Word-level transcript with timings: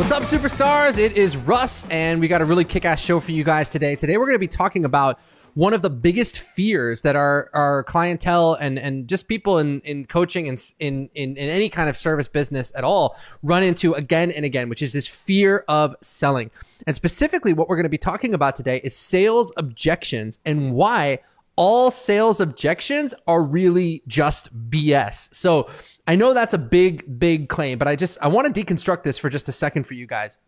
What's 0.00 0.12
up, 0.12 0.22
superstars? 0.22 0.98
It 0.98 1.18
is 1.18 1.36
Russ, 1.36 1.86
and 1.90 2.20
we 2.20 2.26
got 2.26 2.40
a 2.40 2.44
really 2.46 2.64
kick 2.64 2.86
ass 2.86 3.02
show 3.02 3.20
for 3.20 3.32
you 3.32 3.44
guys 3.44 3.68
today. 3.68 3.96
Today, 3.96 4.16
we're 4.16 4.24
going 4.24 4.34
to 4.34 4.38
be 4.38 4.48
talking 4.48 4.86
about 4.86 5.20
one 5.52 5.74
of 5.74 5.82
the 5.82 5.90
biggest 5.90 6.38
fears 6.38 7.02
that 7.02 7.16
our, 7.16 7.50
our 7.52 7.84
clientele 7.84 8.54
and, 8.54 8.78
and 8.78 9.06
just 9.06 9.28
people 9.28 9.58
in, 9.58 9.80
in 9.80 10.06
coaching 10.06 10.48
and 10.48 10.72
in, 10.78 11.10
in, 11.14 11.36
in 11.36 11.50
any 11.50 11.68
kind 11.68 11.90
of 11.90 11.98
service 11.98 12.28
business 12.28 12.72
at 12.74 12.82
all 12.82 13.14
run 13.42 13.62
into 13.62 13.92
again 13.92 14.30
and 14.30 14.46
again, 14.46 14.70
which 14.70 14.80
is 14.80 14.94
this 14.94 15.06
fear 15.06 15.66
of 15.68 15.94
selling. 16.00 16.50
And 16.86 16.96
specifically, 16.96 17.52
what 17.52 17.68
we're 17.68 17.76
going 17.76 17.84
to 17.84 17.90
be 17.90 17.98
talking 17.98 18.32
about 18.32 18.56
today 18.56 18.80
is 18.82 18.96
sales 18.96 19.52
objections 19.58 20.38
and 20.46 20.72
why 20.72 21.18
all 21.56 21.90
sales 21.90 22.40
objections 22.40 23.14
are 23.26 23.42
really 23.42 24.02
just 24.06 24.48
BS. 24.70 25.34
So 25.34 25.68
I 26.10 26.16
know 26.16 26.34
that's 26.34 26.54
a 26.54 26.58
big, 26.58 27.20
big 27.20 27.48
claim, 27.48 27.78
but 27.78 27.86
I 27.86 27.94
just 27.94 28.18
I 28.20 28.26
want 28.26 28.52
to 28.52 28.64
deconstruct 28.64 29.04
this 29.04 29.16
for 29.16 29.28
just 29.28 29.48
a 29.48 29.52
second 29.52 29.84
for 29.84 29.94
you 29.94 30.08
guys. 30.08 30.38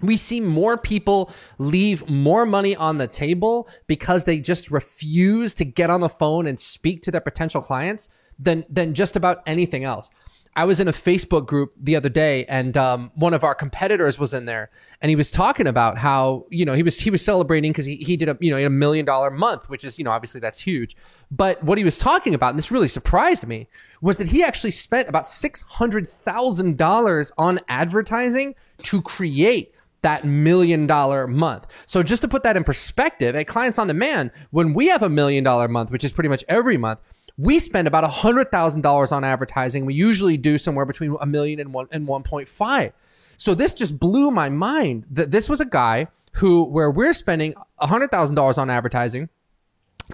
We 0.00 0.16
see 0.16 0.40
more 0.40 0.78
people 0.78 1.32
leave 1.58 2.08
more 2.08 2.46
money 2.46 2.76
on 2.76 2.98
the 2.98 3.08
table 3.08 3.68
because 3.88 4.26
they 4.26 4.38
just 4.38 4.70
refuse 4.70 5.56
to 5.56 5.64
get 5.64 5.90
on 5.90 6.02
the 6.02 6.08
phone 6.08 6.46
and 6.46 6.60
speak 6.60 7.02
to 7.02 7.10
their 7.10 7.20
potential 7.20 7.60
clients 7.60 8.10
than 8.38 8.64
than 8.70 8.94
just 8.94 9.16
about 9.16 9.42
anything 9.44 9.82
else. 9.82 10.08
I 10.54 10.64
was 10.64 10.78
in 10.78 10.86
a 10.86 10.92
Facebook 10.92 11.46
group 11.46 11.74
the 11.76 11.96
other 11.96 12.08
day, 12.08 12.44
and 12.44 12.76
um, 12.76 13.10
one 13.16 13.34
of 13.34 13.42
our 13.42 13.56
competitors 13.56 14.20
was 14.20 14.32
in 14.32 14.46
there, 14.46 14.70
and 15.02 15.10
he 15.10 15.16
was 15.16 15.32
talking 15.32 15.66
about 15.66 15.98
how 15.98 16.46
you 16.48 16.64
know 16.64 16.74
he 16.74 16.84
was 16.84 17.00
he 17.00 17.10
was 17.10 17.24
celebrating 17.24 17.72
because 17.72 17.86
he, 17.86 17.96
he 17.96 18.16
did 18.16 18.28
a 18.28 18.38
you 18.40 18.52
know 18.52 18.64
a 18.64 18.70
million 18.70 19.04
dollar 19.04 19.32
month, 19.32 19.68
which 19.68 19.84
is 19.84 19.98
you 19.98 20.04
know 20.04 20.12
obviously 20.12 20.40
that's 20.40 20.60
huge. 20.60 20.96
But 21.28 21.60
what 21.64 21.76
he 21.76 21.82
was 21.82 21.98
talking 21.98 22.34
about, 22.34 22.50
and 22.50 22.58
this 22.58 22.70
really 22.70 22.86
surprised 22.86 23.48
me, 23.48 23.66
was 24.00 24.16
that 24.18 24.28
he 24.28 24.42
actually 24.42 24.70
spent 24.70 25.08
about 25.08 25.28
six 25.28 25.62
hundred 25.62 26.06
thousand 26.06 26.76
dollars 26.78 27.32
on 27.38 27.60
advertising 27.68 28.54
to 28.78 29.02
create 29.02 29.74
that 30.02 30.24
million 30.24 30.86
dollar 30.86 31.26
month. 31.26 31.66
So 31.86 32.02
just 32.02 32.22
to 32.22 32.28
put 32.28 32.42
that 32.44 32.56
in 32.56 32.64
perspective, 32.64 33.34
at 33.34 33.46
Clients 33.46 33.78
on 33.78 33.88
Demand, 33.88 34.30
when 34.50 34.74
we 34.74 34.88
have 34.88 35.02
a 35.02 35.10
million 35.10 35.42
dollar 35.44 35.68
month, 35.68 35.90
which 35.90 36.04
is 36.04 36.12
pretty 36.12 36.28
much 36.28 36.44
every 36.48 36.76
month 36.76 37.00
we 37.38 37.58
spend 37.58 37.86
about 37.86 38.10
$100,000 38.10 39.12
on 39.12 39.24
advertising. 39.24 39.84
We 39.84 39.94
usually 39.94 40.36
do 40.36 40.58
somewhere 40.58 40.86
between 40.86 41.16
a 41.20 41.26
million 41.26 41.60
and 41.60 41.72
one 41.72 41.88
and 41.90 42.08
1.5. 42.08 42.92
So 43.36 43.54
this 43.54 43.74
just 43.74 44.00
blew 44.00 44.30
my 44.30 44.48
mind 44.48 45.04
that 45.10 45.30
this 45.30 45.48
was 45.48 45.60
a 45.60 45.66
guy 45.66 46.08
who, 46.36 46.64
where 46.64 46.90
we're 46.90 47.12
spending 47.12 47.54
$100,000 47.80 48.58
on 48.58 48.70
advertising 48.70 49.28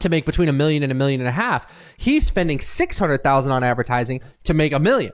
to 0.00 0.08
make 0.08 0.26
between 0.26 0.48
a 0.48 0.52
million 0.52 0.82
and 0.82 0.92
a 0.92 0.94
million 0.94 1.20
and 1.20 1.28
a 1.28 1.32
half. 1.32 1.94
He's 1.96 2.24
spending 2.24 2.60
600,000 2.60 3.52
on 3.52 3.64
advertising 3.64 4.20
to 4.44 4.54
make 4.54 4.72
a 4.72 4.78
million. 4.78 5.12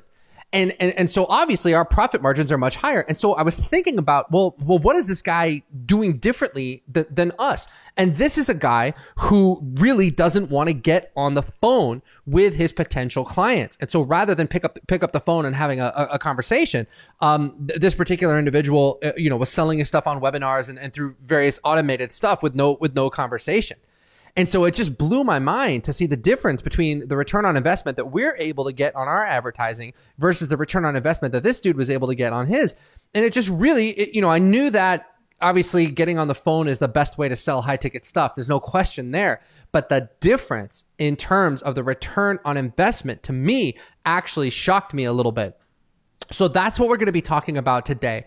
And, 0.51 0.75
and 0.81 0.95
and 0.97 1.11
so 1.11 1.27
obviously 1.29 1.75
our 1.75 1.85
profit 1.85 2.23
margins 2.23 2.51
are 2.51 2.57
much 2.57 2.77
higher. 2.77 3.05
And 3.07 3.19
so 3.19 3.35
I 3.35 3.43
was 3.43 3.59
thinking 3.59 3.99
about, 3.99 4.33
well, 4.33 4.57
well, 4.65 4.79
what 4.79 4.97
is 4.97 5.07
this 5.07 5.21
guy 5.21 5.63
doing 5.85 6.17
differently 6.17 6.83
th- 6.93 7.09
than 7.11 7.33
us? 7.39 7.69
And 7.99 8.17
this 8.17 8.39
is 8.39 8.49
a 8.49 8.55
guy 8.55 8.95
who 9.19 9.61
really 9.75 10.11
doesn't 10.11 10.49
want 10.49 10.71
to 10.71 10.73
get 10.73 11.13
on 11.15 11.35
the 11.35 11.43
phone 11.43 12.01
with 12.25 12.55
his 12.55 12.73
potential 12.73 13.27
clients. 13.27 13.77
And 13.79 13.91
so 13.91 14.01
rather 14.01 14.35
than 14.35 14.49
pick 14.49 14.65
up 14.65 14.79
pick 14.87 15.03
up 15.03 15.13
the 15.13 15.21
phone 15.21 15.45
and 15.45 15.55
having 15.55 15.83
a, 15.83 15.93
a 16.13 16.19
conversation, 16.19 16.87
um, 17.21 17.67
th- 17.69 17.81
this 17.81 17.95
particular 17.95 18.39
individual, 18.39 18.99
uh, 19.05 19.13
you 19.19 19.29
know, 19.29 19.37
was 19.37 19.51
selling 19.51 19.81
his 19.81 19.89
stuff 19.89 20.07
on 20.07 20.19
webinars 20.19 20.71
and, 20.71 20.79
and 20.79 20.95
through 20.95 21.15
various 21.27 21.61
automated 21.63 22.11
stuff 22.11 22.43
with 22.43 22.55
no 22.55 22.79
with 22.81 22.95
no 22.95 23.11
conversation. 23.11 23.77
And 24.39 24.49
so 24.49 24.65
it 24.67 24.75
just 24.75 24.97
blew 24.97 25.25
my 25.25 25.41
mind 25.41 25.83
to 25.83 25.93
see 25.93 26.07
the 26.07 26.17
difference 26.17 26.63
between 26.63 27.09
the 27.09 27.17
return 27.17 27.45
on 27.45 27.57
investment 27.57 27.97
that 27.97 28.13
we're 28.13 28.37
able 28.39 28.65
to 28.67 28.73
get 28.73 28.95
on 28.95 29.09
our 29.09 29.27
advertising 29.27 29.95
versus 30.17 30.47
the 30.47 30.57
return 30.57 30.85
on 30.85 30.95
investment 30.95 31.33
that 31.33 31.43
this 31.43 31.61
dude 31.61 31.77
was 31.77 31.91
able 31.91 32.07
to 32.07 32.15
get 32.15 32.33
on 32.33 32.47
his. 32.47 32.77
And 33.15 33.25
it 33.25 33.33
just 33.33 33.49
really, 33.49 33.89
it, 33.89 34.15
you 34.15 34.23
know, 34.23 34.31
I 34.31 34.39
knew 34.39 34.71
that 34.71 35.07
obviously 35.43 35.87
getting 35.87 36.21
on 36.21 36.29
the 36.29 36.37
phone 36.37 36.69
is 36.69 36.79
the 36.79 36.87
best 36.87 37.19
way 37.19 37.29
to 37.29 37.35
sell 37.35 37.63
high 37.63 37.77
ticket 37.77 38.07
stuff. 38.07 38.37
There's 38.37 38.49
no 38.49 38.61
question 38.61 39.11
there. 39.11 39.41
But 39.73 39.89
the 39.89 40.09
difference 40.21 40.85
in 40.99 41.17
terms 41.17 41.61
of 41.63 41.75
the 41.75 41.83
return 41.83 42.39
on 42.45 42.57
investment 42.57 43.25
to 43.25 43.33
me 43.33 43.77
actually 44.07 44.51
shocked 44.51 44.95
me 44.95 45.03
a 45.03 45.13
little 45.13 45.33
bit. 45.33 45.59
So 46.31 46.47
that's 46.47 46.79
what 46.79 46.89
we're 46.89 46.97
going 46.97 47.07
to 47.07 47.13
be 47.13 47.23
talking 47.23 47.57
about 47.57 47.87
today. 47.87 48.25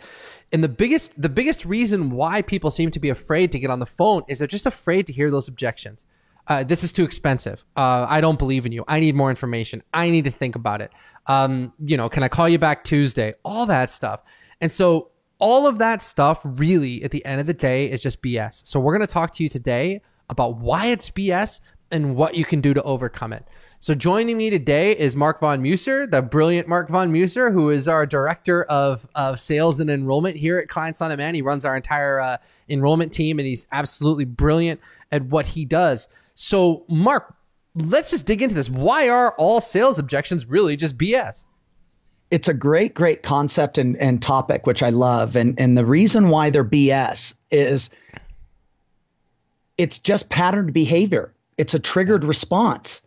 And 0.54 0.64
the 0.64 0.70
biggest 0.70 1.22
the 1.22 1.30
biggest 1.30 1.66
reason 1.66 2.10
why 2.10 2.42
people 2.42 2.72
seem 2.72 2.92
to 2.92 3.00
be 3.00 3.10
afraid 3.10 3.52
to 3.54 3.60
get 3.60 3.70
on 3.70 3.80
the 3.80 3.86
phone 3.86 4.24
is 4.28 4.40
they're 4.40 4.48
just 4.48 4.66
afraid 4.66 5.08
to 5.08 5.14
hear 5.14 5.32
those 5.32 5.48
objections. 5.48 6.06
Uh, 6.48 6.64
this 6.64 6.84
is 6.84 6.92
too 6.92 7.04
expensive. 7.04 7.64
Uh, 7.78 8.06
I 8.10 8.20
don't 8.20 8.40
believe 8.40 8.66
in 8.66 8.72
you. 8.72 8.84
I 8.88 9.00
need 9.00 9.16
more 9.16 9.30
information. 9.30 9.84
I 9.94 10.10
need 10.10 10.26
to 10.26 10.32
think 10.32 10.56
about 10.56 10.82
it. 10.82 10.92
Um, 11.28 11.74
you 11.80 11.96
know, 11.96 12.10
can 12.10 12.24
I 12.24 12.28
call 12.28 12.50
you 12.50 12.58
back 12.58 12.84
Tuesday? 12.84 13.34
All 13.46 13.66
that 13.68 13.90
stuff. 13.90 14.22
And 14.60 14.72
so 14.72 15.12
all 15.40 15.68
of 15.68 15.80
that 15.80 16.02
stuff 16.02 16.42
really 16.44 17.04
at 17.04 17.12
the 17.12 17.26
end 17.26 17.40
of 17.40 17.48
the 17.48 17.54
day 17.54 17.90
is 17.90 18.02
just 18.02 18.22
BS. 18.22 18.66
So 18.66 18.80
we're 18.80 18.96
going 18.96 19.08
to 19.08 19.14
talk 19.14 19.34
to 19.36 19.44
you 19.44 19.50
today 19.50 20.02
about 20.30 20.58
why 20.58 20.88
it's 20.88 21.10
BS 21.10 21.62
and 21.92 22.16
what 22.16 22.36
you 22.36 22.46
can 22.46 22.62
do 22.62 22.74
to 22.74 22.84
overcome 22.84 23.34
it. 23.34 23.46
So 23.84 23.96
joining 23.96 24.38
me 24.38 24.52
today 24.52 24.92
is 24.92 25.16
Mark 25.16 25.40
Von 25.40 25.60
Muser, 25.60 26.06
the 26.06 26.22
brilliant 26.22 26.68
Mark 26.68 26.88
Von 26.88 27.12
Muser, 27.12 27.50
who 27.50 27.72
is 27.72 27.88
our 27.88 28.06
director 28.06 28.62
of, 28.66 29.10
of 29.16 29.40
sales 29.40 29.80
and 29.80 29.90
enrollment 29.90 30.38
here 30.38 30.60
at 30.60 30.68
Clients 30.68 31.02
on 31.02 31.10
Demand. 31.10 31.36
He 31.36 31.42
runs 31.42 31.66
our 31.66 31.76
entire 31.76 32.20
uh, 32.20 32.38
enrollment 32.70 33.12
team, 33.12 33.40
and 33.40 33.48
he's 33.48 33.66
absolutely 33.72 34.26
brilliant 34.26 34.80
at 35.12 35.24
what 35.24 35.48
he 35.48 35.66
does. 35.66 36.10
So, 36.36 36.86
Mark, 36.90 37.34
let's 37.74 38.12
just 38.12 38.28
dig 38.28 38.44
into 38.44 38.54
this. 38.54 38.70
Why 38.70 39.10
are 39.10 39.34
all 39.40 39.60
sales 39.60 39.98
objections 39.98 40.46
really 40.46 40.76
just 40.76 40.96
BS? 40.96 41.46
It's 42.30 42.48
a 42.48 42.54
great, 42.54 42.94
great 42.94 43.24
concept 43.24 43.80
and, 43.80 43.98
and 43.98 44.22
topic, 44.22 44.68
which 44.68 44.84
I 44.84 44.92
love. 44.92 45.36
And, 45.36 45.60
and 45.60 45.76
the 45.76 45.88
reason 45.88 46.30
why 46.30 46.52
they're 46.52 46.64
BS 46.64 47.34
is 47.50 47.90
it's 49.80 49.98
just 49.98 50.30
patterned 50.30 50.72
behavior. 50.72 51.34
It's 51.58 51.74
a 51.74 51.80
triggered 51.80 52.24
response. 52.24 53.02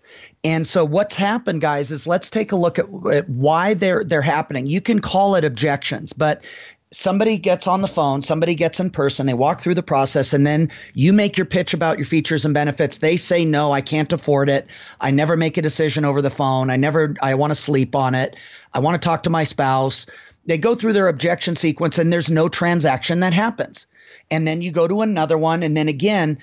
And 0.44 0.66
so 0.66 0.84
what's 0.84 1.16
happened, 1.16 1.62
guys, 1.62 1.91
is 1.91 2.06
let's 2.06 2.28
take 2.28 2.53
a 2.53 2.56
look 2.56 2.78
at, 2.78 2.87
at, 3.10 3.28
why 3.28 3.72
they're 3.75 4.05
they're 4.05 4.22
happening. 4.22 4.66
You 4.66 4.82
can 4.82 5.00
call 5.00 5.34
it 5.37 5.44
objections, 5.44 6.12
but 6.12 6.44
somebody 6.93 7.38
gets 7.38 7.66
on 7.66 7.81
the 7.81 7.88
phone, 7.88 8.22
somebody 8.22 8.54
gets 8.54 8.78
in 8.78 8.91
person, 8.91 9.27
they 9.27 9.34
walk 9.34 9.60
through 9.60 9.75
the 9.75 9.83
process, 9.83 10.33
and 10.33 10.47
then 10.47 10.71
you 10.93 11.12
make 11.12 11.37
your 11.37 11.47
pitch 11.47 11.75
about 11.75 11.99
your 11.99 12.06
features 12.06 12.44
and 12.44 12.54
benefits. 12.54 12.99
They 12.99 13.16
say, 13.16 13.44
no, 13.44 13.72
I 13.72 13.81
can't 13.81 14.12
afford 14.12 14.49
it. 14.49 14.69
I 15.00 15.10
never 15.10 15.37
make 15.37 15.56
a 15.56 15.62
decision 15.62 16.04
over 16.04 16.22
the 16.22 16.31
phone. 16.31 16.71
I 16.71 16.77
never 16.77 17.15
I 17.22 17.34
want 17.34 17.50
to 17.50 17.56
sleep 17.56 17.97
on 17.97 18.15
it. 18.15 18.37
I 18.75 18.78
want 18.78 19.00
to 19.00 19.04
talk 19.04 19.22
to 19.25 19.31
my 19.31 19.44
spouse. 19.44 20.06
They 20.47 20.59
go 20.59 20.75
through 20.75 20.93
their 20.93 21.09
objection 21.09 21.56
sequence 21.56 21.99
and 21.99 22.12
there's 22.12 22.31
no 22.31 22.49
transaction 22.49 23.21
that 23.21 23.33
happens. 23.33 23.87
And 24.31 24.47
then 24.47 24.60
you 24.62 24.71
go 24.71 24.87
to 24.87 25.00
another 25.00 25.38
one, 25.38 25.62
and 25.62 25.77
then 25.77 25.88
again, 25.88 26.38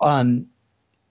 um, 0.00 0.46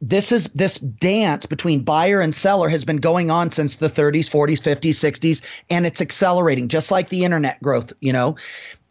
this 0.01 0.31
is 0.31 0.47
this 0.49 0.79
dance 0.79 1.45
between 1.45 1.81
buyer 1.81 2.19
and 2.19 2.35
seller 2.35 2.69
has 2.69 2.83
been 2.83 2.97
going 2.97 3.31
on 3.31 3.49
since 3.49 3.77
the 3.77 3.89
30s 3.89 4.29
40s 4.29 4.61
50s 4.61 4.89
60s 4.89 5.41
and 5.69 5.85
it's 5.85 6.01
accelerating 6.01 6.67
just 6.67 6.91
like 6.91 7.09
the 7.09 7.23
internet 7.23 7.61
growth 7.61 7.93
you 8.01 8.11
know? 8.11 8.35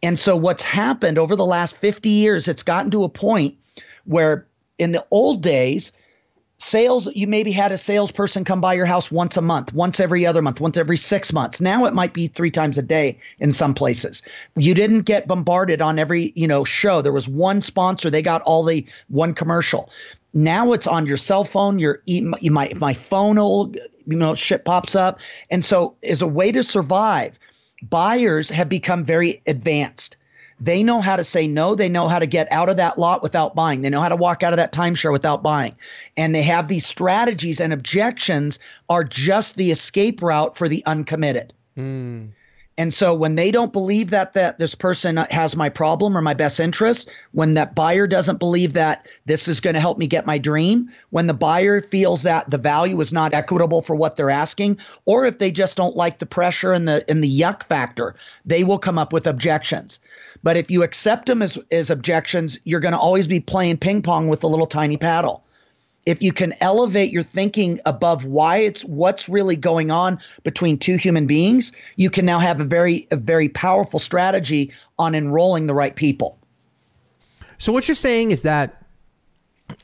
And 0.02 0.18
so 0.18 0.36
what's 0.36 0.62
happened 0.62 1.18
over 1.18 1.36
the 1.36 1.44
last 1.44 1.76
50 1.76 2.08
years 2.08 2.48
it's 2.48 2.62
gotten 2.62 2.90
to 2.90 3.04
a 3.04 3.08
point 3.08 3.56
where 4.04 4.46
in 4.78 4.92
the 4.92 5.06
old 5.10 5.42
days 5.42 5.92
sales 6.58 7.08
you 7.14 7.26
maybe 7.26 7.52
had 7.52 7.72
a 7.72 7.78
salesperson 7.78 8.44
come 8.44 8.60
by 8.60 8.72
your 8.72 8.86
house 8.86 9.10
once 9.10 9.36
a 9.36 9.42
month 9.42 9.74
once 9.74 10.00
every 10.00 10.24
other 10.24 10.40
month 10.40 10.60
once 10.60 10.78
every 10.78 10.96
six 10.96 11.32
months. 11.32 11.60
Now 11.60 11.84
it 11.84 11.92
might 11.92 12.14
be 12.14 12.28
three 12.28 12.50
times 12.50 12.78
a 12.78 12.82
day 12.82 13.18
in 13.38 13.50
some 13.50 13.74
places. 13.74 14.22
You 14.56 14.72
didn't 14.72 15.02
get 15.02 15.28
bombarded 15.28 15.82
on 15.82 15.98
every 15.98 16.32
you 16.34 16.48
know 16.48 16.64
show. 16.64 17.02
There 17.02 17.12
was 17.12 17.28
one 17.28 17.60
sponsor 17.60 18.08
they 18.08 18.22
got 18.22 18.40
all 18.42 18.64
the 18.64 18.86
one 19.08 19.34
commercial 19.34 19.90
now 20.34 20.72
it's 20.72 20.86
on 20.86 21.06
your 21.06 21.16
cell 21.16 21.44
phone. 21.44 21.78
Your 21.78 22.02
my 22.42 22.72
my 22.76 22.92
phone 22.92 23.36
will 23.36 23.72
you 24.06 24.16
know 24.16 24.34
shit 24.34 24.64
pops 24.64 24.94
up, 24.94 25.20
and 25.50 25.64
so 25.64 25.96
as 26.02 26.20
a 26.20 26.26
way 26.26 26.52
to 26.52 26.62
survive, 26.62 27.38
buyers 27.82 28.50
have 28.50 28.68
become 28.68 29.04
very 29.04 29.40
advanced. 29.46 30.16
They 30.60 30.82
know 30.82 31.00
how 31.00 31.16
to 31.16 31.24
say 31.24 31.48
no. 31.48 31.74
They 31.74 31.88
know 31.88 32.08
how 32.08 32.18
to 32.18 32.26
get 32.26 32.50
out 32.52 32.68
of 32.68 32.76
that 32.76 32.98
lot 32.98 33.22
without 33.22 33.54
buying. 33.54 33.80
They 33.80 33.90
know 33.90 34.00
how 34.00 34.08
to 34.08 34.16
walk 34.16 34.42
out 34.42 34.52
of 34.52 34.56
that 34.58 34.72
timeshare 34.72 35.12
without 35.12 35.42
buying. 35.42 35.74
And 36.16 36.34
they 36.34 36.42
have 36.42 36.68
these 36.68 36.86
strategies 36.86 37.60
and 37.60 37.72
objections 37.72 38.60
are 38.88 39.02
just 39.02 39.56
the 39.56 39.72
escape 39.72 40.22
route 40.22 40.56
for 40.56 40.68
the 40.68 40.84
uncommitted. 40.86 41.52
Mm. 41.76 42.30
And 42.76 42.92
so 42.92 43.14
when 43.14 43.36
they 43.36 43.52
don't 43.52 43.72
believe 43.72 44.10
that 44.10 44.32
that 44.32 44.58
this 44.58 44.74
person 44.74 45.16
has 45.16 45.54
my 45.54 45.68
problem 45.68 46.16
or 46.16 46.20
my 46.20 46.34
best 46.34 46.58
interest, 46.58 47.08
when 47.32 47.54
that 47.54 47.74
buyer 47.74 48.08
doesn't 48.08 48.38
believe 48.38 48.72
that 48.72 49.06
this 49.26 49.46
is 49.46 49.60
going 49.60 49.74
to 49.74 49.80
help 49.80 49.96
me 49.96 50.08
get 50.08 50.26
my 50.26 50.38
dream, 50.38 50.90
when 51.10 51.28
the 51.28 51.34
buyer 51.34 51.80
feels 51.80 52.22
that 52.22 52.50
the 52.50 52.58
value 52.58 53.00
is 53.00 53.12
not 53.12 53.32
equitable 53.32 53.80
for 53.80 53.94
what 53.94 54.16
they're 54.16 54.30
asking, 54.30 54.78
or 55.04 55.24
if 55.24 55.38
they 55.38 55.52
just 55.52 55.76
don't 55.76 55.94
like 55.94 56.18
the 56.18 56.26
pressure 56.26 56.72
and 56.72 56.88
the 56.88 57.04
and 57.08 57.22
the 57.22 57.40
yuck 57.40 57.62
factor, 57.62 58.16
they 58.44 58.64
will 58.64 58.78
come 58.78 58.98
up 58.98 59.12
with 59.12 59.26
objections. 59.26 60.00
But 60.42 60.56
if 60.56 60.68
you 60.68 60.82
accept 60.82 61.26
them 61.26 61.42
as 61.42 61.56
as 61.70 61.90
objections, 61.90 62.58
you're 62.64 62.80
going 62.80 62.92
to 62.92 62.98
always 62.98 63.28
be 63.28 63.38
playing 63.38 63.76
ping 63.76 64.02
pong 64.02 64.26
with 64.26 64.40
the 64.40 64.48
little 64.48 64.66
tiny 64.66 64.96
paddle 64.96 65.43
if 66.06 66.22
you 66.22 66.32
can 66.32 66.54
elevate 66.60 67.10
your 67.10 67.22
thinking 67.22 67.80
above 67.86 68.24
why 68.24 68.58
it's 68.58 68.84
what's 68.84 69.28
really 69.28 69.56
going 69.56 69.90
on 69.90 70.18
between 70.42 70.78
two 70.78 70.96
human 70.96 71.26
beings, 71.26 71.72
you 71.96 72.10
can 72.10 72.24
now 72.24 72.38
have 72.38 72.60
a 72.60 72.64
very 72.64 73.06
a 73.10 73.16
very 73.16 73.48
powerful 73.48 73.98
strategy 73.98 74.72
on 74.98 75.14
enrolling 75.14 75.66
the 75.66 75.74
right 75.74 75.96
people. 75.96 76.38
So 77.58 77.72
what 77.72 77.88
you're 77.88 77.94
saying 77.94 78.30
is 78.30 78.42
that 78.42 78.82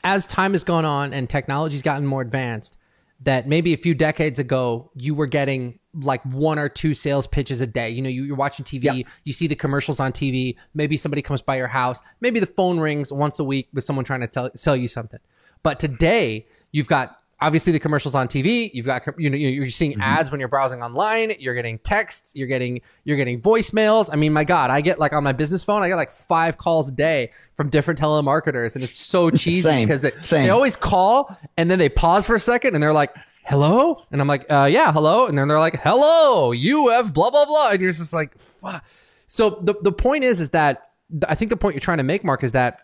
as 0.05 0.27
time 0.27 0.53
has 0.53 0.65
gone 0.65 0.85
on 0.85 1.13
and 1.13 1.29
technology's 1.29 1.83
gotten 1.83 2.07
more 2.07 2.21
advanced, 2.21 2.77
that 3.23 3.47
maybe 3.47 3.73
a 3.73 3.77
few 3.77 3.95
decades 3.95 4.39
ago 4.39 4.91
you 4.95 5.15
were 5.15 5.27
getting 5.27 5.79
like 5.95 6.23
one 6.25 6.59
or 6.59 6.69
two 6.69 6.95
sales 6.95 7.27
pitches 7.27 7.61
a 7.61 7.67
day. 7.67 7.91
You 7.91 8.03
know, 8.03 8.09
you, 8.09 8.33
are 8.33 8.37
watching 8.37 8.65
TV, 8.65 8.85
yep. 8.85 9.07
you 9.25 9.33
see 9.33 9.47
the 9.47 9.55
commercials 9.55 10.01
on 10.01 10.13
TV. 10.13 10.57
Maybe 10.75 10.97
somebody 10.97 11.23
comes 11.23 11.43
by 11.43 11.57
your 11.57 11.67
house. 11.67 12.01
Maybe 12.21 12.41
the 12.41 12.47
phone 12.47 12.79
rings 12.79 13.13
once 13.13 13.39
a 13.39 13.45
week 13.45 13.69
with 13.73 13.85
someone 13.85 14.05
trying 14.05 14.21
to 14.21 14.29
tell, 14.29 14.51
sell 14.55 14.77
you 14.77 14.89
something. 14.89 15.21
But 15.63 15.81
today, 15.81 16.47
you've 16.73 16.89
got 16.89 17.21
obviously 17.41 17.73
the 17.73 17.81
commercials 17.81 18.15
on 18.15 18.29
TV. 18.29 18.71
You've 18.73 18.87
got 18.87 19.03
you 19.19 19.31
know 19.31 19.37
you're 19.37 19.71
seeing 19.71 19.93
mm-hmm. 19.93 20.03
ads 20.03 20.31
when 20.31 20.41
you're 20.41 20.49
browsing 20.49 20.83
online. 20.83 21.33
You're 21.39 21.55
getting 21.55 21.79
texts. 21.79 22.33
You're 22.35 22.49
getting 22.49 22.81
you're 23.05 23.17
getting 23.17 23.41
voicemails. 23.41 24.11
I 24.13 24.17
mean, 24.17 24.33
my 24.33 24.45
God, 24.45 24.71
I 24.71 24.81
get 24.81 24.99
like 24.99 25.13
on 25.13 25.25
my 25.25 25.33
business 25.33 25.65
phone, 25.65 25.83
I 25.83 25.89
get 25.89 25.97
like 25.97 26.11
five 26.11 26.59
calls 26.59 26.89
a 26.89 26.93
day 26.93 27.33
from 27.55 27.71
different 27.71 28.01
telemarketers, 28.01 28.75
and 28.75 28.85
it's 28.85 28.97
so 28.97 29.31
cheesy 29.31 29.85
because 29.85 30.03
they, 30.03 30.11
they 30.31 30.51
always 30.51 30.77
call 30.77 31.37
and 31.57 31.71
then 31.71 31.79
they 31.79 31.89
pause 31.89 32.27
for 32.27 32.35
a 32.35 32.41
second 32.41 32.75
and 32.75 32.83
they're 32.83 32.93
like. 32.93 33.15
Hello, 33.43 34.05
and 34.13 34.21
I'm 34.21 34.29
like, 34.29 34.45
uh, 34.51 34.69
yeah, 34.71 34.93
hello, 34.93 35.27
and 35.27 35.37
then 35.37 35.49
they're 35.49 35.59
like, 35.59 35.81
hello, 35.81 36.53
you 36.53 36.91
have 36.91 37.13
blah 37.13 37.31
blah 37.31 37.47
blah, 37.47 37.71
and 37.73 37.81
you're 37.81 37.91
just 37.91 38.13
like, 38.13 38.39
fuck. 38.39 38.85
So 39.27 39.59
the 39.63 39.75
the 39.81 39.91
point 39.91 40.25
is, 40.25 40.41
is 40.41 40.51
that 40.51 40.91
I 41.27 41.35
think 41.35 41.51
the 41.51 41.57
point 41.57 41.75
you're 41.75 41.81
trying 41.81 41.99
to 41.99 42.05
make, 42.05 42.23
Mark, 42.23 42.45
is 42.45 42.53
that 42.53 42.83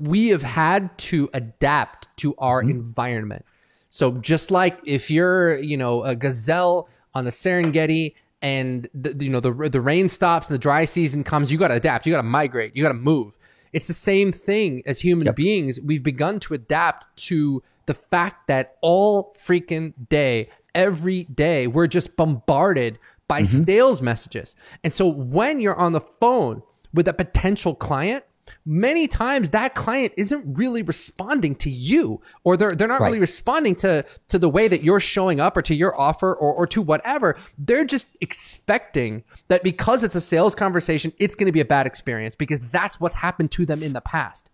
we 0.00 0.28
have 0.28 0.42
had 0.42 0.96
to 0.98 1.28
adapt 1.34 2.08
to 2.18 2.34
our 2.38 2.62
mm-hmm. 2.62 2.70
environment. 2.70 3.44
So 3.90 4.12
just 4.12 4.50
like 4.50 4.80
if 4.84 5.10
you're, 5.10 5.58
you 5.58 5.76
know, 5.76 6.02
a 6.04 6.16
gazelle 6.16 6.88
on 7.14 7.24
the 7.24 7.30
Serengeti 7.30 8.14
and 8.40 8.88
the, 8.94 9.22
you 9.22 9.30
know 9.30 9.40
the 9.40 9.52
the 9.68 9.80
rain 9.80 10.08
stops 10.08 10.48
and 10.48 10.54
the 10.54 10.58
dry 10.58 10.84
season 10.84 11.22
comes, 11.24 11.52
you 11.52 11.58
got 11.58 11.68
to 11.68 11.74
adapt. 11.74 12.06
You 12.06 12.12
got 12.12 12.22
to 12.22 12.28
migrate. 12.28 12.74
You 12.74 12.82
got 12.82 12.90
to 12.90 12.94
move. 12.94 13.36
It's 13.72 13.86
the 13.86 13.94
same 13.94 14.32
thing 14.32 14.82
as 14.86 15.00
human 15.00 15.26
yep. 15.26 15.36
beings. 15.36 15.80
We've 15.80 16.02
begun 16.02 16.40
to 16.40 16.54
adapt 16.54 17.14
to 17.28 17.62
the 17.86 17.94
fact 17.94 18.48
that 18.48 18.76
all 18.80 19.34
freaking 19.34 19.92
day, 20.08 20.48
every 20.74 21.24
day, 21.24 21.66
we're 21.66 21.86
just 21.86 22.16
bombarded 22.16 22.98
by 23.28 23.42
mm-hmm. 23.42 23.64
sales 23.64 24.02
messages. 24.02 24.56
And 24.82 24.92
so 24.92 25.06
when 25.08 25.60
you're 25.60 25.76
on 25.76 25.92
the 25.92 26.00
phone 26.00 26.62
with 26.92 27.06
a 27.06 27.12
potential 27.12 27.74
client, 27.74 28.24
many 28.64 29.06
times 29.06 29.50
that 29.50 29.74
client 29.74 30.12
isn't 30.16 30.56
really 30.58 30.82
responding 30.82 31.54
to 31.56 31.70
you 31.70 32.20
or 32.44 32.56
they're 32.56 32.72
they're 32.72 32.88
not 32.88 33.00
right. 33.00 33.08
really 33.08 33.20
responding 33.20 33.74
to 33.76 34.04
to 34.28 34.38
the 34.38 34.48
way 34.48 34.68
that 34.68 34.82
you're 34.82 35.00
showing 35.00 35.40
up 35.40 35.56
or 35.56 35.62
to 35.62 35.74
your 35.74 35.98
offer 36.00 36.34
or, 36.34 36.52
or 36.52 36.66
to 36.66 36.82
whatever. 36.82 37.36
They're 37.58 37.84
just 37.84 38.08
expecting 38.20 39.24
that 39.48 39.62
because 39.62 40.04
it's 40.04 40.14
a 40.14 40.20
sales 40.20 40.54
conversation 40.54 41.12
it's 41.18 41.34
going 41.34 41.46
to 41.46 41.52
be 41.52 41.60
a 41.60 41.64
bad 41.64 41.86
experience 41.86 42.36
because 42.36 42.60
that's 42.72 43.00
what's 43.00 43.16
happened 43.16 43.50
to 43.52 43.66
them 43.66 43.82
in 43.82 43.92
the 43.92 44.00
past. 44.00 44.50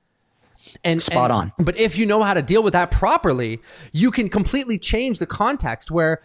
And 0.82 1.00
spot 1.00 1.30
and, 1.30 1.52
on. 1.58 1.64
but 1.64 1.76
if 1.76 1.96
you 1.96 2.06
know 2.06 2.24
how 2.24 2.34
to 2.34 2.42
deal 2.42 2.62
with 2.62 2.72
that 2.72 2.90
properly 2.90 3.60
you 3.92 4.10
can 4.10 4.28
completely 4.28 4.78
change 4.78 5.20
the 5.20 5.26
context 5.26 5.92
where 5.92 6.22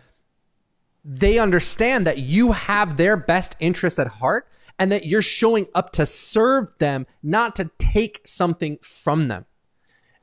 they 1.03 1.39
understand 1.39 2.05
that 2.07 2.19
you 2.19 2.51
have 2.51 2.97
their 2.97 3.17
best 3.17 3.55
interests 3.59 3.99
at 3.99 4.07
heart 4.07 4.47
and 4.81 4.91
that 4.91 5.05
you're 5.05 5.21
showing 5.21 5.67
up 5.75 5.91
to 5.91 6.07
serve 6.07 6.75
them, 6.79 7.05
not 7.21 7.55
to 7.55 7.69
take 7.77 8.19
something 8.25 8.79
from 8.81 9.27
them. 9.27 9.45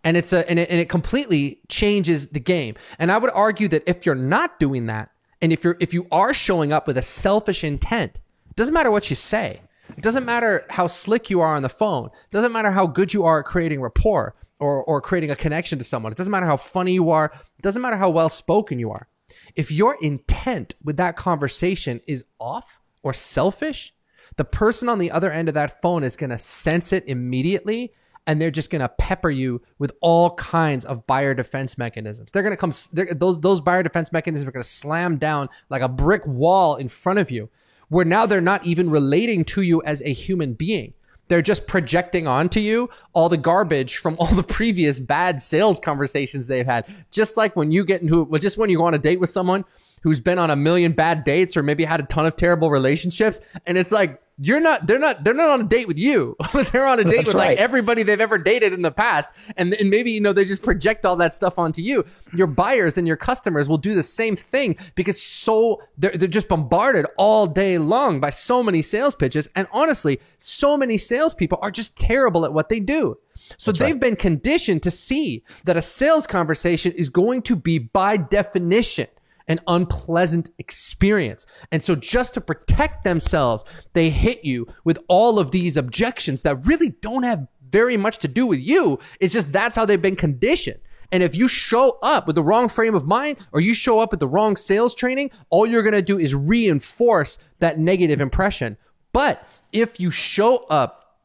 And 0.02 0.16
it's 0.16 0.32
a 0.32 0.50
and 0.50 0.58
it, 0.58 0.68
and 0.68 0.80
it 0.80 0.88
completely 0.88 1.60
changes 1.68 2.28
the 2.28 2.40
game. 2.40 2.74
And 2.98 3.12
I 3.12 3.18
would 3.18 3.30
argue 3.32 3.68
that 3.68 3.88
if 3.88 4.04
you're 4.04 4.16
not 4.16 4.58
doing 4.58 4.86
that, 4.86 5.10
and 5.40 5.52
if 5.52 5.62
you're 5.62 5.76
if 5.78 5.94
you 5.94 6.08
are 6.10 6.34
showing 6.34 6.72
up 6.72 6.88
with 6.88 6.98
a 6.98 7.02
selfish 7.02 7.62
intent, 7.62 8.16
it 8.50 8.56
doesn't 8.56 8.74
matter 8.74 8.90
what 8.90 9.10
you 9.10 9.14
say. 9.14 9.60
It 9.96 10.02
doesn't 10.02 10.24
matter 10.24 10.66
how 10.70 10.88
slick 10.88 11.30
you 11.30 11.40
are 11.40 11.54
on 11.54 11.62
the 11.62 11.68
phone. 11.68 12.06
It 12.06 12.32
doesn't 12.32 12.50
matter 12.50 12.72
how 12.72 12.88
good 12.88 13.14
you 13.14 13.24
are 13.24 13.38
at 13.38 13.44
creating 13.44 13.80
rapport 13.80 14.34
or, 14.58 14.82
or 14.82 15.00
creating 15.00 15.30
a 15.30 15.36
connection 15.36 15.78
to 15.78 15.84
someone. 15.84 16.10
It 16.10 16.18
doesn't 16.18 16.32
matter 16.32 16.46
how 16.46 16.56
funny 16.56 16.94
you 16.94 17.10
are. 17.10 17.30
It 17.58 17.62
doesn't 17.62 17.80
matter 17.80 17.96
how 17.96 18.10
well 18.10 18.28
spoken 18.28 18.80
you 18.80 18.90
are. 18.90 19.06
If 19.54 19.70
your 19.70 19.96
intent 20.02 20.74
with 20.82 20.96
that 20.96 21.14
conversation 21.16 22.00
is 22.08 22.24
off 22.40 22.80
or 23.04 23.12
selfish, 23.14 23.94
the 24.38 24.44
person 24.44 24.88
on 24.88 24.98
the 24.98 25.10
other 25.10 25.30
end 25.30 25.48
of 25.48 25.54
that 25.54 25.82
phone 25.82 26.04
is 26.04 26.16
going 26.16 26.30
to 26.30 26.38
sense 26.38 26.92
it 26.92 27.04
immediately 27.06 27.92
and 28.26 28.40
they're 28.40 28.50
just 28.50 28.70
going 28.70 28.80
to 28.80 28.88
pepper 28.88 29.30
you 29.30 29.60
with 29.78 29.92
all 30.00 30.34
kinds 30.36 30.84
of 30.84 31.06
buyer 31.06 31.34
defense 31.34 31.76
mechanisms. 31.76 32.30
They're 32.30 32.42
going 32.42 32.54
to 32.54 32.56
come 32.56 32.72
those 32.92 33.40
those 33.40 33.60
buyer 33.60 33.82
defense 33.82 34.12
mechanisms 34.12 34.48
are 34.48 34.52
going 34.52 34.62
to 34.62 34.68
slam 34.68 35.16
down 35.16 35.48
like 35.70 35.82
a 35.82 35.88
brick 35.88 36.24
wall 36.24 36.76
in 36.76 36.88
front 36.88 37.18
of 37.18 37.30
you 37.30 37.50
where 37.88 38.04
now 38.04 38.26
they're 38.26 38.40
not 38.40 38.64
even 38.64 38.90
relating 38.90 39.44
to 39.44 39.62
you 39.62 39.82
as 39.84 40.02
a 40.02 40.12
human 40.12 40.52
being. 40.52 40.92
They're 41.28 41.42
just 41.42 41.66
projecting 41.66 42.26
onto 42.26 42.60
you 42.60 42.90
all 43.14 43.28
the 43.28 43.36
garbage 43.36 43.96
from 43.96 44.16
all 44.18 44.34
the 44.34 44.42
previous 44.44 45.00
bad 45.00 45.42
sales 45.42 45.80
conversations 45.80 46.46
they've 46.46 46.66
had. 46.66 46.86
Just 47.10 47.36
like 47.36 47.56
when 47.56 47.72
you 47.72 47.84
get 47.84 48.02
into 48.02 48.22
well, 48.22 48.40
just 48.40 48.56
when 48.56 48.70
you 48.70 48.76
go 48.76 48.84
on 48.84 48.94
a 48.94 48.98
date 48.98 49.20
with 49.20 49.30
someone 49.30 49.64
who's 50.02 50.20
been 50.20 50.38
on 50.38 50.50
a 50.50 50.56
million 50.56 50.92
bad 50.92 51.24
dates 51.24 51.56
or 51.56 51.62
maybe 51.62 51.84
had 51.84 52.00
a 52.00 52.04
ton 52.04 52.26
of 52.26 52.36
terrible 52.36 52.70
relationships. 52.70 53.40
And 53.66 53.78
it's 53.78 53.92
like 53.92 54.20
you're 54.40 54.60
not 54.60 54.86
they're 54.86 54.98
not 54.98 55.24
they're 55.24 55.34
not 55.34 55.50
on 55.50 55.60
a 55.62 55.64
date 55.64 55.88
with 55.88 55.98
you. 55.98 56.36
They're 56.72 56.86
on 56.86 57.00
a 57.00 57.04
date 57.04 57.16
That's 57.16 57.26
with 57.28 57.34
right. 57.34 57.48
like 57.50 57.58
everybody 57.58 58.04
they've 58.04 58.20
ever 58.20 58.38
dated 58.38 58.72
in 58.72 58.82
the 58.82 58.92
past. 58.92 59.30
And, 59.56 59.74
and 59.74 59.90
maybe 59.90 60.12
you 60.12 60.20
know 60.20 60.32
they 60.32 60.44
just 60.44 60.62
project 60.62 61.04
all 61.04 61.16
that 61.16 61.34
stuff 61.34 61.58
onto 61.58 61.82
you. 61.82 62.04
Your 62.32 62.46
buyers 62.46 62.96
and 62.96 63.06
your 63.08 63.16
customers 63.16 63.68
will 63.68 63.78
do 63.78 63.94
the 63.94 64.04
same 64.04 64.36
thing 64.36 64.76
because 64.94 65.20
so 65.20 65.82
they're, 65.96 66.12
they're 66.12 66.28
just 66.28 66.48
bombarded 66.48 67.06
all 67.16 67.46
day 67.46 67.78
long 67.78 68.20
by 68.20 68.30
so 68.30 68.62
many 68.62 68.80
sales 68.80 69.16
pitches. 69.16 69.48
And 69.56 69.66
honestly 69.72 70.20
so 70.38 70.76
many 70.76 70.98
salespeople 70.98 71.58
are 71.60 71.70
just 71.70 71.96
terrible 71.96 72.44
at 72.44 72.52
what 72.52 72.68
they 72.68 72.80
do. 72.80 73.18
So 73.56 73.72
That's 73.72 73.78
they've 73.80 73.94
right. 73.94 74.00
been 74.00 74.16
conditioned 74.16 74.82
to 74.84 74.90
see 74.90 75.42
that 75.64 75.76
a 75.76 75.82
sales 75.82 76.26
conversation 76.26 76.92
is 76.92 77.10
going 77.10 77.42
to 77.42 77.56
be 77.56 77.78
by 77.78 78.16
definition 78.16 79.06
an 79.48 79.60
unpleasant 79.66 80.50
experience. 80.58 81.46
And 81.72 81.82
so 81.82 81.96
just 81.96 82.34
to 82.34 82.40
protect 82.40 83.02
themselves, 83.02 83.64
they 83.94 84.10
hit 84.10 84.44
you 84.44 84.68
with 84.84 84.98
all 85.08 85.38
of 85.38 85.50
these 85.50 85.76
objections 85.76 86.42
that 86.42 86.66
really 86.66 86.90
don't 86.90 87.24
have 87.24 87.48
very 87.70 87.96
much 87.96 88.18
to 88.18 88.28
do 88.28 88.46
with 88.46 88.60
you. 88.60 88.98
It's 89.20 89.32
just 89.32 89.52
that's 89.52 89.76
how 89.76 89.84
they've 89.84 90.00
been 90.00 90.16
conditioned. 90.16 90.80
And 91.10 91.22
if 91.22 91.34
you 91.34 91.48
show 91.48 91.98
up 92.02 92.26
with 92.26 92.36
the 92.36 92.42
wrong 92.42 92.68
frame 92.68 92.94
of 92.94 93.06
mind 93.06 93.38
or 93.52 93.60
you 93.60 93.72
show 93.72 93.98
up 94.00 94.10
with 94.10 94.20
the 94.20 94.28
wrong 94.28 94.56
sales 94.56 94.94
training, 94.94 95.30
all 95.48 95.66
you're 95.66 95.82
going 95.82 95.94
to 95.94 96.02
do 96.02 96.18
is 96.18 96.34
reinforce 96.34 97.38
that 97.60 97.78
negative 97.78 98.20
impression. 98.20 98.76
But 99.12 99.42
if 99.72 99.98
you 99.98 100.10
show 100.10 100.66
up 100.68 101.16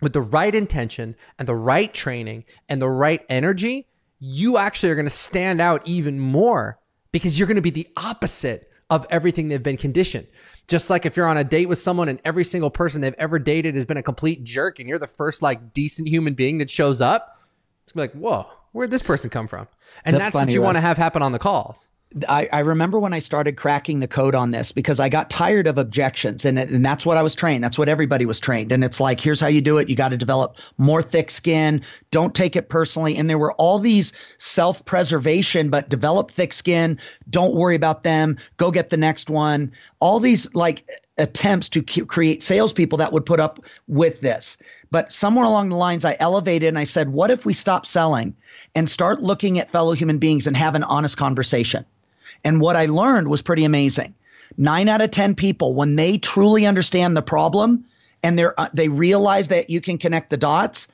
with 0.00 0.14
the 0.14 0.22
right 0.22 0.54
intention 0.54 1.16
and 1.38 1.46
the 1.46 1.54
right 1.54 1.92
training 1.92 2.44
and 2.68 2.80
the 2.80 2.88
right 2.88 3.24
energy, 3.28 3.86
you 4.18 4.56
actually 4.56 4.90
are 4.90 4.94
going 4.94 5.06
to 5.06 5.10
stand 5.10 5.60
out 5.60 5.82
even 5.86 6.18
more 6.18 6.78
because 7.22 7.38
you're 7.38 7.48
going 7.48 7.56
to 7.56 7.62
be 7.62 7.70
the 7.70 7.88
opposite 7.96 8.70
of 8.90 9.06
everything 9.10 9.48
they've 9.48 9.62
been 9.62 9.76
conditioned. 9.76 10.26
Just 10.68 10.90
like 10.90 11.06
if 11.06 11.16
you're 11.16 11.26
on 11.26 11.36
a 11.36 11.44
date 11.44 11.68
with 11.68 11.78
someone 11.78 12.08
and 12.08 12.20
every 12.24 12.44
single 12.44 12.70
person 12.70 13.00
they've 13.00 13.14
ever 13.18 13.38
dated 13.38 13.74
has 13.74 13.84
been 13.84 13.96
a 13.96 14.02
complete 14.02 14.44
jerk 14.44 14.78
and 14.78 14.88
you're 14.88 14.98
the 14.98 15.06
first 15.06 15.42
like 15.42 15.72
decent 15.72 16.08
human 16.08 16.34
being 16.34 16.58
that 16.58 16.70
shows 16.70 17.00
up, 17.00 17.40
it's 17.84 17.92
gonna 17.92 18.08
be 18.08 18.14
like, 18.14 18.20
whoa, 18.20 18.50
where'd 18.72 18.90
this 18.90 19.02
person 19.02 19.30
come 19.30 19.46
from? 19.46 19.68
And 20.04 20.14
that's, 20.14 20.24
that's 20.24 20.32
funny, 20.34 20.46
what 20.46 20.54
you 20.54 20.62
want 20.62 20.76
to 20.76 20.80
have 20.80 20.96
happen 20.96 21.22
on 21.22 21.32
the 21.32 21.38
calls. 21.38 21.86
I, 22.28 22.48
I, 22.52 22.60
remember 22.60 23.00
when 23.00 23.12
I 23.12 23.18
started 23.18 23.56
cracking 23.56 23.98
the 23.98 24.06
code 24.06 24.34
on 24.34 24.50
this 24.50 24.70
because 24.70 25.00
I 25.00 25.08
got 25.08 25.28
tired 25.28 25.66
of 25.66 25.76
objections, 25.76 26.44
and 26.44 26.58
and 26.58 26.84
that's 26.84 27.04
what 27.04 27.16
I 27.16 27.22
was 27.22 27.34
trained. 27.34 27.64
That's 27.64 27.78
what 27.78 27.88
everybody 27.88 28.24
was 28.24 28.38
trained. 28.38 28.70
And 28.70 28.84
it's 28.84 29.00
like, 29.00 29.20
here's 29.20 29.40
how 29.40 29.48
you 29.48 29.60
do 29.60 29.76
it. 29.78 29.90
You 29.90 29.96
got 29.96 30.10
to 30.10 30.16
develop 30.16 30.56
more 30.78 31.02
thick 31.02 31.30
skin. 31.30 31.82
Don't 32.12 32.34
take 32.34 32.54
it 32.54 32.68
personally. 32.68 33.16
And 33.16 33.28
there 33.28 33.38
were 33.38 33.52
all 33.54 33.78
these 33.80 34.12
self 34.38 34.84
preservation, 34.84 35.68
but 35.68 35.88
develop 35.88 36.30
thick 36.30 36.52
skin. 36.52 36.98
Don't 37.28 37.54
worry 37.54 37.74
about 37.74 38.04
them. 38.04 38.38
Go 38.56 38.70
get 38.70 38.90
the 38.90 38.96
next 38.96 39.28
one. 39.28 39.72
All 40.00 40.20
these 40.20 40.52
like 40.54 40.88
attempts 41.18 41.68
to 41.70 41.82
create 41.82 42.42
salespeople 42.42 42.98
that 42.98 43.12
would 43.12 43.26
put 43.26 43.40
up 43.40 43.58
with 43.88 44.20
this. 44.20 44.56
But 44.90 45.10
somewhere 45.10 45.44
along 45.44 45.70
the 45.70 45.76
lines, 45.76 46.04
I 46.04 46.16
elevated 46.20 46.68
and 46.68 46.78
I 46.78 46.84
said, 46.84 47.12
what 47.12 47.30
if 47.30 47.44
we 47.44 47.52
stop 47.52 47.84
selling 47.84 48.34
and 48.74 48.88
start 48.88 49.22
looking 49.22 49.58
at 49.58 49.70
fellow 49.70 49.92
human 49.92 50.18
beings 50.18 50.46
and 50.46 50.56
have 50.56 50.74
an 50.74 50.84
honest 50.84 51.16
conversation? 51.16 51.84
And 52.44 52.60
what 52.60 52.76
I 52.76 52.86
learned 52.86 53.28
was 53.28 53.42
pretty 53.42 53.64
amazing. 53.64 54.14
Nine 54.56 54.88
out 54.88 55.00
of 55.00 55.10
10 55.10 55.34
people, 55.34 55.74
when 55.74 55.96
they 55.96 56.18
truly 56.18 56.66
understand 56.66 57.16
the 57.16 57.22
problem 57.22 57.84
and 58.22 58.38
they're, 58.38 58.58
uh, 58.58 58.68
they 58.72 58.88
realize 58.88 59.48
that 59.48 59.70
you 59.70 59.80
can 59.80 59.98
connect 59.98 60.30
the 60.30 60.36
dots, 60.36 60.88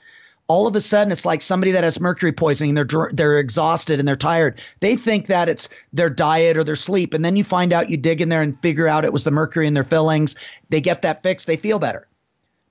all 0.48 0.66
of 0.66 0.74
a 0.74 0.80
sudden 0.80 1.12
it's 1.12 1.24
like 1.24 1.40
somebody 1.40 1.70
that 1.72 1.84
has 1.84 2.00
mercury 2.00 2.32
poisoning 2.32 2.74
they're 2.74 3.10
they're 3.12 3.38
exhausted 3.38 3.98
and 3.98 4.08
they're 4.08 4.16
tired. 4.16 4.60
They 4.80 4.96
think 4.96 5.26
that 5.26 5.48
it's 5.48 5.68
their 5.92 6.10
diet 6.10 6.56
or 6.56 6.64
their 6.64 6.76
sleep 6.76 7.14
and 7.14 7.24
then 7.24 7.36
you 7.36 7.44
find 7.44 7.72
out 7.72 7.90
you 7.90 7.96
dig 7.96 8.20
in 8.20 8.28
there 8.28 8.42
and 8.42 8.58
figure 8.60 8.88
out 8.88 9.04
it 9.04 9.12
was 9.12 9.24
the 9.24 9.30
mercury 9.30 9.66
in 9.66 9.74
their 9.74 9.84
fillings. 9.84 10.34
They 10.68 10.80
get 10.80 11.02
that 11.02 11.22
fixed 11.22 11.46
they 11.46 11.56
feel 11.56 11.78
better 11.78 12.06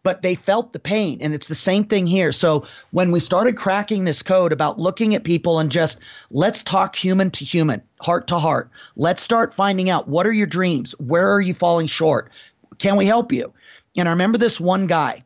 but 0.04 0.22
they 0.22 0.36
felt 0.36 0.74
the 0.74 0.80
pain 0.80 1.20
and 1.22 1.34
it's 1.34 1.48
the 1.48 1.56
same 1.56 1.84
thing 1.84 2.08
here 2.08 2.32
so 2.32 2.66
when 2.92 3.12
we 3.12 3.20
started 3.20 3.56
cracking 3.56 4.04
this 4.04 4.22
code 4.22 4.52
about 4.52 4.80
looking 4.80 5.16
at 5.16 5.24
people 5.24 5.60
and 5.60 5.72
just 5.72 6.00
let's 6.30 6.64
talk 6.64 6.96
human 6.96 7.30
to 7.32 7.46
human 7.46 7.82
heart 8.00 8.28
to 8.28 8.38
heart 8.38 8.70
let's 8.96 9.22
start 9.22 9.54
finding 9.54 9.90
out 9.90 10.08
what 10.08 10.26
are 10.26 10.34
your 10.34 10.48
dreams 10.48 10.94
where 11.00 11.32
are 11.32 11.42
you 11.42 11.54
falling 11.54 11.88
short 11.88 12.32
can 12.78 12.96
we 12.96 13.06
help 13.06 13.32
you 13.32 13.54
and 13.96 14.08
i 14.08 14.12
remember 14.12 14.38
this 14.38 14.60
one 14.60 14.88
guy 14.88 15.24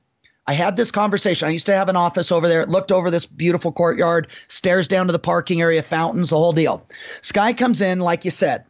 I 0.47 0.53
had 0.53 0.75
this 0.75 0.91
conversation. 0.91 1.47
I 1.47 1.51
used 1.51 1.65
to 1.65 1.73
have 1.73 1.89
an 1.89 1.95
office 1.95 2.31
over 2.31 2.47
there. 2.47 2.61
It 2.61 2.69
looked 2.69 2.91
over 2.91 3.09
this 3.09 3.25
beautiful 3.25 3.71
courtyard, 3.71 4.27
stairs 4.47 4.87
down 4.87 5.07
to 5.07 5.11
the 5.11 5.17
parking 5.19 5.59
area, 5.59 5.81
fountains, 5.81 6.29
the 6.29 6.37
whole 6.37 6.53
deal. 6.53 6.85
Sky 7.21 7.51
comes 7.51 7.81
in, 7.81 7.99
like 7.99 8.25
you 8.25 8.31
said, 8.31 8.63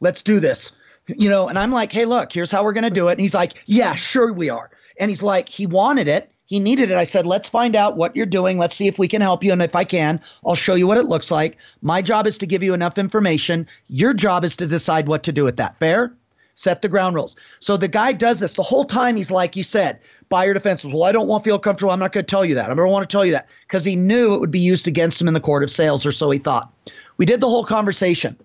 let's 0.00 0.22
do 0.22 0.40
this. 0.40 0.72
You 1.06 1.28
know, 1.28 1.48
and 1.48 1.58
I'm 1.58 1.70
like, 1.70 1.92
hey, 1.92 2.06
look, 2.06 2.32
here's 2.32 2.50
how 2.50 2.64
we're 2.64 2.72
going 2.72 2.84
to 2.84 2.90
do 2.90 3.08
it. 3.08 3.12
And 3.12 3.20
he's 3.20 3.34
like, 3.34 3.62
yeah, 3.66 3.94
sure 3.94 4.32
we 4.32 4.48
are. 4.48 4.70
And 4.98 5.10
he's 5.10 5.22
like, 5.22 5.48
he 5.48 5.66
wanted 5.66 6.08
it. 6.08 6.30
He 6.46 6.60
needed 6.60 6.90
it. 6.90 6.96
I 6.96 7.04
said, 7.04 7.26
let's 7.26 7.48
find 7.48 7.74
out 7.74 7.96
what 7.96 8.14
you're 8.14 8.26
doing. 8.26 8.58
Let's 8.58 8.76
see 8.76 8.86
if 8.86 8.98
we 8.98 9.08
can 9.08 9.22
help 9.22 9.42
you. 9.42 9.52
And 9.52 9.62
if 9.62 9.74
I 9.74 9.84
can, 9.84 10.20
I'll 10.46 10.54
show 10.54 10.74
you 10.74 10.86
what 10.86 10.98
it 10.98 11.06
looks 11.06 11.30
like. 11.30 11.56
My 11.80 12.02
job 12.02 12.26
is 12.26 12.36
to 12.38 12.46
give 12.46 12.62
you 12.62 12.74
enough 12.74 12.98
information. 12.98 13.66
Your 13.88 14.12
job 14.12 14.44
is 14.44 14.54
to 14.56 14.66
decide 14.66 15.08
what 15.08 15.22
to 15.22 15.32
do 15.32 15.44
with 15.44 15.56
that. 15.56 15.78
Fair? 15.78 16.12
set 16.54 16.82
the 16.82 16.88
ground 16.88 17.14
rules. 17.14 17.36
So 17.60 17.76
the 17.76 17.88
guy 17.88 18.12
does 18.12 18.40
this 18.40 18.52
the 18.52 18.62
whole 18.62 18.84
time. 18.84 19.16
He's 19.16 19.30
like, 19.30 19.56
you 19.56 19.62
said, 19.62 19.98
buyer 20.28 20.54
defenses. 20.54 20.92
Well, 20.92 21.04
I 21.04 21.12
don't 21.12 21.26
want 21.26 21.44
to 21.44 21.48
feel 21.48 21.58
comfortable. 21.58 21.92
I'm 21.92 21.98
not 21.98 22.12
going 22.12 22.24
to 22.24 22.30
tell 22.30 22.44
you 22.44 22.54
that. 22.54 22.70
I 22.70 22.74
don't 22.74 22.90
want 22.90 23.08
to 23.08 23.12
tell 23.12 23.24
you 23.24 23.32
that 23.32 23.48
because 23.66 23.84
he 23.84 23.96
knew 23.96 24.34
it 24.34 24.40
would 24.40 24.50
be 24.50 24.60
used 24.60 24.86
against 24.86 25.20
him 25.20 25.28
in 25.28 25.34
the 25.34 25.40
court 25.40 25.62
of 25.62 25.70
sales, 25.70 26.06
or 26.06 26.12
so 26.12 26.30
he 26.30 26.38
thought. 26.38 26.72
We 27.16 27.26
did 27.26 27.40
the 27.40 27.48
whole 27.48 27.64
conversation. 27.64 28.36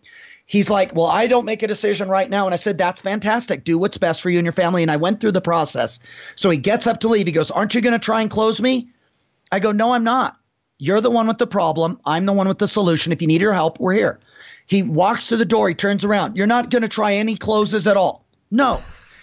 He's 0.49 0.67
like, 0.67 0.95
well, 0.95 1.05
I 1.05 1.27
don't 1.27 1.45
make 1.45 1.61
a 1.61 1.67
decision 1.67 2.09
right 2.09 2.27
now. 2.27 2.47
And 2.47 2.55
I 2.55 2.57
said, 2.57 2.79
that's 2.79 3.03
fantastic. 3.03 3.63
Do 3.63 3.77
what's 3.77 3.99
best 3.99 4.19
for 4.19 4.31
you 4.31 4.39
and 4.39 4.45
your 4.47 4.51
family. 4.51 4.81
And 4.81 4.89
I 4.89 4.97
went 4.97 5.19
through 5.19 5.33
the 5.33 5.41
process. 5.41 5.99
So 6.35 6.49
he 6.49 6.57
gets 6.57 6.87
up 6.87 7.01
to 7.01 7.07
leave. 7.07 7.27
He 7.27 7.31
goes, 7.31 7.51
aren't 7.51 7.75
you 7.75 7.81
going 7.81 7.93
to 7.93 7.99
try 7.99 8.21
and 8.21 8.31
close 8.31 8.59
me? 8.59 8.89
I 9.51 9.59
go, 9.59 9.71
no, 9.71 9.93
I'm 9.93 10.03
not. 10.03 10.39
You're 10.79 11.01
the 11.01 11.11
one 11.11 11.27
with 11.27 11.37
the 11.37 11.45
problem. 11.45 11.99
I'm 12.03 12.25
the 12.25 12.33
one 12.33 12.47
with 12.47 12.57
the 12.57 12.67
solution. 12.67 13.11
If 13.11 13.21
you 13.21 13.27
need 13.27 13.41
your 13.41 13.53
help, 13.53 13.79
we're 13.79 13.93
here. 13.93 14.19
He 14.65 14.81
walks 14.81 15.27
to 15.27 15.37
the 15.37 15.45
door. 15.45 15.69
He 15.69 15.75
turns 15.75 16.03
around. 16.03 16.35
You're 16.35 16.47
not 16.47 16.71
going 16.71 16.81
to 16.81 16.87
try 16.87 17.13
any 17.13 17.37
closes 17.37 17.85
at 17.85 17.95
all. 17.95 18.25
No. 18.49 18.81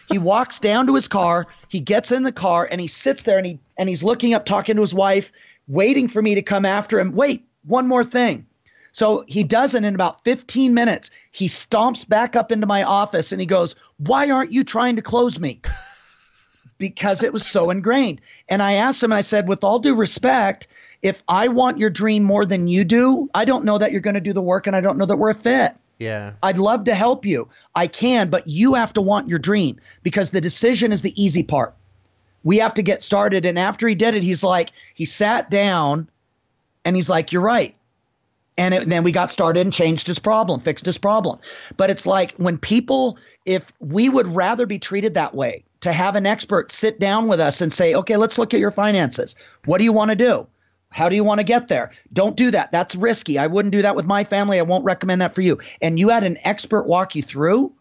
He 0.09 0.19
walks 0.19 0.61
down 0.61 0.87
to 0.87 0.95
his 0.95 1.09
car. 1.09 1.49
He 1.67 1.81
gets 1.81 2.13
in 2.13 2.23
the 2.23 2.31
car 2.31 2.69
and 2.71 2.81
he 2.81 2.87
sits 2.87 3.25
there 3.25 3.39
and 3.39 3.47
he 3.47 3.59
and 3.77 3.89
he's 3.89 4.05
looking 4.05 4.33
up, 4.33 4.47
talking 4.47 4.77
to 4.77 4.81
his 4.81 4.95
wife, 4.95 5.33
waiting 5.67 6.07
for 6.07 6.23
me 6.23 6.37
to 6.37 6.43
come 6.43 6.65
after 6.65 7.01
him. 7.01 7.17
Wait, 7.17 7.45
one 7.65 7.89
more 7.89 8.05
thing. 8.05 8.47
So 8.97 9.27
he 9.29 9.45
does 9.45 9.75
it 9.75 9.85
in 9.85 9.95
about 9.95 10.25
15 10.25 10.73
minutes. 10.73 11.11
He 11.31 11.49
stomps 11.49 12.09
back 12.09 12.35
up 12.35 12.51
into 12.51 12.67
my 12.67 12.83
office 12.83 13.31
and 13.31 13.39
he 13.43 13.47
goes, 13.47 13.77
Why 13.99 14.31
aren't 14.31 14.53
you 14.53 14.65
trying 14.65 14.97
to 14.97 15.03
close 15.03 15.39
me? 15.39 15.61
Because 16.79 17.23
it 17.23 17.33
was 17.33 17.47
so 17.47 17.71
ingrained. 17.71 18.21
And 18.51 18.63
I 18.63 18.75
asked 18.75 19.03
him, 19.03 19.11
and 19.11 19.17
I 19.17 19.23
said, 19.23 19.49
With 19.49 19.65
all 19.65 19.79
due 19.79 19.95
respect, 19.95 20.67
if 21.03 21.23
I 21.29 21.49
want 21.49 21.79
your 21.79 21.89
dream 21.91 22.23
more 22.23 22.45
than 22.45 22.69
you 22.69 22.85
do, 22.85 23.31
I 23.35 23.45
don't 23.45 23.65
know 23.65 23.79
that 23.79 23.93
you're 23.93 24.03
going 24.03 24.15
to 24.15 24.21
do 24.21 24.35
the 24.35 24.43
work 24.43 24.67
and 24.67 24.77
I 24.77 24.81
don't 24.81 24.99
know 24.99 25.07
that 25.07 25.17
we're 25.17 25.31
a 25.31 25.35
fit. 25.35 25.75
Yeah. 25.99 26.33
I'd 26.43 26.59
love 26.59 26.85
to 26.85 26.95
help 26.95 27.25
you. 27.25 27.49
I 27.75 27.87
can, 27.87 28.29
but 28.31 28.47
you 28.47 28.75
have 28.75 28.93
to 28.95 29.01
want 29.03 29.29
your 29.29 29.39
dream 29.39 29.79
because 30.03 30.31
the 30.31 30.41
decision 30.41 30.93
is 30.93 31.01
the 31.03 31.23
easy 31.23 31.43
part. 31.43 31.75
We 32.45 32.59
have 32.59 32.75
to 32.75 32.83
get 32.83 33.03
started. 33.03 33.45
And 33.45 33.59
after 33.59 33.89
he 33.89 33.95
did 33.95 34.15
it, 34.15 34.23
he's 34.23 34.43
like, 34.43 34.73
he 34.95 35.05
sat 35.05 35.51
down 35.51 36.09
and 36.85 36.97
he's 36.97 37.11
like, 37.11 37.33
You're 37.33 37.43
right. 37.43 37.75
And, 38.59 38.73
it, 38.73 38.89
then 38.89 39.05
we 39.05 39.13
got 39.13 39.31
started 39.31 39.61
and 39.61 39.73
changed 39.73 40.07
his 40.07 40.19
problem, 40.19 40.61
fixed 40.61 40.87
his 40.87 40.99
problem. 40.99 41.39
But 41.77 41.91
it's 41.91 42.07
like 42.07 42.33
when 42.37 42.57
people, 42.57 43.19
if 43.45 43.73
we 43.81 44.09
would 44.09 44.27
rather 44.29 44.65
be 44.65 44.79
treated 44.79 45.15
that 45.15 45.35
way, 45.35 45.65
to 45.81 45.93
have 45.93 46.17
an 46.17 46.27
expert 46.27 46.73
sit 46.73 46.99
down 46.99 47.29
with 47.29 47.39
us 47.39 47.61
and 47.61 47.73
say, 47.73 47.95
okay, 47.95 48.17
let's 48.17 48.39
look 48.39 48.55
at 48.55 48.61
your 48.61 48.71
finances. 48.71 49.37
What 49.67 49.79
do 49.79 49.85
you 49.85 49.93
want 49.93 50.11
to 50.11 50.17
do? 50.17 50.47
How 50.91 51.09
do 51.09 51.15
you 51.17 51.25
want 51.25 51.39
to 51.39 51.45
get 51.45 51.69
there? 51.69 51.93
Don't 52.13 52.37
do 52.37 52.51
that. 52.51 52.73
That's 52.73 52.95
risky. 52.95 53.39
I 53.39 53.47
wouldn't 53.47 53.73
do 53.73 53.83
that 53.83 53.95
with 53.95 54.07
my 54.07 54.25
family. 54.25 54.59
I 54.59 54.63
won't 54.63 54.85
recommend 54.85 55.21
that 55.21 55.35
for 55.35 55.43
you. 55.43 55.59
And 55.83 55.99
you 55.99 56.09
had 56.09 56.23
an 56.23 56.39
expert 56.43 56.87
walk 56.87 57.15
you 57.15 57.23
through. 57.23 57.73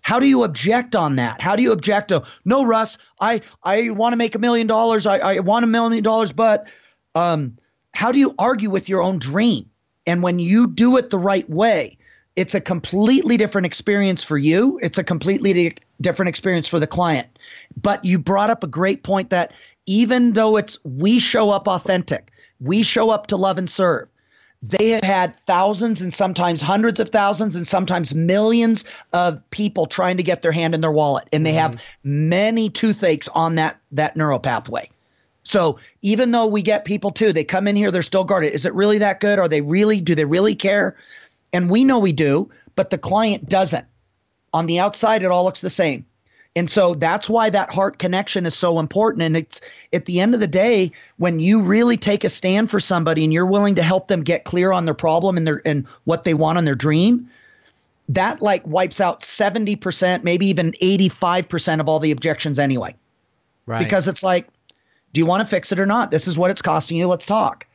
How 0.00 0.20
do 0.20 0.26
you 0.26 0.44
object 0.44 0.96
on 0.96 1.16
that? 1.16 1.42
How 1.42 1.56
do 1.56 1.62
you 1.62 1.72
object 1.72 2.08
to 2.08 2.22
no, 2.44 2.64
Russ? 2.64 2.96
I 3.20 3.42
I 3.62 3.90
want 3.90 4.12
to 4.12 4.16
make 4.16 4.34
a 4.34 4.38
million 4.38 4.68
dollars. 4.68 5.04
I 5.04 5.18
I 5.18 5.38
want 5.40 5.64
a 5.64 5.66
million 5.66 6.02
dollars, 6.02 6.32
but 6.32 6.66
um, 7.14 7.58
how 7.92 8.12
do 8.12 8.18
you 8.18 8.34
argue 8.38 8.70
with 8.70 8.88
your 8.88 9.02
own 9.02 9.18
dream? 9.18 9.68
And 10.06 10.22
when 10.22 10.38
you 10.38 10.66
do 10.66 10.96
it 10.96 11.10
the 11.10 11.18
right 11.18 11.48
way, 11.48 11.98
it's 12.36 12.54
a 12.54 12.60
completely 12.60 13.36
different 13.36 13.66
experience 13.66 14.22
for 14.22 14.36
you. 14.36 14.78
It's 14.82 14.98
a 14.98 15.04
completely 15.04 15.52
di- 15.52 15.76
different 16.00 16.28
experience 16.28 16.68
for 16.68 16.78
the 16.78 16.86
client. 16.86 17.28
But 17.80 18.04
you 18.04 18.18
brought 18.18 18.50
up 18.50 18.62
a 18.62 18.68
great 18.68 19.02
point 19.02 19.30
that 19.30 19.52
even 19.86 20.32
though 20.34 20.56
it's 20.56 20.78
we 20.84 21.18
show 21.18 21.50
up 21.50 21.66
authentic, 21.66 22.30
we 22.60 22.82
show 22.82 23.10
up 23.10 23.28
to 23.28 23.36
love 23.36 23.58
and 23.58 23.68
serve. 23.68 24.08
They 24.62 24.90
have 24.90 25.02
had 25.02 25.34
thousands 25.34 26.02
and 26.02 26.12
sometimes 26.12 26.62
hundreds 26.62 26.98
of 26.98 27.10
thousands 27.10 27.56
and 27.56 27.68
sometimes 27.68 28.14
millions 28.14 28.84
of 29.12 29.48
people 29.50 29.86
trying 29.86 30.16
to 30.16 30.22
get 30.22 30.42
their 30.42 30.52
hand 30.52 30.74
in 30.74 30.80
their 30.80 30.90
wallet, 30.90 31.28
and 31.32 31.44
they 31.44 31.50
mm-hmm. 31.50 31.74
have 31.74 31.82
many 32.02 32.70
toothaches 32.70 33.28
on 33.28 33.56
that 33.56 33.78
that 33.92 34.16
neural 34.16 34.40
pathway. 34.40 34.90
So 35.46 35.78
even 36.02 36.32
though 36.32 36.46
we 36.46 36.60
get 36.60 36.84
people 36.84 37.12
too, 37.12 37.32
they 37.32 37.44
come 37.44 37.68
in 37.68 37.76
here, 37.76 37.92
they're 37.92 38.02
still 38.02 38.24
guarded. 38.24 38.52
Is 38.52 38.66
it 38.66 38.74
really 38.74 38.98
that 38.98 39.20
good? 39.20 39.38
Are 39.38 39.48
they 39.48 39.60
really? 39.60 40.00
Do 40.00 40.14
they 40.14 40.24
really 40.24 40.56
care? 40.56 40.96
And 41.52 41.70
we 41.70 41.84
know 41.84 42.00
we 42.00 42.12
do, 42.12 42.50
but 42.74 42.90
the 42.90 42.98
client 42.98 43.48
doesn't. 43.48 43.86
On 44.52 44.66
the 44.66 44.80
outside, 44.80 45.22
it 45.22 45.30
all 45.30 45.44
looks 45.44 45.60
the 45.60 45.70
same. 45.70 46.04
And 46.56 46.68
so 46.68 46.94
that's 46.94 47.30
why 47.30 47.50
that 47.50 47.70
heart 47.70 47.98
connection 47.98 48.44
is 48.46 48.56
so 48.56 48.80
important. 48.80 49.22
And 49.22 49.36
it's 49.36 49.60
at 49.92 50.06
the 50.06 50.20
end 50.20 50.34
of 50.34 50.40
the 50.40 50.46
day, 50.46 50.90
when 51.18 51.38
you 51.38 51.62
really 51.62 51.96
take 51.96 52.24
a 52.24 52.28
stand 52.28 52.70
for 52.70 52.80
somebody 52.80 53.22
and 53.22 53.32
you're 53.32 53.46
willing 53.46 53.74
to 53.76 53.82
help 53.82 54.08
them 54.08 54.24
get 54.24 54.44
clear 54.44 54.72
on 54.72 54.84
their 54.84 54.94
problem 54.94 55.36
and 55.36 55.46
their 55.46 55.62
and 55.64 55.86
what 56.04 56.24
they 56.24 56.34
want 56.34 56.58
on 56.58 56.64
their 56.64 56.74
dream, 56.74 57.30
that 58.08 58.42
like 58.42 58.66
wipes 58.66 59.00
out 59.00 59.20
70%, 59.20 60.24
maybe 60.24 60.46
even 60.46 60.72
85% 60.82 61.80
of 61.80 61.88
all 61.88 62.00
the 62.00 62.10
objections 62.10 62.58
anyway. 62.58 62.94
Right. 63.66 63.78
Because 63.78 64.08
it's 64.08 64.22
like, 64.22 64.48
do 65.16 65.20
you 65.20 65.24
want 65.24 65.40
to 65.40 65.46
fix 65.46 65.72
it 65.72 65.80
or 65.80 65.86
not? 65.86 66.10
This 66.10 66.28
is 66.28 66.36
what 66.36 66.50
it's 66.50 66.60
costing 66.60 66.98
you. 66.98 67.06
Let's 67.06 67.24
talk. 67.24 67.66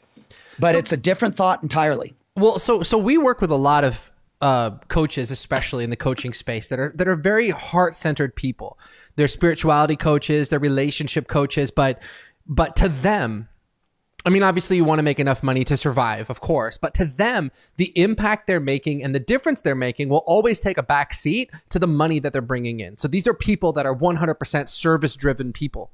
But 0.59 0.75
it's 0.75 0.91
a 0.91 0.97
different 0.97 1.33
thought 1.33 1.63
entirely. 1.63 2.13
Well, 2.35 2.59
so 2.59 2.83
so 2.83 2.99
we 2.99 3.17
work 3.17 3.41
with 3.41 3.49
a 3.49 3.55
lot 3.55 3.83
of 3.83 4.11
uh, 4.41 4.77
coaches, 4.89 5.31
especially 5.31 5.83
in 5.83 5.89
the 5.89 5.95
coaching 5.95 6.33
space, 6.33 6.67
that 6.67 6.79
are 6.79 6.93
that 6.97 7.07
are 7.07 7.15
very 7.15 7.49
heart 7.49 7.95
centered 7.95 8.35
people. 8.35 8.77
They're 9.15 9.27
spirituality 9.27 9.95
coaches, 9.95 10.49
they're 10.49 10.59
relationship 10.59 11.27
coaches, 11.27 11.71
but 11.71 11.99
but 12.45 12.75
to 12.75 12.87
them, 12.87 13.49
I 14.23 14.29
mean, 14.29 14.43
obviously, 14.43 14.75
you 14.75 14.85
want 14.85 14.99
to 14.99 15.03
make 15.03 15.19
enough 15.19 15.41
money 15.41 15.63
to 15.63 15.75
survive, 15.75 16.29
of 16.29 16.41
course, 16.41 16.77
but 16.77 16.93
to 16.93 17.05
them, 17.05 17.49
the 17.77 17.91
impact 17.95 18.45
they're 18.45 18.59
making 18.59 19.03
and 19.03 19.15
the 19.15 19.19
difference 19.19 19.61
they're 19.61 19.73
making 19.73 20.09
will 20.09 20.23
always 20.27 20.59
take 20.59 20.77
a 20.77 20.83
back 20.83 21.11
seat 21.15 21.49
to 21.69 21.79
the 21.79 21.87
money 21.87 22.19
that 22.19 22.33
they're 22.33 22.41
bringing 22.43 22.81
in. 22.81 22.97
So 22.97 23.07
these 23.07 23.25
are 23.25 23.33
people 23.33 23.73
that 23.73 23.87
are 23.87 23.95
100% 23.95 24.69
service 24.69 25.15
driven 25.15 25.51
people. 25.53 25.89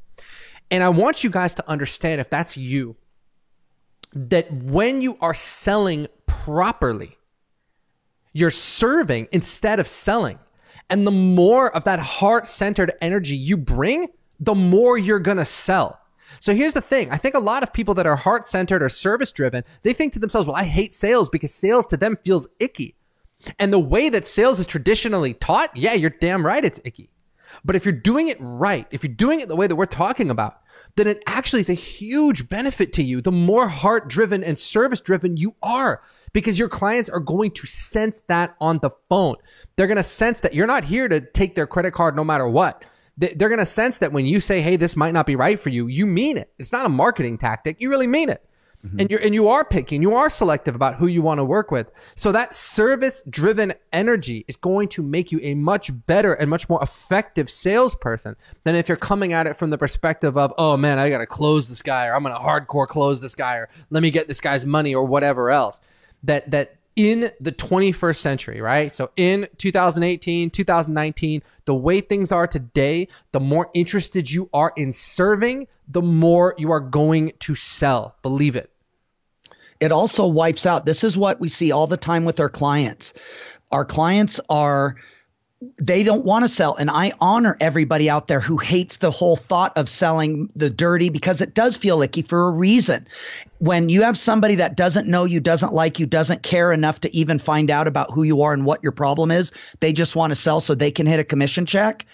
And 0.69 0.83
I 0.83 0.89
want 0.89 1.23
you 1.23 1.29
guys 1.29 1.53
to 1.55 1.69
understand 1.69 2.19
if 2.19 2.29
that's 2.29 2.57
you, 2.57 2.95
that 4.13 4.51
when 4.51 5.01
you 5.01 5.17
are 5.21 5.33
selling 5.33 6.07
properly, 6.25 7.17
you're 8.33 8.51
serving 8.51 9.27
instead 9.31 9.79
of 9.79 9.87
selling. 9.87 10.39
And 10.89 11.05
the 11.05 11.11
more 11.11 11.75
of 11.75 11.83
that 11.85 11.99
heart 11.99 12.47
centered 12.47 12.91
energy 13.01 13.35
you 13.35 13.57
bring, 13.57 14.07
the 14.39 14.55
more 14.55 14.97
you're 14.97 15.19
going 15.19 15.37
to 15.37 15.45
sell. 15.45 15.99
So 16.39 16.53
here's 16.53 16.73
the 16.73 16.81
thing. 16.81 17.11
I 17.11 17.17
think 17.17 17.35
a 17.35 17.39
lot 17.39 17.63
of 17.63 17.73
people 17.73 17.93
that 17.95 18.05
are 18.05 18.15
heart 18.15 18.45
centered 18.45 18.83
or 18.83 18.89
service 18.89 19.31
driven, 19.31 19.63
they 19.83 19.93
think 19.93 20.13
to 20.13 20.19
themselves, 20.19 20.47
well, 20.47 20.55
I 20.55 20.65
hate 20.65 20.93
sales 20.93 21.29
because 21.29 21.53
sales 21.53 21.87
to 21.87 21.97
them 21.97 22.17
feels 22.23 22.47
icky. 22.59 22.95
And 23.59 23.71
the 23.71 23.79
way 23.79 24.09
that 24.09 24.25
sales 24.25 24.59
is 24.59 24.67
traditionally 24.67 25.33
taught, 25.33 25.75
yeah, 25.75 25.93
you're 25.93 26.09
damn 26.09 26.45
right 26.45 26.63
it's 26.63 26.81
icky. 26.83 27.09
But 27.63 27.75
if 27.75 27.85
you're 27.85 27.93
doing 27.93 28.27
it 28.27 28.37
right, 28.39 28.87
if 28.91 29.03
you're 29.03 29.13
doing 29.13 29.39
it 29.39 29.47
the 29.47 29.55
way 29.55 29.67
that 29.67 29.75
we're 29.75 29.85
talking 29.85 30.29
about, 30.29 30.59
then 30.95 31.07
it 31.07 31.23
actually 31.27 31.59
is 31.59 31.69
a 31.69 31.73
huge 31.73 32.49
benefit 32.49 32.91
to 32.93 33.03
you. 33.03 33.21
The 33.21 33.31
more 33.31 33.67
heart 33.67 34.07
driven 34.09 34.43
and 34.43 34.57
service 34.57 34.99
driven 34.99 35.37
you 35.37 35.55
are, 35.61 36.01
because 36.33 36.57
your 36.57 36.69
clients 36.69 37.09
are 37.09 37.19
going 37.19 37.51
to 37.51 37.67
sense 37.67 38.23
that 38.27 38.55
on 38.59 38.79
the 38.79 38.91
phone. 39.09 39.35
They're 39.75 39.87
going 39.87 39.97
to 39.97 40.03
sense 40.03 40.39
that 40.39 40.53
you're 40.53 40.67
not 40.67 40.85
here 40.85 41.07
to 41.07 41.21
take 41.21 41.55
their 41.55 41.67
credit 41.67 41.91
card 41.91 42.15
no 42.15 42.23
matter 42.23 42.47
what. 42.47 42.83
They're 43.17 43.49
going 43.49 43.57
to 43.57 43.65
sense 43.65 43.97
that 43.99 44.11
when 44.11 44.27
you 44.27 44.39
say, 44.39 44.61
hey, 44.61 44.75
this 44.75 44.95
might 44.95 45.13
not 45.13 45.25
be 45.25 45.35
right 45.35 45.59
for 45.59 45.69
you, 45.69 45.87
you 45.87 46.05
mean 46.05 46.37
it. 46.37 46.51
It's 46.59 46.71
not 46.71 46.85
a 46.85 46.89
marketing 46.89 47.39
tactic. 47.39 47.77
You 47.79 47.89
really 47.89 48.07
mean 48.07 48.29
it. 48.29 48.46
Mm-hmm. 48.85 48.99
And 48.99 49.09
you're 49.09 49.19
and 49.21 49.33
you 49.33 49.47
are 49.47 49.65
picking, 49.65 50.01
you 50.01 50.13
are 50.13 50.29
selective 50.29 50.75
about 50.75 50.95
who 50.95 51.07
you 51.07 51.21
want 51.21 51.39
to 51.39 51.43
work 51.43 51.71
with. 51.71 51.91
So 52.15 52.31
that 52.31 52.53
service 52.53 53.21
driven 53.27 53.73
energy 53.91 54.45
is 54.47 54.55
going 54.55 54.87
to 54.89 55.01
make 55.01 55.31
you 55.31 55.39
a 55.41 55.55
much 55.55 55.89
better 56.05 56.33
and 56.33 56.49
much 56.49 56.69
more 56.69 56.81
effective 56.81 57.49
salesperson 57.49 58.35
than 58.65 58.75
if 58.75 58.87
you're 58.87 58.95
coming 58.95 59.33
at 59.33 59.47
it 59.47 59.57
from 59.57 59.71
the 59.71 59.77
perspective 59.77 60.37
of, 60.37 60.53
oh 60.57 60.77
man, 60.77 60.99
I 60.99 61.09
gotta 61.09 61.25
close 61.25 61.69
this 61.69 61.81
guy, 61.81 62.05
or 62.05 62.15
I'm 62.15 62.23
gonna 62.23 62.39
hardcore 62.39 62.87
close 62.87 63.19
this 63.19 63.35
guy, 63.35 63.55
or 63.55 63.69
let 63.89 64.03
me 64.03 64.11
get 64.11 64.27
this 64.27 64.39
guy's 64.39 64.65
money, 64.65 64.93
or 64.93 65.03
whatever 65.03 65.49
else. 65.49 65.81
That 66.23 66.51
that 66.51 66.75
in 66.97 67.29
the 67.39 67.51
21st 67.51 68.17
century, 68.17 68.59
right? 68.59 68.91
So 68.91 69.11
in 69.15 69.47
2018, 69.57 70.49
2019, 70.49 71.43
the 71.65 71.75
way 71.75 72.01
things 72.01 72.31
are 72.31 72.47
today, 72.47 73.07
the 73.31 73.39
more 73.39 73.69
interested 73.73 74.29
you 74.29 74.49
are 74.51 74.73
in 74.75 74.91
serving, 74.91 75.67
the 75.87 76.01
more 76.01 76.55
you 76.57 76.71
are 76.71 76.79
going 76.81 77.33
to 77.39 77.55
sell. 77.55 78.17
Believe 78.23 78.55
it. 78.55 78.71
It 79.79 79.91
also 79.91 80.25
wipes 80.25 80.65
out. 80.65 80.87
This 80.87 81.03
is 81.03 81.15
what 81.15 81.39
we 81.39 81.47
see 81.47 81.71
all 81.71 81.85
the 81.85 81.97
time 81.97 82.25
with 82.25 82.39
our 82.39 82.49
clients. 82.49 83.13
Our 83.71 83.85
clients 83.85 84.41
are 84.49 84.95
they 85.79 86.03
don't 86.03 86.23
want 86.23 86.43
to 86.43 86.47
sell. 86.47 86.75
And 86.75 86.89
I 86.89 87.13
honor 87.19 87.57
everybody 87.59 88.09
out 88.09 88.27
there 88.27 88.39
who 88.39 88.57
hates 88.57 88.97
the 88.97 89.09
whole 89.09 89.35
thought 89.35 89.75
of 89.75 89.89
selling 89.89 90.49
the 90.55 90.69
dirty 90.69 91.09
because 91.09 91.41
it 91.41 91.55
does 91.55 91.77
feel 91.77 92.01
icky 92.01 92.21
for 92.21 92.47
a 92.47 92.51
reason. 92.51 93.07
When 93.57 93.89
you 93.89 94.03
have 94.03 94.17
somebody 94.17 94.55
that 94.55 94.77
doesn't 94.77 95.07
know 95.07 95.25
you, 95.25 95.39
doesn't 95.39 95.73
like 95.73 95.99
you, 95.99 96.05
doesn't 96.05 96.43
care 96.43 96.71
enough 96.71 97.01
to 97.01 97.15
even 97.15 97.39
find 97.39 97.71
out 97.71 97.87
about 97.87 98.11
who 98.11 98.23
you 98.23 98.41
are 98.43 98.53
and 98.53 98.65
what 98.65 98.83
your 98.83 98.91
problem 98.91 99.31
is, 99.31 99.51
they 99.79 99.91
just 99.91 100.15
want 100.15 100.29
to 100.31 100.35
sell 100.35 100.59
so 100.59 100.75
they 100.75 100.91
can 100.91 101.07
hit 101.07 101.19
a 101.19 101.23
commission 101.23 101.65
check. 101.65 102.05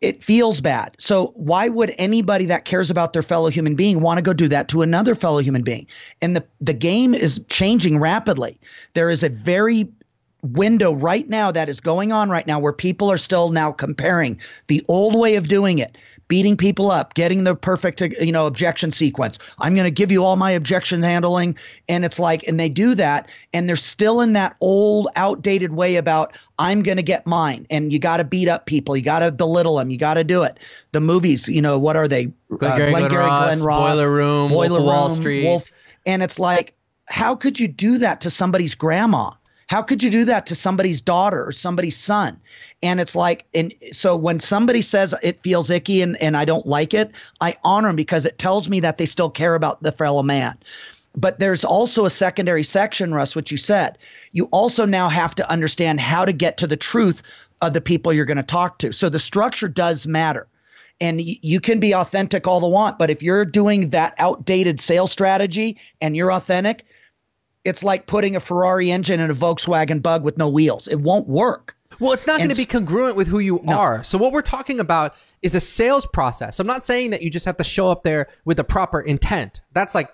It 0.00 0.22
feels 0.22 0.60
bad. 0.60 0.96
So, 0.98 1.32
why 1.36 1.68
would 1.68 1.94
anybody 1.96 2.44
that 2.46 2.66
cares 2.66 2.90
about 2.90 3.12
their 3.14 3.22
fellow 3.22 3.48
human 3.48 3.74
being 3.76 4.00
want 4.00 4.18
to 4.18 4.22
go 4.22 4.34
do 4.34 4.48
that 4.48 4.68
to 4.68 4.82
another 4.82 5.14
fellow 5.14 5.38
human 5.38 5.62
being? 5.62 5.86
And 6.20 6.36
the, 6.36 6.44
the 6.60 6.74
game 6.74 7.14
is 7.14 7.40
changing 7.48 7.98
rapidly. 7.98 8.60
There 8.92 9.08
is 9.08 9.22
a 9.22 9.30
very 9.30 9.88
window 10.44 10.92
right 10.92 11.28
now 11.28 11.50
that 11.50 11.68
is 11.68 11.80
going 11.80 12.12
on 12.12 12.28
right 12.28 12.46
now 12.46 12.58
where 12.58 12.72
people 12.72 13.10
are 13.10 13.16
still 13.16 13.50
now 13.50 13.72
comparing 13.72 14.38
the 14.66 14.84
old 14.88 15.14
way 15.14 15.36
of 15.36 15.48
doing 15.48 15.78
it 15.78 15.96
beating 16.28 16.56
people 16.56 16.90
up 16.90 17.14
getting 17.14 17.44
the 17.44 17.54
perfect 17.54 18.00
you 18.00 18.32
know 18.32 18.46
objection 18.46 18.90
sequence. 18.90 19.38
I'm 19.58 19.74
going 19.74 19.84
to 19.84 19.90
give 19.90 20.10
you 20.10 20.24
all 20.24 20.36
my 20.36 20.50
objection 20.50 21.02
handling. 21.02 21.56
And 21.88 22.04
it's 22.04 22.18
like 22.18 22.46
and 22.48 22.58
they 22.58 22.68
do 22.68 22.94
that 22.94 23.28
and 23.52 23.68
they're 23.68 23.76
still 23.76 24.20
in 24.20 24.32
that 24.34 24.56
old 24.60 25.08
outdated 25.16 25.72
way 25.72 25.96
about 25.96 26.36
i'm 26.58 26.82
going 26.82 26.96
to 26.96 27.02
get 27.02 27.26
mine. 27.26 27.66
And 27.70 27.92
you 27.92 27.98
got 27.98 28.18
to 28.18 28.24
beat 28.24 28.48
up 28.48 28.66
people. 28.66 28.96
You 28.96 29.02
got 29.02 29.20
to 29.20 29.32
belittle 29.32 29.76
them 29.76 29.90
you 29.90 29.98
got 29.98 30.14
to 30.14 30.24
do 30.24 30.42
it. 30.42 30.58
The 30.92 31.00
movies 31.00 31.48
you 31.48 31.62
know 31.62 31.78
what 31.78 31.96
are 31.96 32.08
they? 32.08 32.26
Glenn, 32.56 32.72
uh, 32.72 32.76
Glenn, 32.90 33.08
Glenn, 33.08 33.12
Ross, 33.12 33.54
Glen 33.54 33.62
Ross 33.62 33.96
Boiler 33.96 34.10
Room 34.10 34.50
Boiler 34.50 34.80
Wolf 34.80 34.84
Wall 34.84 35.10
Street. 35.10 35.44
Wolf, 35.44 35.70
and 36.06 36.22
it's 36.22 36.38
like 36.38 36.74
how 37.06 37.36
could 37.36 37.60
you 37.60 37.68
do 37.68 37.98
that 37.98 38.20
to 38.22 38.30
somebody's 38.30 38.74
grandma 38.74 39.30
how 39.66 39.82
could 39.82 40.02
you 40.02 40.10
do 40.10 40.24
that 40.26 40.46
to 40.46 40.54
somebody's 40.54 41.00
daughter 41.00 41.44
or 41.44 41.52
somebody's 41.52 41.96
son? 41.96 42.38
And 42.82 43.00
it's 43.00 43.16
like, 43.16 43.46
and 43.54 43.72
so 43.92 44.16
when 44.16 44.40
somebody 44.40 44.80
says 44.80 45.14
it 45.22 45.42
feels 45.42 45.70
icky 45.70 46.02
and, 46.02 46.20
and 46.20 46.36
I 46.36 46.44
don't 46.44 46.66
like 46.66 46.92
it, 46.94 47.12
I 47.40 47.56
honor 47.64 47.88
them 47.88 47.96
because 47.96 48.26
it 48.26 48.38
tells 48.38 48.68
me 48.68 48.80
that 48.80 48.98
they 48.98 49.06
still 49.06 49.30
care 49.30 49.54
about 49.54 49.82
the 49.82 49.92
fellow 49.92 50.22
man. 50.22 50.58
But 51.16 51.38
there's 51.38 51.64
also 51.64 52.04
a 52.04 52.10
secondary 52.10 52.64
section, 52.64 53.14
Russ, 53.14 53.36
which 53.36 53.50
you 53.50 53.56
said. 53.56 53.98
You 54.32 54.46
also 54.46 54.84
now 54.84 55.08
have 55.08 55.34
to 55.36 55.48
understand 55.48 56.00
how 56.00 56.24
to 56.24 56.32
get 56.32 56.56
to 56.58 56.66
the 56.66 56.76
truth 56.76 57.22
of 57.62 57.72
the 57.72 57.80
people 57.80 58.12
you're 58.12 58.24
going 58.24 58.36
to 58.36 58.42
talk 58.42 58.78
to. 58.78 58.92
So 58.92 59.08
the 59.08 59.18
structure 59.18 59.68
does 59.68 60.06
matter. 60.06 60.46
And 61.00 61.20
you 61.20 61.60
can 61.60 61.80
be 61.80 61.92
authentic 61.92 62.46
all 62.46 62.60
the 62.60 62.68
want, 62.68 62.98
but 62.98 63.10
if 63.10 63.20
you're 63.20 63.44
doing 63.44 63.90
that 63.90 64.14
outdated 64.18 64.80
sales 64.80 65.10
strategy 65.10 65.76
and 66.00 66.16
you're 66.16 66.32
authentic, 66.32 66.84
it's 67.64 67.82
like 67.82 68.06
putting 68.06 68.36
a 68.36 68.40
Ferrari 68.40 68.90
engine 68.90 69.20
in 69.20 69.30
a 69.30 69.34
Volkswagen 69.34 70.02
Bug 70.02 70.22
with 70.22 70.36
no 70.36 70.48
wheels. 70.48 70.88
It 70.88 71.00
won't 71.00 71.28
work. 71.28 71.76
Well, 72.00 72.12
it's 72.12 72.26
not 72.26 72.38
going 72.38 72.50
to 72.50 72.56
be 72.56 72.66
congruent 72.66 73.16
with 73.16 73.28
who 73.28 73.38
you 73.38 73.60
no. 73.64 73.78
are. 73.78 74.04
So 74.04 74.18
what 74.18 74.32
we're 74.32 74.42
talking 74.42 74.80
about 74.80 75.14
is 75.42 75.54
a 75.54 75.60
sales 75.60 76.06
process. 76.06 76.58
I'm 76.58 76.66
not 76.66 76.82
saying 76.82 77.10
that 77.10 77.22
you 77.22 77.30
just 77.30 77.46
have 77.46 77.56
to 77.58 77.64
show 77.64 77.88
up 77.90 78.02
there 78.02 78.28
with 78.44 78.56
the 78.56 78.64
proper 78.64 79.00
intent. 79.00 79.62
That's 79.72 79.94
like 79.94 80.08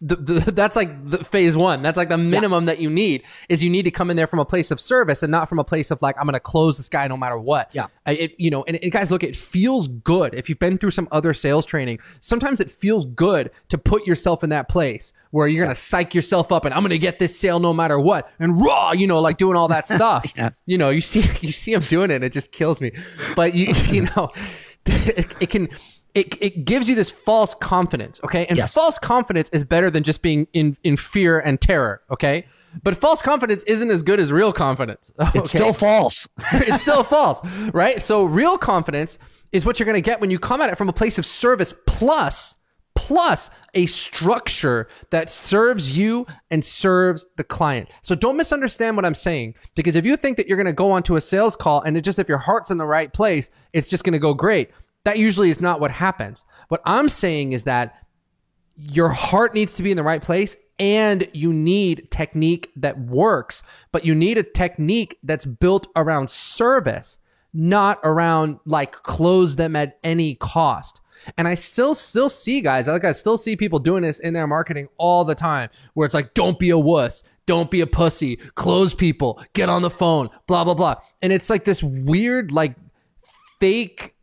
the, 0.00 0.16
the, 0.16 0.52
that's 0.52 0.76
like 0.76 1.08
the 1.08 1.22
phase 1.24 1.56
one. 1.56 1.82
That's 1.82 1.96
like 1.96 2.08
the 2.08 2.18
minimum 2.18 2.64
yeah. 2.64 2.74
that 2.74 2.80
you 2.80 2.90
need 2.90 3.22
is 3.48 3.62
you 3.62 3.70
need 3.70 3.84
to 3.84 3.90
come 3.90 4.10
in 4.10 4.16
there 4.16 4.26
from 4.26 4.40
a 4.40 4.44
place 4.44 4.70
of 4.70 4.80
service 4.80 5.22
and 5.22 5.30
not 5.30 5.48
from 5.48 5.58
a 5.58 5.64
place 5.64 5.90
of 5.90 6.02
like 6.02 6.16
I'm 6.18 6.26
going 6.26 6.34
to 6.34 6.40
close 6.40 6.76
this 6.76 6.88
guy 6.88 7.06
no 7.08 7.16
matter 7.16 7.38
what. 7.38 7.74
Yeah, 7.74 7.84
uh, 8.06 8.12
it 8.18 8.34
you 8.38 8.50
know, 8.50 8.64
and, 8.64 8.78
and, 8.82 8.92
guys, 8.92 9.10
look, 9.10 9.22
it 9.22 9.36
feels 9.36 9.88
good 9.88 10.34
if 10.34 10.48
you've 10.48 10.58
been 10.58 10.76
through 10.76 10.90
some 10.90 11.08
other 11.12 11.32
sales 11.32 11.64
training. 11.64 12.00
Sometimes 12.20 12.60
it 12.60 12.70
feels 12.70 13.04
good 13.06 13.50
to 13.68 13.78
put 13.78 14.06
yourself 14.06 14.44
in 14.44 14.50
that 14.50 14.68
place 14.68 15.12
where 15.30 15.46
you're 15.46 15.64
going 15.64 15.74
to 15.74 15.80
psych 15.80 16.14
yourself 16.14 16.50
up 16.50 16.64
and 16.64 16.74
I'm 16.74 16.80
going 16.80 16.90
to 16.90 16.98
get 16.98 17.18
this 17.18 17.38
sale 17.38 17.60
no 17.60 17.72
matter 17.72 18.00
what 18.00 18.30
and 18.38 18.60
raw, 18.60 18.92
you 18.92 19.06
know, 19.06 19.20
like 19.20 19.36
doing 19.36 19.56
all 19.56 19.68
that 19.68 19.86
stuff. 19.86 20.32
yeah. 20.36 20.50
You 20.66 20.78
know, 20.78 20.90
you 20.90 21.00
see 21.00 21.20
you 21.46 21.52
see 21.52 21.72
him 21.72 21.82
doing 21.82 22.10
it, 22.10 22.22
it 22.22 22.32
just 22.32 22.52
kills 22.52 22.80
me. 22.80 22.92
But 23.34 23.54
you 23.54 23.72
you 23.86 24.02
know, 24.02 24.32
it, 24.86 25.34
it 25.40 25.50
can 25.50 25.68
it, 26.16 26.42
it 26.42 26.64
gives 26.64 26.88
you 26.88 26.94
this 26.94 27.10
false 27.10 27.52
confidence, 27.54 28.20
okay? 28.24 28.46
And 28.46 28.56
yes. 28.56 28.72
false 28.72 28.98
confidence 28.98 29.50
is 29.50 29.64
better 29.64 29.90
than 29.90 30.02
just 30.02 30.22
being 30.22 30.48
in, 30.54 30.78
in 30.82 30.96
fear 30.96 31.38
and 31.38 31.60
terror, 31.60 32.00
okay? 32.10 32.46
But 32.82 32.96
false 32.96 33.20
confidence 33.20 33.62
isn't 33.64 33.90
as 33.90 34.02
good 34.02 34.18
as 34.18 34.32
real 34.32 34.52
confidence. 34.52 35.12
Okay? 35.26 35.40
It's 35.40 35.50
still 35.50 35.72
false. 35.72 36.28
it's 36.52 36.82
still 36.82 37.02
false, 37.02 37.40
right? 37.72 38.00
So 38.00 38.24
real 38.24 38.56
confidence 38.56 39.18
is 39.52 39.66
what 39.66 39.78
you're 39.78 39.84
going 39.84 39.96
to 39.96 40.00
get 40.00 40.20
when 40.20 40.30
you 40.30 40.38
come 40.38 40.60
at 40.60 40.70
it 40.70 40.78
from 40.78 40.88
a 40.88 40.92
place 40.92 41.18
of 41.18 41.26
service 41.26 41.74
plus 41.86 42.56
plus 42.94 43.50
a 43.74 43.84
structure 43.86 44.88
that 45.10 45.28
serves 45.28 45.96
you 45.96 46.26
and 46.50 46.64
serves 46.64 47.26
the 47.36 47.44
client. 47.44 47.90
So 48.00 48.14
don't 48.14 48.36
misunderstand 48.36 48.96
what 48.96 49.04
I'm 49.04 49.14
saying 49.14 49.54
because 49.74 49.96
if 49.96 50.06
you 50.06 50.16
think 50.16 50.38
that 50.38 50.48
you're 50.48 50.56
going 50.56 50.66
to 50.66 50.72
go 50.72 50.90
onto 50.92 51.16
a 51.16 51.20
sales 51.20 51.56
call 51.56 51.82
and 51.82 51.96
it 51.96 52.02
just 52.02 52.18
if 52.18 52.28
your 52.28 52.38
heart's 52.38 52.70
in 52.70 52.78
the 52.78 52.86
right 52.86 53.12
place, 53.12 53.50
it's 53.74 53.88
just 53.88 54.02
going 54.02 54.14
to 54.14 54.18
go 54.18 54.32
great. 54.32 54.70
That 55.06 55.20
usually 55.20 55.50
is 55.50 55.60
not 55.60 55.80
what 55.80 55.92
happens. 55.92 56.44
What 56.66 56.82
I'm 56.84 57.08
saying 57.08 57.52
is 57.52 57.62
that 57.62 58.04
your 58.76 59.10
heart 59.10 59.54
needs 59.54 59.74
to 59.74 59.84
be 59.84 59.92
in 59.92 59.96
the 59.96 60.02
right 60.02 60.20
place 60.20 60.56
and 60.80 61.28
you 61.32 61.52
need 61.52 62.10
technique 62.10 62.72
that 62.74 62.98
works, 62.98 63.62
but 63.92 64.04
you 64.04 64.16
need 64.16 64.36
a 64.36 64.42
technique 64.42 65.16
that's 65.22 65.44
built 65.44 65.86
around 65.94 66.28
service, 66.28 67.18
not 67.54 68.00
around 68.02 68.58
like 68.66 68.90
close 69.04 69.54
them 69.54 69.76
at 69.76 69.96
any 70.02 70.34
cost. 70.34 71.00
And 71.38 71.46
I 71.46 71.54
still 71.54 71.94
still 71.94 72.28
see 72.28 72.60
guys, 72.60 72.88
like 72.88 73.04
I 73.04 73.12
still 73.12 73.38
see 73.38 73.54
people 73.54 73.78
doing 73.78 74.02
this 74.02 74.18
in 74.18 74.34
their 74.34 74.48
marketing 74.48 74.88
all 74.98 75.24
the 75.24 75.36
time 75.36 75.70
where 75.94 76.04
it's 76.04 76.14
like 76.14 76.34
don't 76.34 76.58
be 76.58 76.70
a 76.70 76.78
wuss, 76.78 77.22
don't 77.46 77.70
be 77.70 77.80
a 77.80 77.86
pussy, 77.86 78.38
close 78.56 78.92
people, 78.92 79.40
get 79.52 79.68
on 79.68 79.82
the 79.82 79.88
phone, 79.88 80.30
blah 80.48 80.64
blah 80.64 80.74
blah. 80.74 80.96
And 81.22 81.32
it's 81.32 81.48
like 81.48 81.62
this 81.62 81.80
weird 81.80 82.50
like 82.50 82.74
fake 83.60 84.15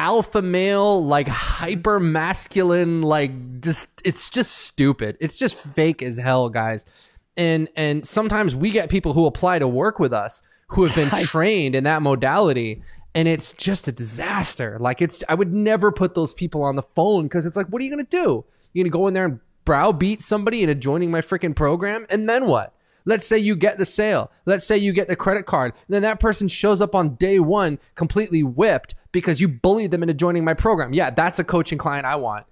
alpha 0.00 0.40
male, 0.40 1.04
like 1.04 1.28
hyper 1.28 2.00
masculine, 2.00 3.02
like 3.02 3.60
just 3.60 4.00
it's 4.02 4.30
just 4.30 4.52
stupid. 4.52 5.18
It's 5.20 5.36
just 5.36 5.54
fake 5.54 6.02
as 6.02 6.16
hell, 6.16 6.48
guys. 6.48 6.86
And 7.36 7.68
and 7.76 8.06
sometimes 8.06 8.56
we 8.56 8.70
get 8.70 8.88
people 8.88 9.12
who 9.12 9.26
apply 9.26 9.58
to 9.58 9.68
work 9.68 9.98
with 9.98 10.14
us 10.14 10.40
who 10.68 10.84
have 10.84 10.94
been 10.94 11.10
trained 11.26 11.74
in 11.74 11.84
that 11.84 12.00
modality 12.00 12.82
and 13.14 13.28
it's 13.28 13.52
just 13.52 13.88
a 13.88 13.92
disaster. 13.92 14.78
Like 14.80 15.02
it's 15.02 15.22
I 15.28 15.34
would 15.34 15.52
never 15.52 15.92
put 15.92 16.14
those 16.14 16.32
people 16.32 16.62
on 16.62 16.76
the 16.76 16.82
phone 16.82 17.24
because 17.24 17.44
it's 17.44 17.56
like, 17.56 17.66
what 17.66 17.82
are 17.82 17.84
you 17.84 17.90
gonna 17.90 18.04
do? 18.04 18.44
You're 18.72 18.84
gonna 18.84 18.90
go 18.90 19.06
in 19.06 19.12
there 19.12 19.26
and 19.26 19.40
browbeat 19.66 20.22
somebody 20.22 20.62
into 20.62 20.74
joining 20.74 21.10
my 21.10 21.20
freaking 21.20 21.54
program, 21.54 22.06
and 22.08 22.26
then 22.26 22.46
what? 22.46 22.74
Let's 23.04 23.26
say 23.26 23.38
you 23.38 23.56
get 23.56 23.78
the 23.78 23.86
sale. 23.86 24.30
Let's 24.46 24.66
say 24.66 24.76
you 24.76 24.92
get 24.92 25.08
the 25.08 25.16
credit 25.16 25.46
card. 25.46 25.74
Then 25.88 26.02
that 26.02 26.20
person 26.20 26.48
shows 26.48 26.80
up 26.80 26.94
on 26.94 27.16
day 27.16 27.40
one 27.40 27.78
completely 27.94 28.42
whipped 28.42 28.94
because 29.12 29.40
you 29.40 29.48
bullied 29.48 29.90
them 29.90 30.02
into 30.02 30.14
joining 30.14 30.44
my 30.44 30.54
program. 30.54 30.92
Yeah, 30.92 31.10
that's 31.10 31.38
a 31.38 31.44
coaching 31.44 31.78
client 31.78 32.06
I 32.06 32.16
want. 32.16 32.46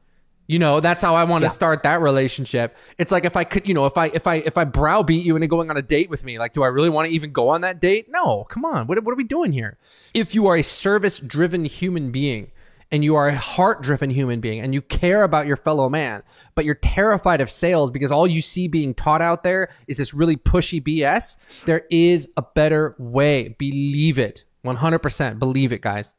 You 0.46 0.58
know, 0.58 0.80
that's 0.80 1.02
how 1.02 1.14
I 1.14 1.24
want 1.24 1.42
yeah. 1.42 1.48
to 1.48 1.54
start 1.54 1.82
that 1.82 2.00
relationship. 2.00 2.74
It's 2.96 3.12
like 3.12 3.26
if 3.26 3.36
I 3.36 3.44
could, 3.44 3.68
you 3.68 3.74
know, 3.74 3.84
if 3.84 3.98
I 3.98 4.06
if 4.06 4.26
I 4.26 4.36
if 4.36 4.56
I 4.56 4.64
browbeat 4.64 5.24
you 5.24 5.36
into 5.36 5.46
going 5.46 5.68
on 5.68 5.76
a 5.76 5.82
date 5.82 6.08
with 6.08 6.24
me, 6.24 6.38
like, 6.38 6.54
do 6.54 6.62
I 6.62 6.68
really 6.68 6.88
want 6.88 7.06
to 7.06 7.14
even 7.14 7.32
go 7.32 7.50
on 7.50 7.60
that 7.60 7.80
date? 7.80 8.06
No, 8.08 8.44
come 8.44 8.64
on. 8.64 8.86
What 8.86 9.04
what 9.04 9.12
are 9.12 9.16
we 9.16 9.24
doing 9.24 9.52
here? 9.52 9.76
If 10.14 10.34
you 10.34 10.46
are 10.46 10.56
a 10.56 10.62
service 10.62 11.20
driven 11.20 11.66
human 11.66 12.10
being, 12.10 12.50
and 12.90 13.04
you 13.04 13.16
are 13.16 13.28
a 13.28 13.36
heart 13.36 13.82
driven 13.82 14.10
human 14.10 14.40
being 14.40 14.60
and 14.60 14.72
you 14.72 14.80
care 14.80 15.22
about 15.22 15.46
your 15.46 15.56
fellow 15.56 15.88
man, 15.88 16.22
but 16.54 16.64
you're 16.64 16.74
terrified 16.74 17.40
of 17.40 17.50
sales 17.50 17.90
because 17.90 18.10
all 18.10 18.26
you 18.26 18.40
see 18.40 18.68
being 18.68 18.94
taught 18.94 19.20
out 19.20 19.42
there 19.42 19.68
is 19.86 19.98
this 19.98 20.14
really 20.14 20.36
pushy 20.36 20.82
BS, 20.82 21.36
there 21.64 21.84
is 21.90 22.28
a 22.36 22.42
better 22.42 22.94
way. 22.98 23.54
Believe 23.58 24.18
it. 24.18 24.44
100%. 24.64 25.38
Believe 25.38 25.72
it, 25.72 25.80
guys. 25.80 26.14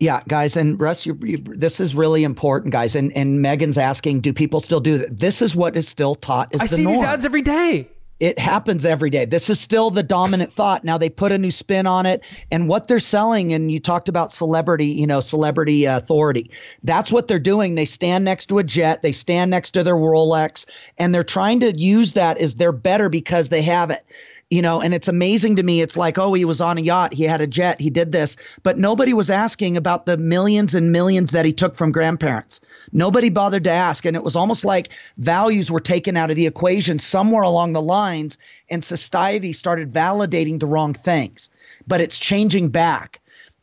Yeah, 0.00 0.22
guys, 0.28 0.56
and 0.56 0.78
Russ, 0.80 1.06
you, 1.06 1.18
you, 1.22 1.38
this 1.38 1.80
is 1.80 1.94
really 1.94 2.22
important, 2.22 2.72
guys. 2.72 2.94
And 2.94 3.12
and 3.16 3.42
Megan's 3.42 3.78
asking, 3.78 4.20
do 4.20 4.32
people 4.32 4.60
still 4.60 4.78
do 4.80 4.98
that? 4.98 5.18
This 5.18 5.42
is 5.42 5.56
what 5.56 5.76
is 5.76 5.88
still 5.88 6.14
taught. 6.14 6.54
Is 6.54 6.60
I 6.60 6.66
see 6.66 6.84
norm. 6.84 6.98
these 6.98 7.04
ads 7.06 7.24
every 7.24 7.42
day. 7.42 7.88
it 8.20 8.38
happens 8.38 8.84
every 8.84 9.10
day. 9.10 9.24
This 9.24 9.48
is 9.48 9.60
still 9.60 9.90
the 9.90 10.02
dominant 10.02 10.52
thought. 10.52 10.84
Now 10.84 10.98
they 10.98 11.08
put 11.08 11.30
a 11.30 11.38
new 11.38 11.50
spin 11.50 11.86
on 11.86 12.04
it, 12.06 12.22
and 12.50 12.68
what 12.68 12.88
they're 12.88 12.98
selling. 12.98 13.52
And 13.52 13.70
you 13.70 13.80
talked 13.80 14.08
about 14.08 14.32
celebrity, 14.32 14.86
you 14.86 15.06
know, 15.06 15.20
celebrity 15.20 15.84
authority. 15.84 16.50
That's 16.82 17.12
what 17.12 17.28
they're 17.28 17.38
doing. 17.38 17.74
They 17.74 17.84
stand 17.84 18.24
next 18.24 18.46
to 18.46 18.58
a 18.58 18.64
jet, 18.64 19.02
they 19.02 19.12
stand 19.12 19.50
next 19.50 19.72
to 19.72 19.84
their 19.84 19.94
Rolex, 19.96 20.66
and 20.96 21.14
they're 21.14 21.22
trying 21.22 21.60
to 21.60 21.76
use 21.76 22.12
that 22.12 22.38
as 22.38 22.54
they're 22.54 22.72
better 22.72 23.08
because 23.08 23.48
they 23.50 23.62
have 23.62 23.90
it 23.90 24.04
you 24.50 24.62
know 24.62 24.80
and 24.80 24.94
it's 24.94 25.08
amazing 25.08 25.56
to 25.56 25.62
me. 25.62 25.80
It's 25.80 25.96
like 25.96 26.18
oh 26.18 26.32
he 26.32 26.44
was 26.44 26.60
on 26.60 26.78
a 26.78 26.80
yacht. 26.80 27.12
He 27.12 27.24
had 27.24 27.40
a 27.40 27.46
jet. 27.46 27.80
He 27.80 27.90
did 27.90 28.12
this. 28.12 28.36
But 28.62 28.78
nobody 28.78 29.12
was 29.12 29.30
asking 29.30 29.76
about 29.76 30.06
the 30.06 30.16
millions 30.16 30.74
and 30.74 30.92
millions 30.92 31.32
that 31.32 31.44
he 31.44 31.52
took 31.52 31.76
from 31.76 31.92
grandparents. 31.92 32.60
Nobody 32.92 33.28
bothered 33.28 33.64
to 33.64 33.70
ask. 33.70 34.04
And 34.04 34.16
it 34.16 34.24
was 34.24 34.36
almost 34.36 34.64
like 34.64 34.90
values 35.18 35.70
were 35.70 35.80
taken 35.80 36.16
out 36.16 36.30
of 36.30 36.36
the 36.36 36.46
equation 36.46 36.98
somewhere 36.98 37.42
along 37.42 37.72
the 37.72 37.82
lines 37.82 38.38
and 38.70 38.82
society 38.82 39.52
started 39.52 39.92
validating 39.92 40.60
the 40.60 40.66
wrong 40.66 40.94
things. 40.94 41.50
But 41.86 42.00
it's 42.00 42.18
changing 42.18 42.70
back. 42.70 43.20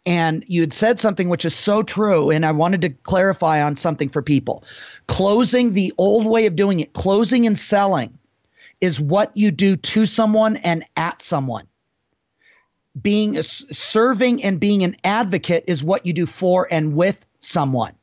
And 0.07 0.43
you 0.47 0.61
had 0.61 0.73
said 0.73 0.99
something 0.99 1.29
which 1.29 1.45
is 1.45 1.55
so 1.55 1.81
true 1.81 2.29
and 2.29 2.45
i 2.45 2.51
wanted 2.51 2.81
to 2.81 2.89
clarify 2.89 3.63
on 3.63 3.75
something 3.75 4.09
for 4.09 4.21
people. 4.21 4.63
Closing 5.07 5.73
the 5.73 5.91
old 5.97 6.27
way 6.27 6.45
of 6.45 6.55
doing 6.55 6.79
it 6.79 6.93
closing 6.93 7.47
and 7.47 7.57
selling 7.57 8.15
is 8.81 8.99
what 8.99 9.35
you 9.35 9.51
do 9.51 9.75
to 9.75 10.05
someone 10.05 10.57
and 10.57 10.83
at 10.97 11.21
someone. 11.21 11.67
Being 13.01 13.41
serving 13.41 14.43
and 14.43 14.59
being 14.59 14.83
an 14.83 14.95
advocate 15.03 15.65
is 15.67 15.83
what 15.83 16.05
you 16.05 16.13
do 16.13 16.25
for 16.25 16.67
and 16.71 16.95
with 16.95 17.25
someone. 17.39 17.93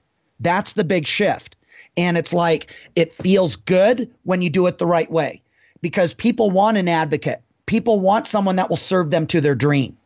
That's 0.41 0.75
the 0.75 0.85
big 0.85 1.07
shift. 1.07 1.57
And 1.97 2.19
it's 2.19 2.33
like 2.33 2.75
it 2.95 3.15
feels 3.15 3.57
good 3.57 4.11
when 4.25 4.43
you 4.43 4.51
do 4.51 4.67
it 4.67 4.79
the 4.79 4.87
right 4.87 5.11
way 5.11 5.43
because 5.81 6.15
people 6.15 6.51
want 6.51 6.77
an 6.77 6.89
advocate. 6.89 7.43
People 7.67 8.01
want 8.01 8.27
someone 8.27 8.57
that 8.57 8.69
will 8.69 8.77
serve 8.77 9.11
them 9.11 9.27
to 9.29 9.41
their 9.41 9.55
dream. 9.55 9.97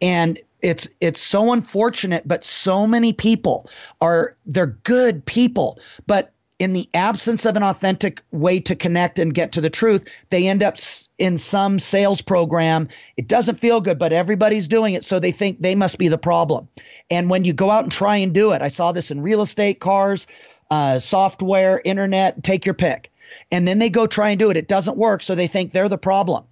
And 0.00 0.38
it's 0.62 0.88
it's 1.00 1.20
so 1.20 1.52
unfortunate 1.52 2.26
but 2.26 2.44
so 2.44 2.86
many 2.86 3.12
people 3.12 3.68
are 4.00 4.36
they're 4.46 4.78
good 4.84 5.24
people 5.26 5.78
but 6.06 6.32
in 6.58 6.72
the 6.72 6.88
absence 6.94 7.44
of 7.44 7.56
an 7.56 7.62
authentic 7.62 8.22
way 8.30 8.60
to 8.60 8.76
connect 8.76 9.18
and 9.18 9.34
get 9.34 9.52
to 9.52 9.60
the 9.60 9.70
truth, 9.70 10.06
they 10.30 10.46
end 10.46 10.62
up 10.62 10.76
in 11.18 11.36
some 11.36 11.78
sales 11.78 12.20
program. 12.20 12.88
It 13.16 13.26
doesn't 13.26 13.58
feel 13.58 13.80
good, 13.80 13.98
but 13.98 14.12
everybody's 14.12 14.68
doing 14.68 14.94
it. 14.94 15.04
So 15.04 15.18
they 15.18 15.32
think 15.32 15.60
they 15.60 15.74
must 15.74 15.98
be 15.98 16.08
the 16.08 16.18
problem. 16.18 16.68
And 17.10 17.30
when 17.30 17.44
you 17.44 17.52
go 17.52 17.70
out 17.70 17.82
and 17.82 17.92
try 17.92 18.16
and 18.16 18.32
do 18.32 18.52
it, 18.52 18.62
I 18.62 18.68
saw 18.68 18.92
this 18.92 19.10
in 19.10 19.22
real 19.22 19.42
estate, 19.42 19.80
cars, 19.80 20.26
uh, 20.70 20.98
software, 20.98 21.82
internet, 21.84 22.42
take 22.44 22.64
your 22.64 22.74
pick. 22.74 23.10
And 23.50 23.66
then 23.66 23.78
they 23.78 23.90
go 23.90 24.06
try 24.06 24.30
and 24.30 24.38
do 24.38 24.50
it. 24.50 24.56
It 24.56 24.68
doesn't 24.68 24.96
work. 24.96 25.22
So 25.22 25.34
they 25.34 25.46
think 25.46 25.72
they're 25.72 25.88
the 25.88 25.98
problem. 25.98 26.44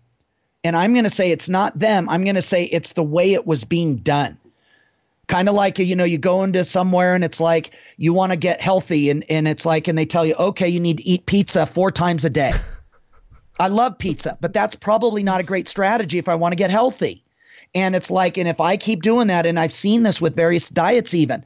And 0.64 0.76
I'm 0.76 0.92
going 0.92 1.04
to 1.04 1.10
say 1.10 1.30
it's 1.30 1.48
not 1.48 1.78
them. 1.78 2.08
I'm 2.08 2.24
going 2.24 2.34
to 2.34 2.42
say 2.42 2.64
it's 2.64 2.92
the 2.92 3.02
way 3.02 3.32
it 3.32 3.46
was 3.46 3.64
being 3.64 3.96
done 3.96 4.38
kind 5.30 5.48
of 5.48 5.54
like 5.54 5.78
you 5.78 5.94
know 5.94 6.04
you 6.04 6.18
go 6.18 6.42
into 6.42 6.64
somewhere 6.64 7.14
and 7.14 7.24
it's 7.24 7.40
like 7.40 7.70
you 7.96 8.12
want 8.12 8.32
to 8.32 8.36
get 8.36 8.60
healthy 8.60 9.08
and 9.10 9.24
and 9.30 9.46
it's 9.46 9.64
like 9.64 9.86
and 9.86 9.96
they 9.96 10.04
tell 10.04 10.26
you 10.26 10.34
okay 10.34 10.68
you 10.68 10.80
need 10.80 10.98
to 10.98 11.04
eat 11.04 11.24
pizza 11.26 11.64
four 11.64 11.90
times 11.90 12.24
a 12.24 12.30
day. 12.30 12.52
I 13.58 13.68
love 13.68 13.96
pizza 13.96 14.36
but 14.40 14.52
that's 14.52 14.74
probably 14.74 15.22
not 15.22 15.40
a 15.40 15.44
great 15.44 15.68
strategy 15.68 16.18
if 16.18 16.28
i 16.28 16.34
want 16.34 16.52
to 16.52 16.56
get 16.56 16.70
healthy. 16.70 17.22
And 17.74 17.94
it's 17.94 18.10
like 18.10 18.36
and 18.36 18.48
if 18.48 18.60
i 18.60 18.76
keep 18.76 19.02
doing 19.02 19.28
that 19.28 19.46
and 19.46 19.58
i've 19.58 19.72
seen 19.72 20.02
this 20.02 20.20
with 20.20 20.34
various 20.34 20.68
diets 20.68 21.14
even 21.14 21.44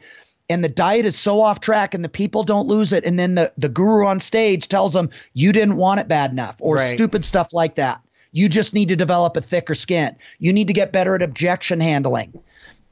and 0.48 0.64
the 0.64 0.68
diet 0.68 1.04
is 1.04 1.18
so 1.18 1.42
off 1.42 1.60
track 1.60 1.92
and 1.92 2.02
the 2.02 2.08
people 2.08 2.42
don't 2.42 2.66
lose 2.66 2.92
it 2.92 3.04
and 3.04 3.18
then 3.18 3.34
the, 3.34 3.52
the 3.58 3.68
guru 3.68 4.06
on 4.06 4.18
stage 4.18 4.68
tells 4.68 4.94
them 4.94 5.10
you 5.34 5.52
didn't 5.52 5.76
want 5.76 6.00
it 6.00 6.08
bad 6.08 6.30
enough 6.30 6.56
or 6.58 6.76
right. 6.76 6.94
stupid 6.94 7.24
stuff 7.24 7.52
like 7.52 7.74
that. 7.74 8.00
You 8.32 8.48
just 8.48 8.74
need 8.74 8.88
to 8.88 8.96
develop 8.96 9.36
a 9.36 9.40
thicker 9.40 9.74
skin. 9.74 10.16
You 10.38 10.52
need 10.52 10.66
to 10.66 10.72
get 10.72 10.92
better 10.92 11.14
at 11.14 11.22
objection 11.22 11.80
handling. 11.80 12.32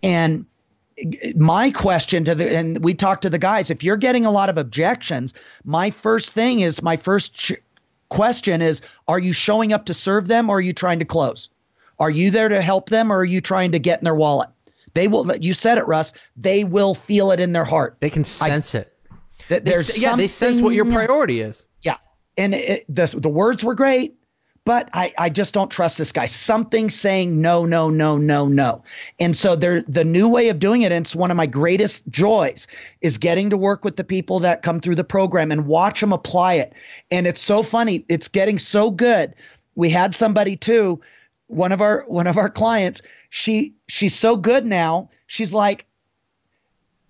And 0.02 0.46
my 1.36 1.70
question 1.70 2.24
to 2.24 2.34
the 2.34 2.54
and 2.54 2.84
we 2.84 2.92
talked 2.94 3.22
to 3.22 3.30
the 3.30 3.38
guys 3.38 3.70
if 3.70 3.82
you're 3.82 3.96
getting 3.96 4.26
a 4.26 4.30
lot 4.30 4.48
of 4.48 4.58
objections 4.58 5.32
my 5.64 5.90
first 5.90 6.30
thing 6.30 6.60
is 6.60 6.82
my 6.82 6.96
first 6.96 7.34
ch- 7.34 7.52
question 8.12 8.60
is 8.60 8.82
are 9.08 9.18
you 9.18 9.32
showing 9.32 9.72
up 9.72 9.86
to 9.86 9.94
serve 9.94 10.28
them 10.28 10.50
or 10.50 10.58
are 10.58 10.60
you 10.60 10.74
trying 10.74 10.98
to 10.98 11.04
close? 11.04 11.48
Are 11.98 12.10
you 12.10 12.30
there 12.30 12.48
to 12.48 12.60
help 12.60 12.90
them 12.90 13.10
or 13.10 13.18
are 13.18 13.24
you 13.24 13.40
trying 13.40 13.72
to 13.72 13.78
get 13.78 14.00
in 14.00 14.04
their 14.04 14.14
wallet? 14.14 14.50
They 14.94 15.08
will 15.08 15.34
you 15.36 15.54
said 15.54 15.78
it 15.78 15.86
russ 15.86 16.12
they 16.36 16.62
will 16.62 16.94
feel 16.94 17.30
it 17.30 17.40
in 17.40 17.52
their 17.52 17.64
heart. 17.64 17.96
They 18.00 18.10
can 18.10 18.24
sense 18.24 18.74
I, 18.74 18.80
it. 18.80 18.96
that 19.48 19.64
there's 19.64 19.96
yeah 19.96 20.14
they 20.14 20.28
sense 20.28 20.60
what 20.60 20.74
your 20.74 20.84
priority 20.84 21.40
is. 21.40 21.64
Yeah 21.80 21.96
and 22.36 22.54
it, 22.54 22.84
the, 22.86 23.06
the 23.18 23.30
words 23.30 23.64
were 23.64 23.74
great 23.74 24.14
but 24.64 24.88
I, 24.92 25.12
I 25.18 25.28
just 25.28 25.54
don't 25.54 25.70
trust 25.70 25.98
this 25.98 26.12
guy. 26.12 26.26
Something 26.26 26.88
saying 26.88 27.40
no, 27.40 27.64
no, 27.64 27.90
no, 27.90 28.16
no, 28.16 28.46
no. 28.46 28.82
And 29.18 29.36
so 29.36 29.56
there 29.56 29.82
the 29.88 30.04
new 30.04 30.28
way 30.28 30.48
of 30.48 30.58
doing 30.58 30.82
it, 30.82 30.92
and 30.92 31.04
it's 31.04 31.16
one 31.16 31.30
of 31.30 31.36
my 31.36 31.46
greatest 31.46 32.08
joys, 32.08 32.68
is 33.00 33.18
getting 33.18 33.50
to 33.50 33.56
work 33.56 33.84
with 33.84 33.96
the 33.96 34.04
people 34.04 34.38
that 34.40 34.62
come 34.62 34.80
through 34.80 34.94
the 34.94 35.04
program 35.04 35.50
and 35.50 35.66
watch 35.66 36.00
them 36.00 36.12
apply 36.12 36.54
it. 36.54 36.72
And 37.10 37.26
it's 37.26 37.40
so 37.40 37.62
funny. 37.62 38.04
It's 38.08 38.28
getting 38.28 38.58
so 38.58 38.90
good. 38.90 39.34
We 39.74 39.90
had 39.90 40.14
somebody 40.14 40.56
too, 40.56 41.00
one 41.48 41.72
of 41.72 41.80
our 41.80 42.04
one 42.06 42.26
of 42.26 42.36
our 42.36 42.50
clients, 42.50 43.02
she 43.30 43.74
she's 43.88 44.14
so 44.14 44.36
good 44.36 44.64
now. 44.64 45.10
She's 45.26 45.52
like, 45.52 45.86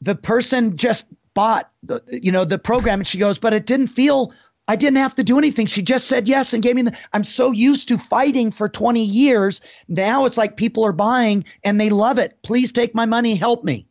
the 0.00 0.14
person 0.14 0.76
just 0.76 1.06
bought 1.34 1.70
the 1.82 2.02
you 2.10 2.32
know 2.32 2.44
the 2.44 2.58
program 2.58 3.00
and 3.00 3.06
she 3.06 3.18
goes, 3.18 3.38
but 3.38 3.52
it 3.52 3.66
didn't 3.66 3.88
feel 3.88 4.32
I 4.68 4.76
didn't 4.76 4.98
have 4.98 5.14
to 5.16 5.24
do 5.24 5.38
anything. 5.38 5.66
She 5.66 5.82
just 5.82 6.06
said 6.06 6.28
yes 6.28 6.54
and 6.54 6.62
gave 6.62 6.76
me 6.76 6.82
the. 6.82 6.96
I'm 7.12 7.24
so 7.24 7.50
used 7.50 7.88
to 7.88 7.98
fighting 7.98 8.50
for 8.50 8.68
20 8.68 9.02
years. 9.02 9.60
Now 9.88 10.24
it's 10.24 10.36
like 10.36 10.56
people 10.56 10.84
are 10.84 10.92
buying 10.92 11.44
and 11.64 11.80
they 11.80 11.90
love 11.90 12.18
it. 12.18 12.40
Please 12.42 12.72
take 12.72 12.94
my 12.94 13.04
money, 13.04 13.34
help 13.34 13.64
me. 13.64 13.86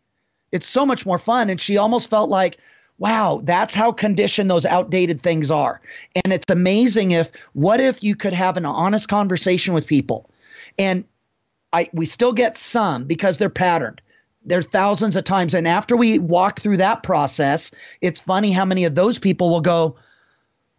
It's 0.52 0.68
so 0.68 0.86
much 0.86 1.06
more 1.06 1.18
fun. 1.18 1.50
And 1.50 1.60
she 1.60 1.78
almost 1.78 2.10
felt 2.10 2.30
like, 2.30 2.58
wow, 3.00 3.42
that's 3.44 3.74
how 3.74 3.92
conditioned 3.92 4.50
those 4.50 4.66
outdated 4.66 5.22
things 5.22 5.50
are. 5.50 5.82
And 6.24 6.32
it's 6.32 6.52
amazing 6.52 7.12
if, 7.12 7.32
what 7.54 7.80
if 7.82 8.04
you 8.04 8.16
could 8.16 8.34
have 8.34 8.58
an 8.58 8.66
honest 8.66 9.10
conversation 9.10 9.74
with 9.74 9.88
people? 9.88 10.30
And 10.78 11.04
I, 11.74 11.90
we 11.94 12.06
still 12.06 12.34
get 12.34 12.56
some 12.56 13.06
because 13.06 13.38
they're 13.38 13.50
patterned. 13.50 14.02
They're 14.46 14.62
thousands 14.62 15.16
of 15.16 15.24
times. 15.24 15.54
And 15.54 15.68
after 15.68 15.96
we 15.96 16.20
walk 16.20 16.60
through 16.60 16.78
that 16.78 17.04
process, 17.04 17.72
it's 18.02 18.22
funny 18.22 18.52
how 18.52 18.66
many 18.66 18.86
of 18.86 18.96
those 18.96 19.20
people 19.20 19.50
will 19.50 19.62
go, 19.62 19.96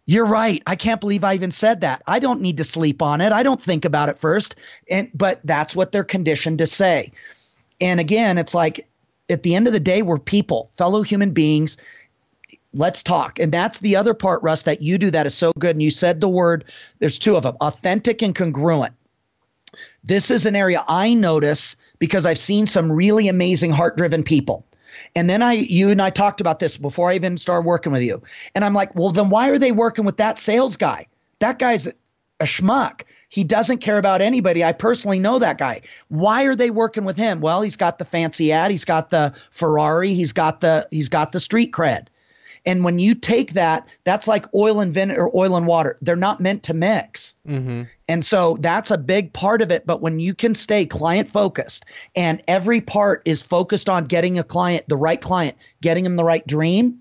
you're 0.05 0.25
right. 0.25 0.61
I 0.67 0.75
can't 0.75 0.99
believe 0.99 1.23
I 1.23 1.33
even 1.33 1.51
said 1.51 1.81
that. 1.81 2.03
I 2.07 2.19
don't 2.19 2.41
need 2.41 2.57
to 2.57 2.63
sleep 2.63 3.01
on 3.01 3.21
it. 3.21 3.31
I 3.31 3.43
don't 3.43 3.61
think 3.61 3.85
about 3.85 4.09
it 4.09 4.17
first. 4.17 4.55
And 4.89 5.09
but 5.13 5.39
that's 5.43 5.75
what 5.75 5.91
they're 5.91 6.03
conditioned 6.03 6.57
to 6.57 6.67
say. 6.67 7.11
And 7.79 7.99
again, 7.99 8.37
it's 8.37 8.53
like 8.53 8.87
at 9.29 9.43
the 9.43 9.55
end 9.55 9.67
of 9.67 9.73
the 9.73 9.79
day, 9.79 10.01
we're 10.01 10.19
people, 10.19 10.71
fellow 10.77 11.03
human 11.03 11.31
beings. 11.31 11.77
Let's 12.73 13.03
talk. 13.03 13.39
And 13.39 13.51
that's 13.51 13.79
the 13.79 13.95
other 13.95 14.13
part, 14.13 14.41
Russ, 14.41 14.63
that 14.63 14.81
you 14.81 14.97
do 14.97 15.11
that 15.11 15.25
is 15.25 15.35
so 15.35 15.53
good. 15.59 15.75
And 15.75 15.83
you 15.83 15.91
said 15.91 16.19
the 16.19 16.29
word, 16.29 16.65
there's 16.99 17.19
two 17.19 17.37
of 17.37 17.43
them 17.43 17.55
authentic 17.61 18.21
and 18.21 18.35
congruent. 18.35 18.93
This 20.03 20.29
is 20.29 20.45
an 20.45 20.55
area 20.55 20.83
I 20.87 21.13
notice 21.13 21.75
because 21.99 22.25
I've 22.25 22.37
seen 22.37 22.65
some 22.65 22.91
really 22.91 23.27
amazing 23.27 23.71
heart 23.71 23.95
driven 23.95 24.23
people 24.23 24.65
and 25.15 25.29
then 25.29 25.41
I, 25.41 25.53
you 25.53 25.89
and 25.89 26.01
I 26.01 26.09
talked 26.09 26.41
about 26.41 26.59
this 26.59 26.77
before 26.77 27.11
I 27.11 27.15
even 27.15 27.37
started 27.37 27.65
working 27.65 27.91
with 27.91 28.01
you. 28.01 28.21
And 28.55 28.65
I'm 28.65 28.73
like, 28.73 28.95
well, 28.95 29.11
then 29.11 29.29
why 29.29 29.49
are 29.49 29.59
they 29.59 29.71
working 29.71 30.05
with 30.05 30.17
that 30.17 30.37
sales 30.37 30.77
guy? 30.77 31.07
That 31.39 31.59
guy's 31.59 31.87
a 31.87 31.93
schmuck. 32.45 33.01
He 33.29 33.43
doesn't 33.43 33.79
care 33.79 33.97
about 33.97 34.21
anybody. 34.21 34.63
I 34.63 34.73
personally 34.73 35.19
know 35.19 35.39
that 35.39 35.57
guy. 35.57 35.81
Why 36.09 36.43
are 36.43 36.55
they 36.55 36.69
working 36.69 37.03
with 37.03 37.17
him? 37.17 37.41
Well, 37.41 37.61
he's 37.61 37.75
got 37.75 37.97
the 37.97 38.05
fancy 38.05 38.51
ad, 38.51 38.71
he's 38.71 38.85
got 38.85 39.09
the 39.09 39.33
Ferrari, 39.51 40.13
he's 40.13 40.33
got 40.33 40.61
the 40.61 40.87
he's 40.91 41.09
got 41.09 41.31
the 41.31 41.39
street 41.39 41.71
cred. 41.71 42.07
And 42.65 42.83
when 42.83 42.97
you 42.97 43.13
take 43.13 43.53
that, 43.53 43.87
that's 44.05 44.27
like 44.27 44.45
oil 44.53 44.79
and 44.79 44.93
vinegar 44.93 45.29
oil 45.35 45.57
and 45.57 45.67
water. 45.67 45.97
They're 46.01 46.15
not 46.15 46.39
meant 46.39 46.63
to 46.63 46.73
mix. 46.73 47.35
Mm-hmm. 47.47 47.83
And 48.07 48.25
so 48.25 48.57
that's 48.61 48.89
a 48.89 48.97
big 48.97 49.33
part 49.33 49.61
of 49.61 49.69
it. 49.69 49.85
But 49.85 50.01
when 50.01 50.19
you 50.19 50.33
can 50.33 50.55
stay 50.55 50.85
client 50.85 51.29
focused 51.29 51.85
and 52.15 52.41
every 52.47 52.79
part 52.79 53.21
is 53.25 53.41
focused 53.41 53.89
on 53.89 54.05
getting 54.05 54.39
a 54.39 54.43
client, 54.43 54.87
the 54.87 54.97
right 54.97 55.19
client, 55.19 55.57
getting 55.81 56.05
them 56.05 56.15
the 56.15 56.23
right 56.23 56.45
dream, 56.47 56.99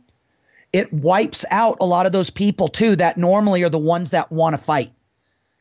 it 0.73 0.93
wipes 0.93 1.45
out 1.51 1.77
a 1.81 1.87
lot 1.87 2.07
of 2.07 2.13
those 2.13 2.31
people 2.31 2.69
too 2.69 2.97
that 2.97 3.17
normally 3.17 3.63
are 3.63 3.69
the 3.69 3.79
ones 3.79 4.11
that 4.11 4.33
want 4.33 4.55
to 4.55 4.63
fight. 4.63 4.93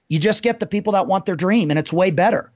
You 0.08 0.20
just 0.20 0.44
get 0.44 0.60
the 0.60 0.66
people 0.66 0.94
that 0.94 1.08
want 1.08 1.26
their 1.26 1.36
dream 1.36 1.70
and 1.70 1.78
it's 1.78 1.94
way 1.94 2.12
better. 2.12 2.52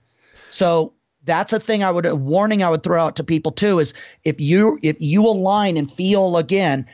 So 0.49 0.93
that's 1.25 1.53
a 1.53 1.59
thing 1.59 1.83
I 1.83 1.91
would 1.91 2.05
a 2.05 2.15
warning 2.15 2.63
I 2.63 2.69
would 2.69 2.83
throw 2.83 3.03
out 3.03 3.15
to 3.17 3.23
people 3.23 3.51
too 3.51 3.79
is 3.79 3.93
if 4.23 4.39
you 4.39 4.79
if 4.81 4.95
you 4.99 5.25
align 5.25 5.75
and 5.75 5.91
feel 5.91 6.37
again 6.37 6.85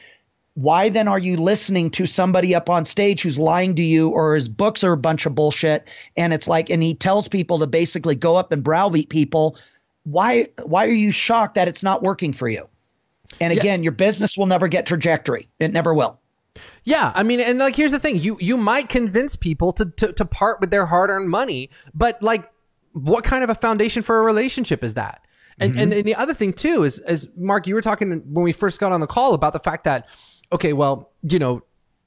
why 0.62 0.90
then 0.90 1.08
are 1.08 1.20
you 1.20 1.38
listening 1.38 1.90
to 1.90 2.06
somebody 2.06 2.54
up 2.54 2.70
on 2.70 2.86
stage 2.86 3.22
who's 3.22 3.40
lying 3.40 3.76
to 3.76 3.84
you 3.84 4.10
or 4.10 4.36
his 4.36 4.50
books 4.50 4.84
are 4.84 4.94
a 4.94 4.98
bunch 4.98 5.26
of 5.26 5.36
bullshit 5.36 5.88
and 6.18 6.34
it's 6.34 6.48
like 6.48 6.70
and 6.70 6.84
he 6.84 6.94
tells 6.94 7.28
people 7.28 7.60
to 7.60 7.68
basically 7.68 8.16
go 8.16 8.36
up 8.36 8.52
and 8.52 8.64
browbeat 8.64 9.10
people 9.10 9.58
why 10.04 10.48
why 10.64 10.86
are 10.86 10.90
you 10.90 11.12
shocked 11.12 11.56
that 11.56 11.68
it's 11.68 11.84
not 11.84 12.04
working 12.04 12.34
for 12.34 12.48
you 12.48 12.68
and 13.40 13.54
again 13.54 13.80
yeah. 13.80 13.84
your 13.84 13.92
business 13.92 14.38
will 14.38 14.46
never 14.46 14.68
get 14.68 14.86
trajectory 14.86 15.48
it 15.60 15.72
never 15.72 15.94
will 15.94 16.20
Yeah, 16.84 17.12
I 17.16 17.24
mean, 17.24 17.40
and 17.40 17.60
like 17.60 17.76
here's 17.76 17.92
the 17.92 18.00
thing: 18.00 18.18
you 18.18 18.38
you 18.40 18.58
might 18.58 18.90
convince 18.90 19.36
people 19.36 19.72
to 19.74 19.86
to, 19.86 20.14
to 20.14 20.26
part 20.26 20.60
with 20.60 20.72
their 20.72 20.86
hard 20.86 21.10
earned 21.10 21.30
money, 21.30 21.70
but 21.94 22.22
like, 22.22 22.50
what 22.94 23.24
kind 23.24 23.44
of 23.44 23.50
a 23.50 23.56
foundation 23.56 24.02
for 24.02 24.20
a 24.20 24.24
relationship 24.24 24.84
is 24.84 24.96
that? 24.96 25.26
And, 25.60 25.72
mm-hmm. 25.72 25.80
and 25.80 25.94
and 25.94 26.04
the 26.04 26.16
other 26.16 26.34
thing 26.34 26.54
too 26.54 26.84
is, 26.84 27.00
as 27.00 27.28
Mark, 27.38 27.68
you 27.68 27.76
were 27.76 27.82
talking 27.82 28.10
when 28.10 28.44
we 28.44 28.52
first 28.52 28.80
got 28.80 28.92
on 28.92 29.00
the 29.00 29.08
call 29.08 29.34
about 29.34 29.54
the 29.54 29.60
fact 29.60 29.84
that, 29.84 30.10
okay, 30.52 30.74
well, 30.74 31.12
you 31.24 31.40
know, 31.40 31.64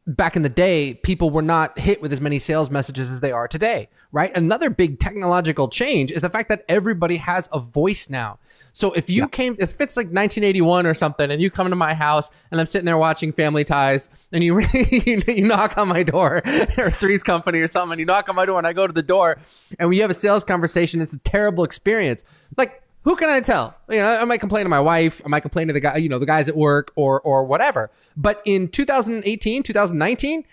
back 0.06 0.36
in 0.36 0.42
the 0.42 0.48
day, 0.48 0.94
people 1.02 1.30
were 1.30 1.42
not 1.42 1.78
hit 1.78 2.02
with 2.02 2.12
as 2.12 2.20
many 2.20 2.38
sales 2.38 2.70
messages 2.70 3.10
as 3.10 3.20
they 3.20 3.32
are 3.32 3.48
today, 3.48 3.88
right? 4.12 4.36
Another 4.36 4.68
big 4.68 4.98
technological 4.98 5.68
change 5.68 6.10
is 6.10 6.22
the 6.22 6.28
fact 6.28 6.48
that 6.50 6.64
everybody 6.68 7.16
has 7.16 7.48
a 7.52 7.58
voice 7.58 8.10
now. 8.10 8.38
So 8.72 8.92
if 8.92 9.08
you 9.08 9.22
yeah. 9.22 9.26
came, 9.28 9.54
if 9.58 9.80
it's 9.80 9.96
like 9.96 10.06
1981 10.06 10.84
or 10.84 10.94
something, 10.94 11.30
and 11.30 11.40
you 11.40 11.48
come 11.48 11.70
to 11.70 11.76
my 11.76 11.94
house 11.94 12.32
and 12.50 12.60
I'm 12.60 12.66
sitting 12.66 12.84
there 12.84 12.98
watching 12.98 13.32
Family 13.32 13.64
Ties, 13.64 14.10
and 14.32 14.42
you 14.42 14.60
you, 14.60 15.22
you 15.28 15.44
knock 15.44 15.78
on 15.78 15.88
my 15.88 16.02
door, 16.02 16.42
or 16.78 16.90
Three's 16.90 17.22
Company 17.22 17.60
or 17.60 17.68
something, 17.68 17.92
and 17.92 18.00
you 18.00 18.06
knock 18.06 18.28
on 18.28 18.34
my 18.34 18.44
door, 18.44 18.58
and 18.58 18.66
I 18.66 18.72
go 18.72 18.86
to 18.86 18.92
the 18.92 19.02
door, 19.02 19.38
and 19.78 19.88
when 19.88 19.96
you 19.96 20.02
have 20.02 20.10
a 20.10 20.14
sales 20.14 20.44
conversation, 20.44 21.00
it's 21.00 21.14
a 21.14 21.20
terrible 21.20 21.62
experience. 21.62 22.24
Like 22.58 22.82
who 23.04 23.16
can 23.16 23.28
I 23.28 23.40
tell? 23.40 23.76
You 23.88 23.98
know, 23.98 24.18
I 24.20 24.24
might 24.24 24.40
complain 24.40 24.64
to 24.64 24.68
my 24.68 24.80
wife, 24.80 25.20
I 25.24 25.28
might 25.28 25.40
complain 25.40 25.68
to 25.68 25.72
the 25.72 25.80
guy, 25.80 25.96
you 25.96 26.08
know, 26.08 26.18
the 26.18 26.26
guys 26.26 26.48
at 26.48 26.56
work 26.56 26.92
or 26.96 27.20
or 27.20 27.44
whatever. 27.44 27.90
But 28.16 28.42
in 28.44 28.68
2018, 28.68 29.62
2019, 29.62 30.44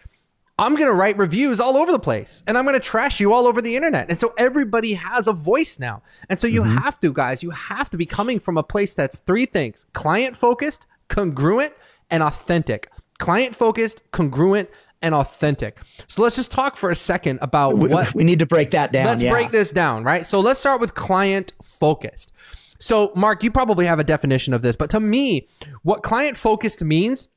I'm 0.59 0.75
going 0.75 0.87
to 0.87 0.93
write 0.93 1.17
reviews 1.17 1.59
all 1.59 1.75
over 1.75 1.91
the 1.91 1.99
place 1.99 2.43
and 2.45 2.57
I'm 2.57 2.65
going 2.65 2.79
to 2.79 2.79
trash 2.79 3.19
you 3.19 3.33
all 3.33 3.47
over 3.47 3.61
the 3.61 3.75
internet. 3.75 4.09
And 4.09 4.19
so 4.19 4.33
everybody 4.37 4.93
has 4.93 5.27
a 5.27 5.33
voice 5.33 5.79
now. 5.79 6.03
And 6.29 6.39
so 6.39 6.45
you 6.45 6.61
mm-hmm. 6.61 6.77
have 6.77 6.99
to, 6.99 7.11
guys, 7.11 7.41
you 7.41 7.49
have 7.49 7.89
to 7.89 7.97
be 7.97 8.05
coming 8.05 8.39
from 8.39 8.57
a 8.57 8.63
place 8.63 8.93
that's 8.93 9.21
three 9.21 9.45
things 9.45 9.87
client 9.93 10.37
focused, 10.37 10.85
congruent, 11.07 11.73
and 12.11 12.21
authentic. 12.21 12.91
Client 13.17 13.55
focused, 13.55 14.03
congruent, 14.11 14.69
and 15.01 15.15
authentic. 15.15 15.79
So 16.07 16.21
let's 16.21 16.35
just 16.35 16.51
talk 16.51 16.77
for 16.77 16.89
a 16.89 16.95
second 16.95 17.39
about 17.41 17.77
what 17.77 18.13
we 18.13 18.23
need 18.23 18.39
to 18.39 18.45
break 18.45 18.71
that 18.71 18.91
down. 18.91 19.05
Let's 19.05 19.21
yeah. 19.21 19.31
break 19.31 19.51
this 19.51 19.71
down, 19.71 20.03
right? 20.03 20.25
So 20.25 20.39
let's 20.39 20.59
start 20.59 20.81
with 20.81 20.93
client 20.93 21.53
focused. 21.63 22.33
So, 22.79 23.11
Mark, 23.15 23.43
you 23.43 23.51
probably 23.51 23.85
have 23.85 23.99
a 23.99 24.03
definition 24.03 24.53
of 24.55 24.63
this, 24.63 24.75
but 24.75 24.89
to 24.89 24.99
me, 24.99 25.47
what 25.83 26.01
client 26.01 26.35
focused 26.35 26.83
means 26.83 27.27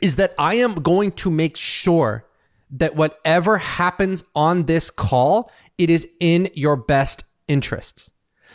is 0.00 0.16
that 0.16 0.32
I 0.38 0.54
am 0.56 0.74
going 0.76 1.10
to 1.12 1.30
make 1.30 1.56
sure 1.56 2.24
that 2.70 2.94
whatever 2.94 3.58
happens 3.58 4.22
on 4.34 4.64
this 4.64 4.90
call, 4.90 5.50
it 5.76 5.90
is 5.90 6.08
in 6.20 6.50
your 6.54 6.76
best 6.76 7.24
interests. 7.48 8.12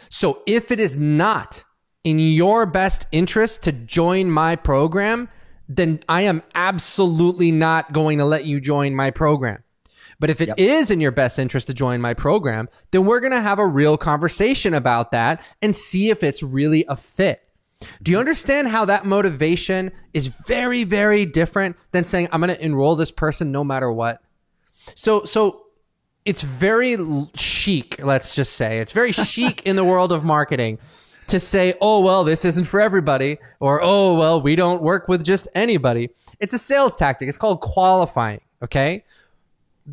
So 0.10 0.41
if 0.45 0.71
it 0.71 0.79
is 0.79 0.95
not 0.95 1.63
in 2.03 2.19
your 2.19 2.65
best 2.65 3.08
interest 3.12 3.63
to 3.63 3.71
join 3.71 4.32
my 4.32 4.55
program, 4.55 5.29
then 5.69 5.99
I 6.10 6.21
am 6.21 6.41
absolutely 6.55 7.51
not 7.51 7.93
going 7.93 8.17
to 8.17 8.25
let 8.25 8.45
you 8.45 8.60
join 8.60 8.95
my 8.95 9.12
program. 9.12 9.63
But 10.19 10.29
if 10.29 10.41
it 10.41 10.49
yep. 10.49 10.60
is 10.60 10.91
in 10.91 10.99
your 10.99 11.12
best 11.12 11.39
interest 11.39 11.67
to 11.67 11.73
join 11.73 12.01
my 12.01 12.13
program, 12.13 12.67
then 12.91 13.05
we're 13.05 13.21
going 13.21 13.32
to 13.32 13.39
have 13.39 13.60
a 13.60 13.65
real 13.65 13.95
conversation 13.95 14.73
about 14.73 15.12
that 15.12 15.41
and 15.62 15.73
see 15.73 16.10
if 16.10 16.23
it's 16.23 16.43
really 16.43 16.84
a 16.89 16.97
fit. 16.97 17.41
Do 18.03 18.12
you 18.12 18.19
understand 18.19 18.67
how 18.67 18.84
that 18.86 19.05
motivation 19.05 19.91
is 20.13 20.27
very, 20.27 20.84
very 20.84 21.25
different 21.25 21.77
than 21.91 22.03
saying, 22.03 22.27
I'm 22.34 22.41
going 22.41 22.53
to 22.53 22.65
enroll 22.65 22.97
this 22.97 23.12
person 23.12 23.53
no 23.53 23.63
matter 23.63 23.89
what? 23.89 24.21
So, 24.95 25.23
so 25.23 25.67
it's 26.25 26.41
very 26.41 26.97
chic, 27.38 28.03
let's 28.03 28.36
just 28.36 28.53
say. 28.53 28.79
It's 28.79 28.91
very 28.91 29.12
chic 29.13 29.62
in 29.65 29.77
the 29.77 29.86
world 29.86 30.12
of 30.12 30.25
marketing 30.25 30.79
to 31.29 31.39
say, 31.39 31.73
oh, 31.81 32.01
well, 32.01 32.23
this 32.23 32.45
isn't 32.45 32.65
for 32.65 32.81
everybody, 32.81 33.37
or 33.59 33.79
oh, 33.81 34.17
well, 34.17 34.41
we 34.41 34.55
don't 34.55 34.81
work 34.81 35.07
with 35.07 35.23
just 35.23 35.47
anybody. 35.55 36.09
It's 36.39 36.53
a 36.53 36.59
sales 36.59 36.95
tactic. 36.95 37.27
It's 37.27 37.37
called 37.37 37.61
qualifying, 37.61 38.41
okay? 38.63 39.03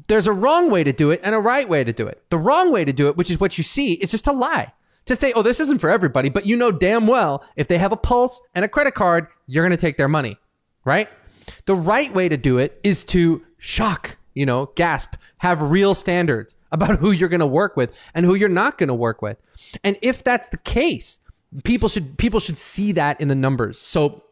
There's 0.08 0.26
a 0.26 0.32
wrong 0.32 0.70
way 0.70 0.84
to 0.84 0.92
do 0.92 1.10
it 1.10 1.20
and 1.22 1.34
a 1.34 1.38
right 1.38 1.68
way 1.68 1.84
to 1.84 1.92
do 1.92 2.06
it. 2.06 2.22
The 2.30 2.38
wrong 2.38 2.72
way 2.72 2.84
to 2.84 2.92
do 2.92 3.08
it, 3.08 3.16
which 3.16 3.30
is 3.30 3.40
what 3.40 3.56
you 3.56 3.64
see, 3.64 3.94
is 3.94 4.10
just 4.10 4.24
to 4.24 4.32
lie 4.32 4.72
to 5.06 5.16
say, 5.16 5.32
oh, 5.34 5.42
this 5.42 5.60
isn't 5.60 5.80
for 5.80 5.88
everybody, 5.88 6.28
but 6.28 6.46
you 6.46 6.56
know 6.56 6.70
damn 6.70 7.06
well 7.06 7.44
if 7.56 7.68
they 7.68 7.78
have 7.78 7.92
a 7.92 7.96
pulse 7.96 8.42
and 8.54 8.64
a 8.64 8.68
credit 8.68 8.94
card, 8.94 9.28
you're 9.46 9.64
going 9.64 9.70
to 9.70 9.76
take 9.76 9.96
their 9.96 10.08
money, 10.08 10.36
right? 10.84 11.08
The 11.66 11.76
right 11.76 12.12
way 12.12 12.28
to 12.28 12.36
do 12.36 12.58
it 12.58 12.78
is 12.82 13.04
to 13.04 13.44
shock, 13.58 14.18
you 14.34 14.44
know, 14.44 14.72
gasp, 14.74 15.14
have 15.38 15.62
real 15.62 15.94
standards 15.94 16.56
about 16.72 16.96
who 16.98 17.12
you're 17.12 17.28
going 17.28 17.40
to 17.40 17.46
work 17.46 17.76
with 17.76 17.98
and 18.14 18.26
who 18.26 18.34
you're 18.34 18.48
not 18.48 18.78
going 18.78 18.88
to 18.88 18.94
work 18.94 19.22
with. 19.22 19.38
And 19.82 19.96
if 20.02 20.22
that's 20.22 20.48
the 20.48 20.58
case, 20.58 21.20
people 21.64 21.88
should 21.88 22.18
people 22.18 22.40
should 22.40 22.56
see 22.56 22.92
that 22.92 23.20
in 23.20 23.28
the 23.28 23.34
numbers. 23.34 23.78
So 23.78 24.24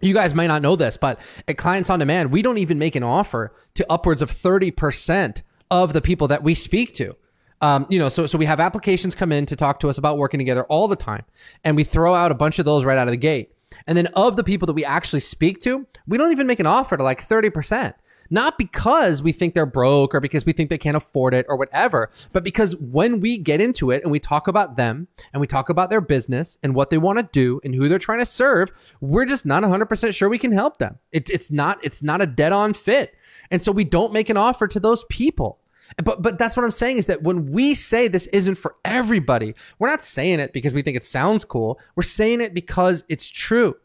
you 0.00 0.14
guys 0.14 0.34
might 0.34 0.46
not 0.46 0.62
know 0.62 0.76
this, 0.76 0.96
but 0.96 1.20
at 1.46 1.56
Clients 1.56 1.90
on 1.90 1.98
Demand, 1.98 2.30
we 2.30 2.42
don't 2.42 2.58
even 2.58 2.78
make 2.78 2.94
an 2.94 3.02
offer 3.02 3.52
to 3.74 3.90
upwards 3.90 4.22
of 4.22 4.30
30% 4.30 5.42
of 5.70 5.92
the 5.92 6.00
people 6.00 6.28
that 6.28 6.42
we 6.42 6.54
speak 6.54 6.92
to. 6.94 7.16
Um, 7.60 7.86
you 7.88 7.98
know, 7.98 8.08
so 8.08 8.26
so 8.26 8.38
we 8.38 8.44
have 8.44 8.60
applications 8.60 9.14
come 9.14 9.32
in 9.32 9.44
to 9.46 9.56
talk 9.56 9.80
to 9.80 9.88
us 9.88 9.98
about 9.98 10.16
working 10.16 10.38
together 10.38 10.64
all 10.64 10.86
the 10.86 10.96
time, 10.96 11.24
and 11.64 11.74
we 11.76 11.82
throw 11.82 12.14
out 12.14 12.30
a 12.30 12.34
bunch 12.36 12.58
of 12.58 12.64
those 12.64 12.84
right 12.84 12.98
out 12.98 13.08
of 13.08 13.12
the 13.12 13.16
gate. 13.16 13.52
And 13.86 13.98
then 13.98 14.06
of 14.14 14.36
the 14.36 14.44
people 14.44 14.66
that 14.66 14.74
we 14.74 14.84
actually 14.84 15.20
speak 15.20 15.58
to, 15.60 15.86
we 16.06 16.16
don't 16.18 16.30
even 16.30 16.46
make 16.46 16.60
an 16.60 16.66
offer 16.66 16.96
to 16.96 17.02
like 17.02 17.20
thirty 17.20 17.50
percent. 17.50 17.96
Not 18.30 18.58
because 18.58 19.22
we 19.22 19.32
think 19.32 19.54
they're 19.54 19.66
broke 19.66 20.14
or 20.14 20.20
because 20.20 20.44
we 20.44 20.52
think 20.52 20.70
they 20.70 20.78
can't 20.78 20.96
afford 20.96 21.34
it 21.34 21.46
or 21.48 21.56
whatever, 21.56 22.10
but 22.32 22.44
because 22.44 22.76
when 22.76 23.20
we 23.20 23.38
get 23.38 23.60
into 23.60 23.90
it 23.90 24.02
and 24.02 24.12
we 24.12 24.20
talk 24.20 24.48
about 24.48 24.76
them 24.76 25.08
and 25.32 25.40
we 25.40 25.46
talk 25.46 25.68
about 25.68 25.90
their 25.90 26.00
business 26.00 26.58
and 26.62 26.74
what 26.74 26.90
they 26.90 26.98
want 26.98 27.18
to 27.18 27.28
do 27.32 27.60
and 27.64 27.74
who 27.74 27.88
they're 27.88 27.98
trying 27.98 28.18
to 28.18 28.26
serve, 28.26 28.70
we're 29.00 29.24
just 29.24 29.46
not 29.46 29.62
100% 29.62 30.14
sure 30.14 30.28
we 30.28 30.38
can 30.38 30.52
help 30.52 30.78
them. 30.78 30.98
It, 31.12 31.30
it's 31.30 31.50
not 31.50 31.82
it's 31.82 32.02
not 32.02 32.20
a 32.20 32.26
dead 32.26 32.52
on 32.52 32.74
fit. 32.74 33.14
And 33.50 33.62
so 33.62 33.72
we 33.72 33.84
don't 33.84 34.12
make 34.12 34.28
an 34.28 34.36
offer 34.36 34.68
to 34.68 34.80
those 34.80 35.04
people. 35.06 35.60
But 36.02 36.20
but 36.20 36.38
that's 36.38 36.56
what 36.56 36.64
I'm 36.64 36.70
saying 36.70 36.98
is 36.98 37.06
that 37.06 37.22
when 37.22 37.46
we 37.46 37.74
say 37.74 38.08
this 38.08 38.26
isn't 38.26 38.56
for 38.56 38.76
everybody, 38.84 39.54
we're 39.78 39.88
not 39.88 40.02
saying 40.02 40.38
it 40.38 40.52
because 40.52 40.74
we 40.74 40.82
think 40.82 40.96
it 40.96 41.04
sounds 41.04 41.44
cool. 41.44 41.80
We're 41.96 42.02
saying 42.02 42.40
it 42.42 42.52
because 42.52 43.04
it's 43.08 43.30
true. 43.30 43.76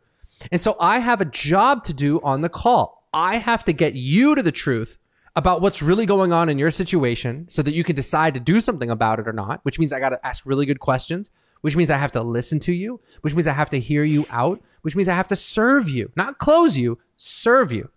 And 0.51 0.59
so 0.59 0.75
I 0.79 0.99
have 0.99 1.21
a 1.21 1.25
job 1.25 1.85
to 1.85 1.93
do 1.93 2.19
on 2.21 2.41
the 2.41 2.49
call. 2.49 3.02
I 3.13 3.37
have 3.37 3.63
to 3.65 3.73
get 3.73 3.93
you 3.93 4.35
to 4.35 4.43
the 4.43 4.51
truth 4.51 4.97
about 5.35 5.61
what's 5.61 5.81
really 5.81 6.05
going 6.05 6.31
on 6.31 6.49
in 6.49 6.59
your 6.59 6.71
situation 6.71 7.45
so 7.49 7.61
that 7.61 7.73
you 7.73 7.83
can 7.83 7.95
decide 7.95 8.33
to 8.33 8.39
do 8.39 8.61
something 8.61 8.91
about 8.91 9.19
it 9.19 9.27
or 9.27 9.33
not, 9.33 9.59
which 9.63 9.79
means 9.79 9.91
I 9.91 9.99
got 9.99 10.09
to 10.09 10.25
ask 10.25 10.45
really 10.45 10.65
good 10.65 10.79
questions, 10.79 11.31
which 11.61 11.75
means 11.75 11.89
I 11.89 11.97
have 11.97 12.11
to 12.11 12.21
listen 12.21 12.59
to 12.61 12.73
you, 12.73 12.99
which 13.21 13.33
means 13.33 13.47
I 13.47 13.53
have 13.53 13.69
to 13.71 13.79
hear 13.79 14.03
you 14.03 14.25
out, 14.29 14.61
which 14.81 14.95
means 14.95 15.09
I 15.09 15.15
have 15.15 15.27
to 15.27 15.35
serve 15.35 15.89
you, 15.89 16.11
not 16.15 16.37
close 16.37 16.77
you, 16.77 16.99
serve 17.17 17.71
you. 17.71 17.89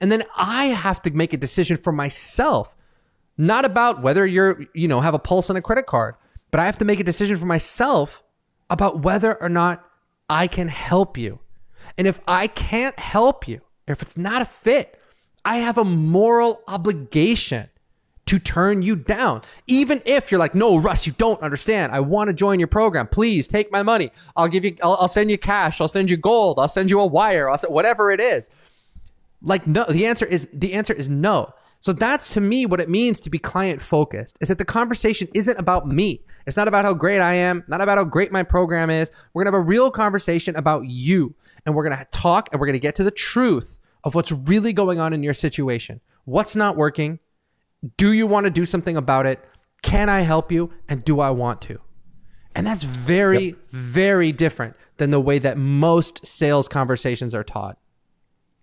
And 0.00 0.12
then 0.12 0.22
I 0.36 0.66
have 0.66 1.00
to 1.02 1.10
make 1.10 1.32
a 1.32 1.36
decision 1.38 1.76
for 1.76 1.92
myself 1.92 2.76
not 3.36 3.64
about 3.64 4.02
whether 4.02 4.24
you're, 4.26 4.64
you 4.74 4.88
know, 4.88 5.00
have 5.00 5.14
a 5.14 5.18
pulse 5.18 5.50
on 5.50 5.56
a 5.56 5.62
credit 5.62 5.86
card, 5.86 6.14
but 6.50 6.60
I 6.60 6.66
have 6.66 6.78
to 6.78 6.84
make 6.84 7.00
a 7.00 7.04
decision 7.04 7.36
for 7.36 7.46
myself 7.46 8.22
about 8.70 9.00
whether 9.00 9.40
or 9.42 9.48
not 9.48 9.84
I 10.28 10.46
can 10.46 10.68
help 10.68 11.18
you. 11.18 11.40
And 11.98 12.06
if 12.06 12.20
I 12.26 12.46
can't 12.46 12.98
help 12.98 13.48
you, 13.48 13.60
if 13.86 14.02
it's 14.02 14.16
not 14.16 14.42
a 14.42 14.46
fit, 14.46 15.00
I 15.44 15.58
have 15.58 15.78
a 15.78 15.84
moral 15.84 16.62
obligation 16.66 17.68
to 18.26 18.38
turn 18.38 18.82
you 18.82 18.96
down. 18.96 19.42
Even 19.66 20.00
if 20.06 20.30
you're 20.30 20.38
like, 20.38 20.54
no, 20.54 20.76
Russ, 20.76 21.06
you 21.06 21.12
don't 21.12 21.40
understand. 21.42 21.92
I 21.92 22.00
want 22.00 22.28
to 22.28 22.34
join 22.34 22.58
your 22.58 22.68
program. 22.68 23.06
Please 23.06 23.46
take 23.46 23.70
my 23.70 23.82
money. 23.82 24.10
I'll 24.36 24.48
give 24.48 24.64
you, 24.64 24.76
I'll, 24.82 24.96
I'll 25.00 25.08
send 25.08 25.30
you 25.30 25.36
cash. 25.36 25.80
I'll 25.80 25.88
send 25.88 26.10
you 26.10 26.16
gold. 26.16 26.58
I'll 26.58 26.68
send 26.68 26.90
you 26.90 27.00
a 27.00 27.06
wire. 27.06 27.50
I'll 27.50 27.58
send, 27.58 27.74
whatever 27.74 28.10
it 28.10 28.20
is. 28.20 28.48
Like, 29.42 29.66
no, 29.66 29.84
the 29.84 30.06
answer 30.06 30.24
is, 30.24 30.48
the 30.52 30.72
answer 30.72 30.94
is 30.94 31.08
no. 31.08 31.52
So 31.80 31.92
that's 31.92 32.32
to 32.32 32.40
me 32.40 32.64
what 32.64 32.80
it 32.80 32.88
means 32.88 33.20
to 33.20 33.30
be 33.30 33.38
client 33.38 33.82
focused 33.82 34.38
is 34.40 34.48
that 34.48 34.56
the 34.56 34.64
conversation 34.64 35.28
isn't 35.34 35.58
about 35.58 35.86
me. 35.86 36.22
It's 36.46 36.56
not 36.56 36.66
about 36.66 36.86
how 36.86 36.94
great 36.94 37.20
I 37.20 37.34
am, 37.34 37.62
not 37.68 37.82
about 37.82 37.98
how 37.98 38.04
great 38.04 38.32
my 38.32 38.42
program 38.42 38.88
is. 38.88 39.12
We're 39.34 39.44
going 39.44 39.52
to 39.52 39.58
have 39.58 39.66
a 39.66 39.68
real 39.68 39.90
conversation 39.90 40.56
about 40.56 40.86
you 40.86 41.34
and 41.64 41.74
we're 41.74 41.88
going 41.88 41.96
to 41.96 42.04
talk 42.06 42.48
and 42.52 42.60
we're 42.60 42.66
going 42.66 42.74
to 42.74 42.80
get 42.80 42.94
to 42.96 43.04
the 43.04 43.10
truth 43.10 43.78
of 44.02 44.14
what's 44.14 44.32
really 44.32 44.72
going 44.72 45.00
on 45.00 45.12
in 45.12 45.22
your 45.22 45.34
situation. 45.34 46.00
What's 46.24 46.54
not 46.56 46.76
working? 46.76 47.18
Do 47.96 48.12
you 48.12 48.26
want 48.26 48.44
to 48.44 48.50
do 48.50 48.64
something 48.64 48.96
about 48.96 49.26
it? 49.26 49.44
Can 49.82 50.08
I 50.08 50.20
help 50.20 50.50
you? 50.50 50.72
And 50.88 51.04
do 51.04 51.20
I 51.20 51.30
want 51.30 51.60
to? 51.62 51.80
And 52.54 52.66
that's 52.66 52.84
very, 52.84 53.46
yep. 53.46 53.56
very 53.70 54.32
different 54.32 54.76
than 54.96 55.10
the 55.10 55.20
way 55.20 55.38
that 55.38 55.58
most 55.58 56.26
sales 56.26 56.68
conversations 56.68 57.34
are 57.34 57.44
taught. 57.44 57.78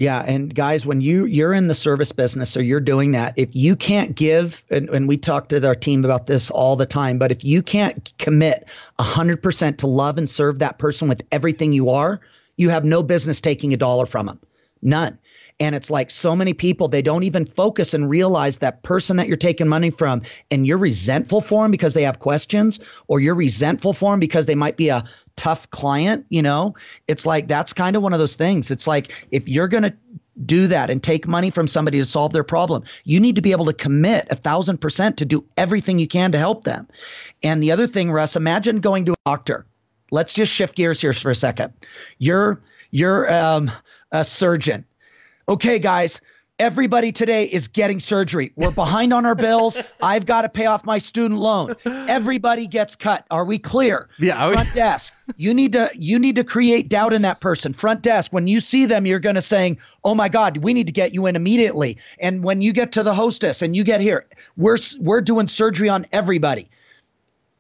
Yeah, 0.02 0.24
and 0.26 0.56
guys, 0.56 0.84
when 0.84 1.02
you 1.02 1.26
you're 1.26 1.54
in 1.54 1.68
the 1.68 1.76
service 1.76 2.12
business 2.12 2.58
or 2.58 2.64
you're 2.64 2.80
doing 2.80 3.12
that, 3.12 3.36
if 3.36 3.56
you 3.56 3.76
can't 3.76 4.16
give, 4.16 4.64
and, 4.72 4.90
and 4.90 5.08
we 5.08 5.16
talk 5.16 5.50
to 5.50 5.68
our 5.68 5.76
team 5.76 6.04
about 6.04 6.26
this 6.26 6.50
all 6.50 6.76
the 6.76 6.88
time, 6.88 7.20
but 7.20 7.32
if 7.32 7.44
you 7.44 7.62
can't 7.62 8.12
commit 8.18 8.68
100% 8.98 9.78
to 9.78 9.86
love 9.86 10.18
and 10.18 10.28
serve 10.28 10.58
that 10.58 10.80
person 10.80 11.08
with 11.08 11.22
everything 11.32 11.72
you 11.72 11.92
are, 11.92 12.20
you 12.62 12.70
have 12.70 12.86
no 12.86 13.04
business 13.04 13.42
taking 13.42 13.74
a 13.74 13.78
dollar 13.78 14.06
from 14.06 14.28
them. 14.28 14.40
None. 14.82 15.18
And 15.60 15.76
it's 15.76 15.92
like 15.92 16.10
so 16.10 16.36
many 16.36 16.54
people, 16.54 16.88
they 16.88 17.04
don't 17.04 17.22
even 17.22 17.46
focus 17.46 17.94
and 17.94 18.10
realize 18.10 18.58
that 18.58 18.82
person 18.82 19.18
that 19.18 19.28
you're 19.28 19.38
taking 19.38 19.68
money 19.68 19.92
from 19.92 20.24
and 20.50 20.66
you're 20.66 20.78
resentful 20.78 21.40
for 21.40 21.64
them 21.64 21.70
because 21.70 21.94
they 21.94 22.02
have 22.02 22.18
questions 22.18 22.80
or 23.08 23.20
you're 23.20 23.36
resentful 23.36 23.94
for 23.94 24.12
them 24.12 24.20
because 24.20 24.48
they 24.48 24.56
might 24.56 24.76
be 24.76 24.90
a 24.90 25.04
tough 25.36 25.70
client, 25.70 26.26
you 26.30 26.42
know, 26.42 26.74
it's 27.08 27.28
like 27.28 27.48
that's 27.48 27.74
kind 27.74 27.96
of 27.96 28.02
one 28.02 28.12
of 28.12 28.18
those 28.18 28.36
things. 28.36 28.72
It's 28.72 28.88
like 28.88 29.28
if 29.30 29.48
you're 29.48 29.68
going 29.68 29.84
to 29.84 29.94
do 30.46 30.68
that 30.68 30.90
and 30.90 31.04
take 31.04 31.28
money 31.28 31.50
from 31.50 31.68
somebody 31.68 32.00
to 32.00 32.06
solve 32.06 32.34
their 32.34 32.44
problem. 32.44 32.84
You 33.04 33.20
need 33.20 33.36
to 33.36 33.42
be 33.42 33.52
able 33.52 33.66
to 33.66 33.74
commit 33.74 34.28
a 34.32 34.36
thousand 34.36 34.80
percent 34.80 35.18
to 35.18 35.26
do 35.26 35.46
everything 35.58 36.00
you 36.00 36.08
can 36.08 36.32
to 36.32 36.38
help 36.38 36.64
them. 36.64 36.88
And 37.44 37.62
the 37.62 37.72
other 37.72 37.86
thing, 37.86 38.12
Russ, 38.12 38.36
imagine 38.36 38.80
going 38.80 39.06
to 39.06 39.12
a 39.12 39.16
doctor. 39.26 39.66
Let's 40.12 40.34
just 40.34 40.52
shift 40.52 40.76
gears 40.76 41.02
here 41.02 41.14
for 41.14 41.32
a 41.32 41.36
second. 41.36 41.74
You're 42.20 42.62
you're 42.92 43.34
um, 43.34 43.72
a 44.12 44.24
surgeon. 44.24 44.86
Okay, 45.48 45.80
guys, 45.80 46.22
Everybody 46.62 47.12
today 47.12 47.46
is 47.46 47.68
getting 47.68 48.00
surgery. 48.00 48.52
We're 48.56 48.70
behind 48.70 49.14
on 49.14 49.26
our 49.26 49.34
bills. 49.34 49.80
I've 50.04 50.28
got 50.28 50.44
to 50.44 50.50
pay 50.50 50.68
off 50.68 50.86
my 50.86 51.00
student 51.00 51.40
loan. 51.40 51.76
Everybody 51.88 52.68
gets 52.68 52.96
cut. 52.96 53.26
Are 53.32 53.46
we 53.46 53.58
clear? 53.58 54.10
Yeah. 54.20 54.52
Front 54.52 54.76
desk. 54.76 55.12
You 55.38 55.56
need 55.56 55.74
to 55.74 55.90
you 55.98 56.20
need 56.20 56.36
to 56.36 56.44
create 56.44 56.88
doubt 56.88 57.14
in 57.14 57.24
that 57.24 57.42
person. 57.42 57.74
Front 57.74 58.04
desk. 58.04 58.32
When 58.32 58.46
you 58.46 58.60
see 58.60 58.86
them, 58.86 59.08
you're 59.08 59.18
going 59.18 59.34
to 59.34 59.42
saying, 59.42 59.80
"Oh 60.04 60.14
my 60.14 60.30
God, 60.30 60.58
we 60.58 60.76
need 60.76 60.86
to 60.86 60.94
get 60.94 61.16
you 61.16 61.26
in 61.26 61.36
immediately." 61.36 61.98
And 62.20 62.44
when 62.44 62.62
you 62.62 62.74
get 62.74 62.92
to 62.92 63.02
the 63.02 63.16
hostess 63.16 63.64
and 63.64 63.76
you 63.76 63.84
get 63.84 64.00
here, 64.00 64.28
we're 64.56 64.78
we're 65.00 65.22
doing 65.22 65.48
surgery 65.48 65.90
on 65.90 66.06
everybody. 66.12 66.70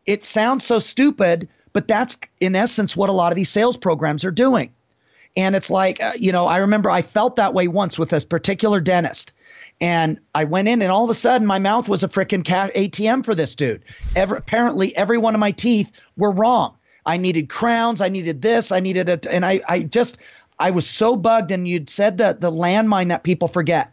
It 0.06 0.22
sounds 0.22 0.64
so 0.64 0.78
stupid, 0.78 1.50
but 1.73 1.88
that's 1.88 2.17
in 2.39 2.55
essence 2.55 2.95
what 2.95 3.10
a 3.10 3.13
lot 3.13 3.31
of 3.31 3.36
these 3.36 3.49
sales 3.49 3.77
programs 3.77 4.25
are 4.25 4.31
doing. 4.31 4.71
And 5.38 5.55
it's 5.55 5.69
like, 5.69 6.01
uh, 6.01 6.13
you 6.17 6.31
know, 6.31 6.45
I 6.45 6.57
remember 6.57 6.89
I 6.89 7.01
felt 7.01 7.38
that 7.38 7.53
way 7.53 7.67
once 7.67 7.97
with 7.97 8.10
this 8.10 8.25
particular 8.25 8.81
dentist. 8.81 9.31
And 9.79 10.19
I 10.36 10.43
went 10.43 10.67
in, 10.67 10.81
and 10.81 10.91
all 10.91 11.03
of 11.03 11.10
a 11.10 11.15
sudden, 11.15 11.47
my 11.47 11.57
mouth 11.57 11.89
was 11.89 12.03
a 12.03 12.07
freaking 12.07 12.43
ATM 12.43 13.25
for 13.25 13.34
this 13.34 13.55
dude. 13.55 13.84
Apparently, 14.15 14.95
every 14.95 15.17
one 15.17 15.34
of 15.34 15.39
my 15.39 15.51
teeth 15.51 15.91
were 16.17 16.31
wrong. 16.31 16.75
I 17.07 17.17
needed 17.17 17.49
crowns. 17.49 17.99
I 17.99 18.10
needed 18.10 18.43
this. 18.43 18.71
I 18.71 18.79
needed 18.79 19.10
it. 19.10 19.25
And 19.25 19.43
I, 19.43 19.62
I 19.67 19.79
just, 19.79 20.19
I 20.60 20.69
was 20.69 20.88
so 20.88 21.15
bugged. 21.15 21.51
And 21.51 21.67
you'd 21.67 21.89
said 21.89 22.19
that 22.19 22.41
the 22.41 22.51
landmine 22.51 23.10
that 23.10 23.23
people 23.23 23.47
forget. 23.47 23.91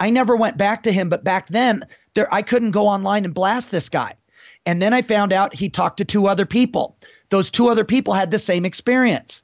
I 0.00 0.10
never 0.10 0.34
went 0.34 0.56
back 0.56 0.82
to 0.84 0.92
him, 0.92 1.08
but 1.08 1.22
back 1.22 1.46
then, 1.48 1.84
there, 2.14 2.32
I 2.34 2.42
couldn't 2.42 2.72
go 2.72 2.88
online 2.88 3.24
and 3.24 3.34
blast 3.34 3.70
this 3.70 3.88
guy. 3.88 4.14
And 4.66 4.80
then 4.80 4.92
I 4.92 5.02
found 5.02 5.32
out 5.32 5.54
he 5.54 5.68
talked 5.68 5.98
to 5.98 6.04
two 6.04 6.26
other 6.26 6.46
people. 6.46 6.96
Those 7.30 7.50
two 7.50 7.68
other 7.68 7.84
people 7.84 8.12
had 8.14 8.30
the 8.30 8.38
same 8.38 8.64
experience. 8.64 9.42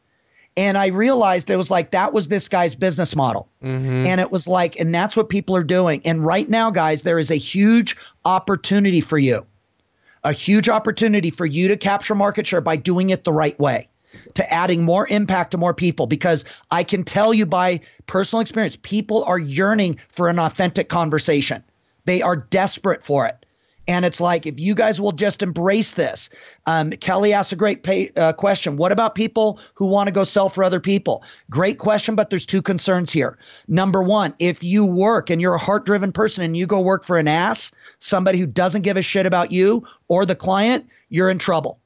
And 0.56 0.78
I 0.78 0.86
realized 0.86 1.50
it 1.50 1.56
was 1.56 1.70
like 1.70 1.90
that 1.90 2.12
was 2.12 2.28
this 2.28 2.48
guy's 2.48 2.74
business 2.74 3.14
model. 3.14 3.48
Mm-hmm. 3.62 4.06
And 4.06 4.20
it 4.20 4.30
was 4.30 4.48
like, 4.48 4.78
and 4.80 4.94
that's 4.94 5.16
what 5.16 5.28
people 5.28 5.54
are 5.54 5.64
doing. 5.64 6.00
And 6.04 6.24
right 6.24 6.48
now, 6.48 6.70
guys, 6.70 7.02
there 7.02 7.18
is 7.18 7.30
a 7.30 7.36
huge 7.36 7.96
opportunity 8.24 9.02
for 9.02 9.18
you, 9.18 9.44
a 10.24 10.32
huge 10.32 10.68
opportunity 10.68 11.30
for 11.30 11.44
you 11.44 11.68
to 11.68 11.76
capture 11.76 12.14
market 12.14 12.46
share 12.46 12.62
by 12.62 12.76
doing 12.76 13.10
it 13.10 13.24
the 13.24 13.34
right 13.34 13.58
way, 13.60 13.88
to 14.34 14.52
adding 14.52 14.82
more 14.82 15.06
impact 15.08 15.50
to 15.50 15.58
more 15.58 15.74
people. 15.74 16.06
Because 16.06 16.46
I 16.70 16.84
can 16.84 17.04
tell 17.04 17.34
you 17.34 17.44
by 17.44 17.80
personal 18.06 18.40
experience, 18.40 18.78
people 18.80 19.24
are 19.24 19.38
yearning 19.38 19.98
for 20.08 20.28
an 20.28 20.38
authentic 20.38 20.88
conversation, 20.88 21.62
they 22.06 22.22
are 22.22 22.36
desperate 22.36 23.04
for 23.04 23.26
it. 23.26 23.44
And 23.88 24.04
it's 24.04 24.20
like, 24.20 24.46
if 24.46 24.58
you 24.58 24.74
guys 24.74 25.00
will 25.00 25.12
just 25.12 25.42
embrace 25.42 25.92
this. 25.92 26.28
Um, 26.66 26.90
Kelly 26.90 27.32
asked 27.32 27.52
a 27.52 27.56
great 27.56 27.82
pay, 27.82 28.10
uh, 28.16 28.32
question. 28.32 28.76
What 28.76 28.92
about 28.92 29.14
people 29.14 29.60
who 29.74 29.86
want 29.86 30.08
to 30.08 30.12
go 30.12 30.24
sell 30.24 30.48
for 30.48 30.64
other 30.64 30.80
people? 30.80 31.22
Great 31.50 31.78
question, 31.78 32.14
but 32.14 32.30
there's 32.30 32.46
two 32.46 32.62
concerns 32.62 33.12
here. 33.12 33.38
Number 33.68 34.02
one, 34.02 34.34
if 34.38 34.62
you 34.62 34.84
work 34.84 35.30
and 35.30 35.40
you're 35.40 35.54
a 35.54 35.58
heart 35.58 35.86
driven 35.86 36.12
person 36.12 36.44
and 36.44 36.56
you 36.56 36.66
go 36.66 36.80
work 36.80 37.04
for 37.04 37.16
an 37.18 37.28
ass, 37.28 37.72
somebody 37.98 38.38
who 38.38 38.46
doesn't 38.46 38.82
give 38.82 38.96
a 38.96 39.02
shit 39.02 39.26
about 39.26 39.52
you 39.52 39.86
or 40.08 40.26
the 40.26 40.36
client, 40.36 40.86
you're 41.08 41.30
in 41.30 41.38
trouble. 41.38 41.78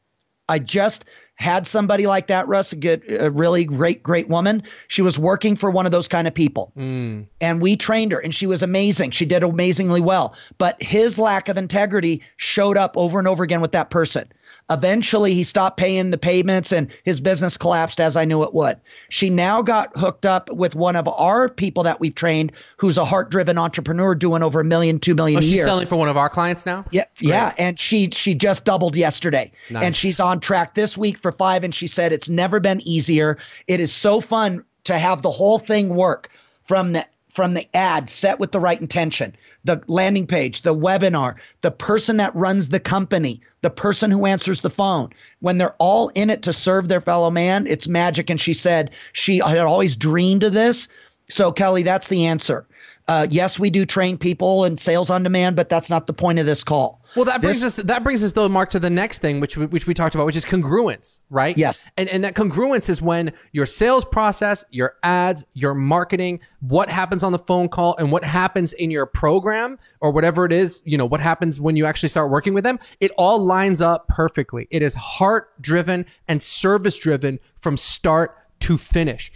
I 0.51 0.59
just 0.59 1.05
had 1.37 1.67
somebody 1.67 2.07
like 2.07 2.27
that, 2.27 2.47
Russ, 2.49 2.73
a, 2.73 2.77
good, 2.77 3.03
a 3.09 3.31
really 3.31 3.65
great, 3.65 4.03
great 4.03 4.29
woman. 4.29 4.63
She 4.89 5.01
was 5.01 5.19
working 5.19 5.57
for 5.57 5.71
one 5.71 5.87
of 5.87 5.93
those 5.93 6.07
kind 6.07 6.29
of 6.29 6.35
people. 6.35 6.71
Mm. 6.77 7.27
And 7.41 7.63
we 7.63 7.77
trained 7.77 8.13
her 8.13 8.19
and 8.19 8.35
she 8.35 8.47
was 8.47 8.63
amazing. 8.63 9.13
She 9.13 9.25
did 9.25 9.43
amazingly 9.43 10.03
well. 10.03 10.35
But 10.59 10.83
his 10.83 11.19
lack 11.19 11.49
of 11.49 11.57
integrity 11.57 12.21
showed 12.37 12.77
up 12.77 12.95
over 12.99 13.19
and 13.19 13.27
over 13.27 13.43
again 13.43 13.63
with 13.63 13.73
that 13.73 13.89
person. 13.89 14.31
Eventually, 14.71 15.35
he 15.35 15.43
stopped 15.43 15.77
paying 15.77 16.11
the 16.11 16.19
payments 16.19 16.73
and 16.73 16.89
his 17.05 17.21
business 17.21 17.57
collapsed 17.57 18.01
as 18.01 18.17
I 18.17 18.25
knew 18.25 18.45
it 18.45 18.55
would. 18.55 18.81
She 19.09 19.29
now 19.29 19.63
got 19.63 19.97
hooked 19.97 20.25
up 20.25 20.51
with 20.51 20.75
one 20.75 20.97
of 20.97 21.09
our 21.09 21.49
people 21.49 21.83
that 21.83 21.99
we've 21.99 22.15
trained 22.15 22.53
who's 22.77 22.97
a 22.97 23.05
heart 23.05 23.31
driven 23.31 23.59
entrepreneur 23.59 24.15
doing 24.15 24.43
over 24.43 24.61
a 24.61 24.65
million, 24.65 25.01
two 25.01 25.15
million 25.15 25.39
oh, 25.39 25.43
a 25.43 25.45
year. 25.45 25.63
She's 25.63 25.65
selling 25.65 25.87
for 25.87 25.97
one 25.97 26.09
of 26.09 26.17
our 26.17 26.29
clients 26.29 26.65
now? 26.65 26.85
Yeah. 26.91 27.05
Great. 27.19 27.31
Yeah. 27.31 27.55
And 27.59 27.79
she 27.79 28.11
she 28.11 28.35
just 28.35 28.65
doubled 28.65 28.97
yesterday. 28.97 29.51
Nice. 29.71 29.83
And 29.83 29.97
she's 29.97 30.21
on 30.21 30.41
track 30.41 30.75
this 30.75 30.97
week 30.97 31.19
for 31.19 31.33
five. 31.33 31.65
And 31.65 31.75
she 31.75 31.87
said 31.87 32.13
it's 32.13 32.29
never 32.29 32.61
been 32.61 32.81
easier. 32.83 33.39
It 33.67 33.81
is 33.81 33.93
so 33.93 34.21
fun 34.21 34.65
to 34.85 34.99
have 34.99 35.23
the 35.23 35.31
whole 35.31 35.59
thing 35.59 35.91
work 35.91 36.31
from 36.63 36.93
the 36.93 37.05
from 37.41 37.55
the 37.55 37.75
ad 37.75 38.11
set 38.11 38.39
with 38.39 38.53
the 38.53 38.61
right 38.61 38.83
intention, 38.83 39.35
the 39.65 39.83
landing 39.87 40.27
page, 40.27 40.61
the 40.61 40.77
webinar, 40.77 41.37
the 41.63 41.71
person 41.71 42.19
that 42.19 42.37
runs 42.37 42.69
the 42.69 42.79
company, 42.79 43.41
the 43.63 43.71
person 43.71 44.11
who 44.11 44.27
answers 44.27 44.61
the 44.61 44.69
phone. 44.69 45.09
When 45.39 45.57
they're 45.57 45.75
all 45.79 46.11
in 46.11 46.29
it 46.29 46.43
to 46.43 46.53
serve 46.53 46.89
their 46.89 47.01
fellow 47.01 47.31
man, 47.31 47.67
it's 47.67 47.89
magic. 47.89 48.29
And 48.29 48.39
she 48.39 48.53
said 48.53 48.91
she 49.15 49.39
had 49.39 49.57
always 49.57 49.97
dreamed 49.97 50.43
of 50.43 50.53
this. 50.53 50.87
So, 51.31 51.51
Kelly, 51.51 51.83
that's 51.83 52.09
the 52.09 52.27
answer. 52.27 52.67
Uh, 53.11 53.27
yes, 53.29 53.59
we 53.59 53.71
do 53.71 53.85
train 53.85 54.17
people 54.17 54.65
in 54.65 54.77
sales 54.77 55.11
on 55.11 55.25
demand, 55.25 55.57
but 55.57 55.69
that's 55.69 55.91
not 55.91 56.07
the 56.07 56.13
point 56.13 56.39
of 56.39 56.47
this 56.47 56.63
call. 56.63 57.03
Well, 57.17 57.25
that 57.25 57.41
brings 57.41 57.61
this, 57.61 57.81
us 57.81 57.85
that 57.87 58.05
brings 58.05 58.23
us 58.23 58.35
though, 58.35 58.49
Mark, 58.49 58.71
to 58.71 58.79
the 58.79 58.89
next 58.89 59.19
thing, 59.19 59.41
which 59.41 59.57
which 59.57 59.85
we 59.85 59.95
talked 59.95 60.15
about, 60.15 60.27
which 60.27 60.37
is 60.37 60.45
congruence, 60.45 61.19
right? 61.29 61.59
Yes. 61.59 61.91
And 61.97 62.09
and 62.09 62.23
that 62.23 62.35
congruence 62.35 62.89
is 62.89 63.03
when 63.03 63.33
your 63.51 63.67
sales 63.67 64.05
process, 64.05 64.63
your 64.71 64.95
ads, 65.03 65.45
your 65.55 65.75
marketing, 65.75 66.39
what 66.61 66.89
happens 66.89 67.25
on 67.25 67.33
the 67.33 67.41
phone 67.41 67.69
call, 67.69 67.97
and 67.97 68.13
what 68.13 68.23
happens 68.23 68.73
in 68.75 68.93
your 68.93 69.07
program 69.07 69.81
or 70.01 70.13
whatever 70.13 70.45
it 70.45 70.53
is, 70.53 70.81
you 70.85 70.97
know, 70.97 71.07
what 71.07 71.19
happens 71.19 71.59
when 71.59 71.75
you 71.75 71.87
actually 71.87 72.11
start 72.11 72.31
working 72.31 72.55
with 72.55 72.63
them, 72.63 72.79
it 73.01 73.11
all 73.19 73.41
lines 73.41 73.81
up 73.81 74.07
perfectly. 74.07 74.69
It 74.71 74.83
is 74.83 74.95
heart 74.95 75.61
driven 75.61 76.07
and 76.29 76.41
service 76.41 76.97
driven 76.97 77.41
from 77.57 77.77
start 77.77 78.37
to 78.61 78.79
finish 78.79 79.33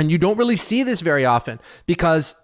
and 0.00 0.10
you 0.10 0.16
don't 0.16 0.38
really 0.38 0.56
see 0.56 0.82
this 0.82 1.02
very 1.02 1.26
often 1.26 1.60
because 1.84 2.34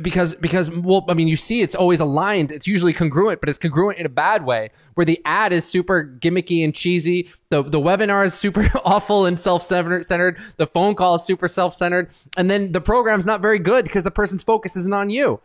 because 0.00 0.34
because 0.34 0.70
well 0.70 1.04
i 1.10 1.14
mean 1.14 1.28
you 1.28 1.36
see 1.36 1.60
it's 1.60 1.74
always 1.74 2.00
aligned. 2.00 2.50
It's 2.50 2.66
usually 2.66 2.94
congruent 2.94 3.40
but 3.40 3.48
it's 3.50 3.58
congruent 3.58 3.98
in 3.98 4.06
a 4.06 4.08
bad 4.08 4.46
way 4.46 4.70
where 4.94 5.04
the 5.04 5.20
ad 5.24 5.52
is 5.52 5.66
super 5.66 6.04
gimmicky 6.04 6.64
and 6.64 6.74
cheesy. 6.74 7.28
The 7.50 7.62
the 7.62 7.78
webinar 7.78 8.24
is 8.24 8.34
super 8.34 8.66
awful 8.84 9.26
and 9.26 9.38
self-centered. 9.38 10.38
The 10.56 10.66
phone 10.66 10.94
call 10.94 11.16
is 11.16 11.24
super 11.24 11.48
self-centered. 11.48 12.10
And 12.36 12.50
then 12.50 12.72
the 12.72 12.80
program's 12.80 13.26
not 13.26 13.42
very 13.42 13.58
good 13.58 13.84
because 13.84 14.04
the 14.04 14.10
person's 14.10 14.42
focus 14.42 14.74
isn't 14.76 14.94
on 14.94 15.10
you. 15.10 15.40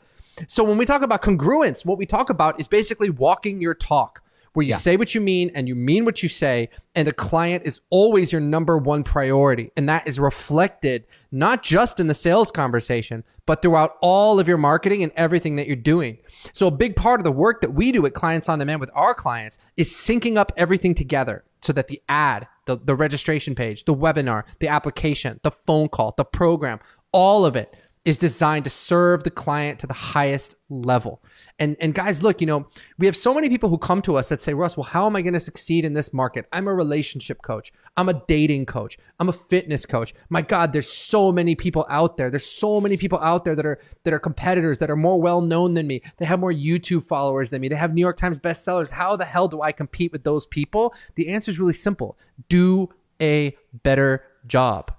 So 0.48 0.64
when 0.64 0.78
we 0.78 0.86
talk 0.86 1.02
about 1.02 1.22
congruence 1.22 1.86
what 1.86 1.98
we 1.98 2.06
talk 2.06 2.30
about 2.30 2.60
is 2.60 2.70
basically 2.70 3.10
walking 3.10 3.62
your 3.62 3.74
talk 3.74 4.24
where 4.58 4.66
you 4.66 4.72
yeah. 4.72 4.78
say 4.78 4.98
what 4.98 5.14
you 5.14 5.22
mean 5.22 5.52
and 5.54 5.68
you 5.68 5.76
mean 5.76 6.04
what 6.04 6.24
you 6.24 6.28
say, 6.28 6.68
and 6.96 7.08
the 7.08 7.14
client 7.14 7.68
is 7.68 7.80
always 7.92 8.32
your 8.32 8.42
number 8.42 8.76
one 8.76 9.04
priority. 9.04 9.70
And 9.78 9.88
that 9.88 10.08
is 10.08 10.20
reflected 10.20 11.06
not 11.32 11.62
just 11.62 12.00
in 12.00 12.08
the 12.08 12.16
sales 12.16 12.50
conversation, 12.50 13.24
but 13.46 13.62
throughout 13.62 13.98
all 14.02 14.40
of 14.40 14.48
your 14.48 14.58
marketing 14.58 15.04
and 15.04 15.12
everything 15.16 15.58
that 15.58 15.68
you're 15.68 15.76
doing. 15.76 16.18
So, 16.54 16.66
a 16.66 16.72
big 16.72 16.96
part 16.96 17.20
of 17.20 17.24
the 17.24 17.32
work 17.32 17.62
that 17.62 17.76
we 17.76 17.92
do 17.92 18.04
at 18.08 18.16
Clients 18.16 18.50
on 18.50 18.58
Demand 18.58 18.80
with 18.82 18.90
our 18.96 19.14
clients 19.14 19.60
is 19.76 19.92
syncing 19.92 20.38
up 20.38 20.52
everything 20.58 20.96
together 20.96 21.44
so 21.62 21.72
that 21.74 21.88
the 21.88 22.02
ad, 22.10 22.48
the, 22.66 22.78
the 22.78 22.96
registration 22.96 23.54
page, 23.54 23.84
the 23.84 23.94
webinar, 23.94 24.44
the 24.58 24.70
application, 24.70 25.40
the 25.44 25.52
phone 25.52 25.88
call, 25.88 26.16
the 26.18 26.26
program, 26.26 26.80
all 27.12 27.46
of 27.46 27.56
it 27.56 27.76
is 28.08 28.18
designed 28.18 28.64
to 28.64 28.70
serve 28.70 29.26
the 29.26 29.30
client 29.30 29.80
to 29.80 29.86
the 29.86 29.94
highest 29.94 30.56
level. 30.70 31.22
And 31.60 31.76
and 31.82 31.94
guys, 31.94 32.24
look, 32.24 32.40
you 32.40 32.48
know, 32.48 32.70
we 32.98 33.06
have 33.06 33.18
so 33.18 33.34
many 33.34 33.50
people 33.50 33.68
who 33.68 33.78
come 33.78 34.02
to 34.04 34.16
us 34.16 34.30
that 34.30 34.40
say, 34.40 34.54
Russ, 34.54 34.78
well, 34.78 34.86
how 34.86 35.08
am 35.08 35.18
I 35.18 35.22
going 35.22 35.34
to 35.34 35.42
succeed 35.42 35.84
in 35.84 35.92
this 35.92 36.14
market? 36.14 36.46
I'm 36.54 36.70
a 36.70 36.74
relationship 36.74 37.42
coach. 37.42 37.74
I'm 37.98 38.08
a 38.08 38.24
dating 38.26 38.66
coach. 38.66 38.98
I'm 39.20 39.28
a 39.28 39.34
fitness 39.34 39.86
coach. 39.86 40.14
My 40.30 40.42
God, 40.42 40.72
there's 40.72 40.88
so 40.88 41.34
many 41.34 41.54
people 41.54 41.86
out 41.90 42.16
there. 42.16 42.30
There's 42.30 42.46
so 42.46 42.80
many 42.80 42.96
people 42.96 43.20
out 43.20 43.44
there 43.44 43.56
that 43.56 43.66
are 43.66 43.78
that 44.06 44.14
are 44.14 44.20
competitors 44.20 44.78
that 44.78 44.90
are 44.90 44.96
more 44.96 45.20
well 45.20 45.42
known 45.42 45.74
than 45.74 45.86
me. 45.86 46.02
They 46.16 46.26
have 46.26 46.40
more 46.40 46.54
YouTube 46.54 47.04
followers 47.04 47.50
than 47.50 47.60
me. 47.60 47.68
They 47.68 47.76
have 47.76 47.94
New 47.94 48.02
York 48.02 48.16
Times 48.16 48.40
bestsellers. 48.40 48.90
How 48.90 49.18
the 49.18 49.26
hell 49.26 49.50
do 49.50 49.62
I 49.62 49.74
compete 49.74 50.14
with 50.14 50.24
those 50.24 50.46
people? 50.46 50.94
The 51.16 51.28
answer 51.28 51.52
is 51.52 51.60
really 51.60 51.74
simple. 51.74 52.18
Do 52.48 52.88
a 53.22 53.58
better 53.84 54.24
job. 54.46 54.97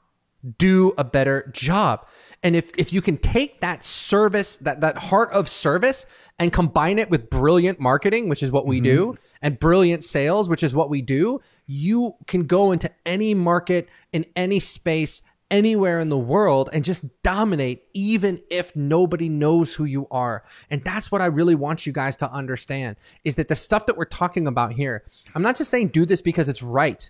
Do 0.58 0.92
a 0.96 1.04
better 1.04 1.50
job. 1.52 2.06
And 2.42 2.54
if, 2.54 2.70
if 2.78 2.92
you 2.92 3.02
can 3.02 3.16
take 3.16 3.60
that 3.60 3.82
service, 3.82 4.56
that, 4.58 4.80
that 4.80 4.96
heart 4.96 5.32
of 5.32 5.48
service 5.48 6.06
and 6.38 6.52
combine 6.52 6.98
it 6.98 7.10
with 7.10 7.30
brilliant 7.30 7.80
marketing, 7.80 8.28
which 8.28 8.42
is 8.42 8.52
what 8.52 8.66
we 8.66 8.76
mm-hmm. 8.76 8.84
do, 8.84 9.18
and 9.42 9.58
brilliant 9.58 10.04
sales, 10.04 10.48
which 10.48 10.62
is 10.62 10.74
what 10.74 10.88
we 10.88 11.02
do, 11.02 11.40
you 11.66 12.14
can 12.26 12.44
go 12.44 12.70
into 12.70 12.90
any 13.04 13.34
market 13.34 13.88
in 14.12 14.24
any 14.36 14.60
space 14.60 15.22
anywhere 15.50 15.98
in 15.98 16.08
the 16.08 16.18
world 16.18 16.68
and 16.72 16.84
just 16.84 17.06
dominate 17.22 17.82
even 17.94 18.40
if 18.50 18.74
nobody 18.76 19.28
knows 19.28 19.74
who 19.74 19.84
you 19.84 20.06
are. 20.10 20.44
And 20.70 20.82
that's 20.82 21.10
what 21.10 21.20
I 21.20 21.26
really 21.26 21.54
want 21.54 21.86
you 21.86 21.92
guys 21.92 22.16
to 22.16 22.30
understand 22.30 22.96
is 23.24 23.36
that 23.36 23.48
the 23.48 23.56
stuff 23.56 23.86
that 23.86 23.96
we're 23.96 24.04
talking 24.04 24.46
about 24.46 24.72
here, 24.72 25.04
I'm 25.34 25.42
not 25.42 25.56
just 25.56 25.70
saying 25.70 25.88
do 25.88 26.04
this 26.04 26.20
because 26.20 26.48
it's 26.48 26.62
right, 26.62 27.08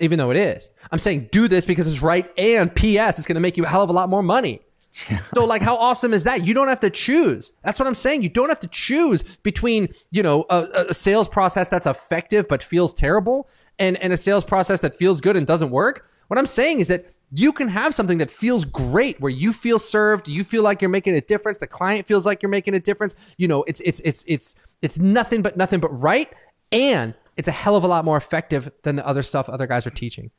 even 0.00 0.18
though 0.18 0.30
it 0.30 0.36
is. 0.36 0.70
I'm 0.92 0.98
saying 0.98 1.28
do 1.32 1.48
this 1.48 1.66
because 1.66 1.86
it's 1.86 2.02
right 2.02 2.30
and 2.38 2.74
PS 2.74 3.18
it's 3.18 3.26
going 3.26 3.34
to 3.34 3.40
make 3.40 3.56
you 3.56 3.64
a 3.64 3.68
hell 3.68 3.82
of 3.82 3.90
a 3.90 3.92
lot 3.92 4.08
more 4.08 4.22
money 4.22 4.60
Yeah. 5.08 5.20
So 5.34 5.44
like 5.44 5.62
how 5.62 5.76
awesome 5.76 6.12
is 6.12 6.24
that? 6.24 6.46
You 6.46 6.54
don't 6.54 6.68
have 6.68 6.80
to 6.80 6.90
choose. 6.90 7.52
That's 7.62 7.78
what 7.78 7.86
I'm 7.86 7.94
saying. 7.94 8.22
You 8.22 8.28
don't 8.28 8.48
have 8.48 8.60
to 8.60 8.68
choose 8.68 9.22
between, 9.42 9.88
you 10.10 10.22
know, 10.22 10.46
a, 10.50 10.86
a 10.88 10.94
sales 10.94 11.28
process 11.28 11.68
that's 11.68 11.86
effective 11.86 12.48
but 12.48 12.62
feels 12.62 12.94
terrible 12.94 13.48
and, 13.78 13.96
and 13.98 14.12
a 14.12 14.16
sales 14.16 14.44
process 14.44 14.80
that 14.80 14.94
feels 14.94 15.20
good 15.20 15.36
and 15.36 15.46
doesn't 15.46 15.70
work. 15.70 16.08
What 16.28 16.38
I'm 16.38 16.46
saying 16.46 16.80
is 16.80 16.88
that 16.88 17.06
you 17.30 17.52
can 17.52 17.68
have 17.68 17.94
something 17.94 18.18
that 18.18 18.30
feels 18.30 18.64
great 18.64 19.20
where 19.20 19.30
you 19.30 19.52
feel 19.52 19.78
served, 19.78 20.28
you 20.28 20.44
feel 20.44 20.62
like 20.62 20.80
you're 20.80 20.88
making 20.88 21.14
a 21.14 21.20
difference, 21.20 21.58
the 21.58 21.66
client 21.66 22.06
feels 22.06 22.24
like 22.24 22.42
you're 22.42 22.48
making 22.48 22.74
a 22.74 22.80
difference. 22.80 23.14
You 23.36 23.48
know, 23.48 23.64
it's 23.64 23.80
it's 23.82 24.00
it's 24.00 24.24
it's 24.26 24.56
it's 24.80 24.98
nothing 24.98 25.42
but 25.42 25.56
nothing 25.56 25.80
but 25.80 25.88
right 25.88 26.32
and 26.72 27.14
it's 27.38 27.48
a 27.48 27.52
hell 27.52 27.76
of 27.76 27.84
a 27.84 27.88
lot 27.88 28.04
more 28.04 28.18
effective 28.18 28.70
than 28.82 28.96
the 28.96 29.06
other 29.06 29.22
stuff 29.22 29.48
other 29.48 29.66
guys 29.66 29.86
are 29.86 29.90
teaching. 29.90 30.30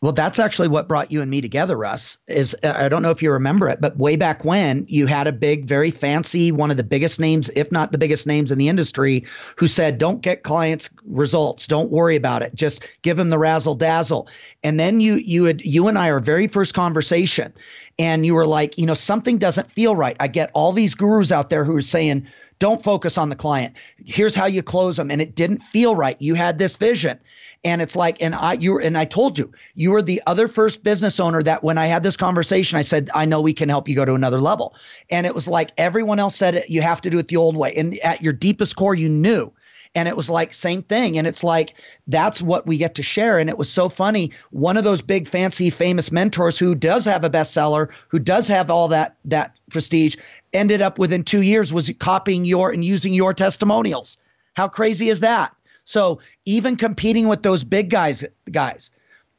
Well, 0.00 0.12
that's 0.12 0.38
actually 0.38 0.68
what 0.68 0.86
brought 0.86 1.10
you 1.10 1.20
and 1.22 1.28
me 1.28 1.40
together, 1.40 1.76
Russ. 1.76 2.18
Is 2.28 2.54
uh, 2.62 2.72
I 2.76 2.88
don't 2.88 3.02
know 3.02 3.10
if 3.10 3.20
you 3.20 3.32
remember 3.32 3.68
it, 3.68 3.80
but 3.80 3.98
way 3.98 4.14
back 4.14 4.44
when 4.44 4.86
you 4.88 5.06
had 5.06 5.26
a 5.26 5.32
big, 5.32 5.64
very 5.64 5.90
fancy, 5.90 6.52
one 6.52 6.70
of 6.70 6.76
the 6.76 6.84
biggest 6.84 7.18
names, 7.18 7.48
if 7.56 7.72
not 7.72 7.90
the 7.90 7.98
biggest 7.98 8.24
names 8.24 8.52
in 8.52 8.58
the 8.58 8.68
industry, 8.68 9.24
who 9.56 9.66
said, 9.66 9.98
"Don't 9.98 10.20
get 10.20 10.44
clients 10.44 10.88
results. 11.04 11.66
Don't 11.66 11.90
worry 11.90 12.14
about 12.14 12.42
it. 12.42 12.54
Just 12.54 12.86
give 13.02 13.16
them 13.16 13.28
the 13.28 13.40
razzle 13.40 13.74
dazzle." 13.74 14.28
And 14.62 14.78
then 14.78 15.00
you, 15.00 15.14
you 15.14 15.44
had, 15.44 15.62
you 15.62 15.88
and 15.88 15.98
I, 15.98 16.12
our 16.12 16.20
very 16.20 16.46
first 16.46 16.74
conversation, 16.74 17.52
and 17.98 18.24
you 18.24 18.36
were 18.36 18.46
like, 18.46 18.78
you 18.78 18.86
know, 18.86 18.94
something 18.94 19.36
doesn't 19.36 19.68
feel 19.68 19.96
right. 19.96 20.16
I 20.20 20.28
get 20.28 20.52
all 20.54 20.70
these 20.70 20.94
gurus 20.94 21.32
out 21.32 21.50
there 21.50 21.64
who 21.64 21.74
are 21.74 21.80
saying, 21.80 22.24
don't 22.58 22.82
focus 22.82 23.18
on 23.18 23.28
the 23.28 23.36
client. 23.36 23.76
Here's 24.04 24.34
how 24.34 24.46
you 24.46 24.62
close 24.62 24.96
them. 24.96 25.10
And 25.10 25.20
it 25.20 25.34
didn't 25.34 25.62
feel 25.62 25.94
right. 25.94 26.16
You 26.20 26.34
had 26.34 26.58
this 26.58 26.76
vision. 26.76 27.18
And 27.64 27.82
it's 27.82 27.96
like, 27.96 28.22
and 28.22 28.34
I, 28.34 28.54
you, 28.54 28.78
and 28.78 28.96
I 28.96 29.04
told 29.04 29.38
you, 29.38 29.52
you 29.74 29.90
were 29.90 30.02
the 30.02 30.22
other 30.26 30.46
first 30.46 30.82
business 30.82 31.18
owner 31.18 31.42
that 31.42 31.64
when 31.64 31.76
I 31.76 31.86
had 31.86 32.02
this 32.02 32.16
conversation, 32.16 32.78
I 32.78 32.82
said, 32.82 33.10
I 33.14 33.24
know 33.24 33.40
we 33.40 33.52
can 33.52 33.68
help 33.68 33.88
you 33.88 33.96
go 33.96 34.04
to 34.04 34.14
another 34.14 34.40
level. 34.40 34.74
And 35.10 35.26
it 35.26 35.34
was 35.34 35.48
like 35.48 35.72
everyone 35.76 36.18
else 36.18 36.36
said 36.36 36.54
it, 36.54 36.70
you 36.70 36.82
have 36.82 37.00
to 37.02 37.10
do 37.10 37.18
it 37.18 37.28
the 37.28 37.36
old 37.36 37.56
way. 37.56 37.74
And 37.74 37.98
at 38.00 38.22
your 38.22 38.32
deepest 38.32 38.76
core, 38.76 38.94
you 38.94 39.08
knew. 39.08 39.52
And 39.94 40.08
it 40.08 40.16
was 40.16 40.30
like, 40.30 40.52
same 40.52 40.82
thing. 40.82 41.18
And 41.18 41.26
it's 41.26 41.42
like, 41.42 41.74
that's 42.06 42.42
what 42.42 42.66
we 42.66 42.76
get 42.76 42.94
to 42.96 43.02
share. 43.02 43.38
And 43.38 43.48
it 43.48 43.58
was 43.58 43.70
so 43.70 43.88
funny. 43.88 44.32
One 44.50 44.76
of 44.76 44.84
those 44.84 45.02
big, 45.02 45.26
fancy, 45.26 45.70
famous 45.70 46.12
mentors 46.12 46.58
who 46.58 46.74
does 46.74 47.04
have 47.04 47.24
a 47.24 47.30
bestseller, 47.30 47.90
who 48.08 48.18
does 48.18 48.48
have 48.48 48.70
all 48.70 48.88
that, 48.88 49.16
that 49.24 49.56
prestige, 49.70 50.16
ended 50.52 50.82
up 50.82 50.98
within 50.98 51.24
two 51.24 51.42
years 51.42 51.72
was 51.72 51.92
copying 51.98 52.44
your 52.44 52.70
and 52.70 52.84
using 52.84 53.14
your 53.14 53.32
testimonials. 53.32 54.18
How 54.54 54.68
crazy 54.68 55.08
is 55.08 55.20
that? 55.20 55.54
So 55.84 56.20
even 56.44 56.76
competing 56.76 57.28
with 57.28 57.42
those 57.42 57.64
big 57.64 57.88
guys, 57.88 58.24
guys, 58.50 58.90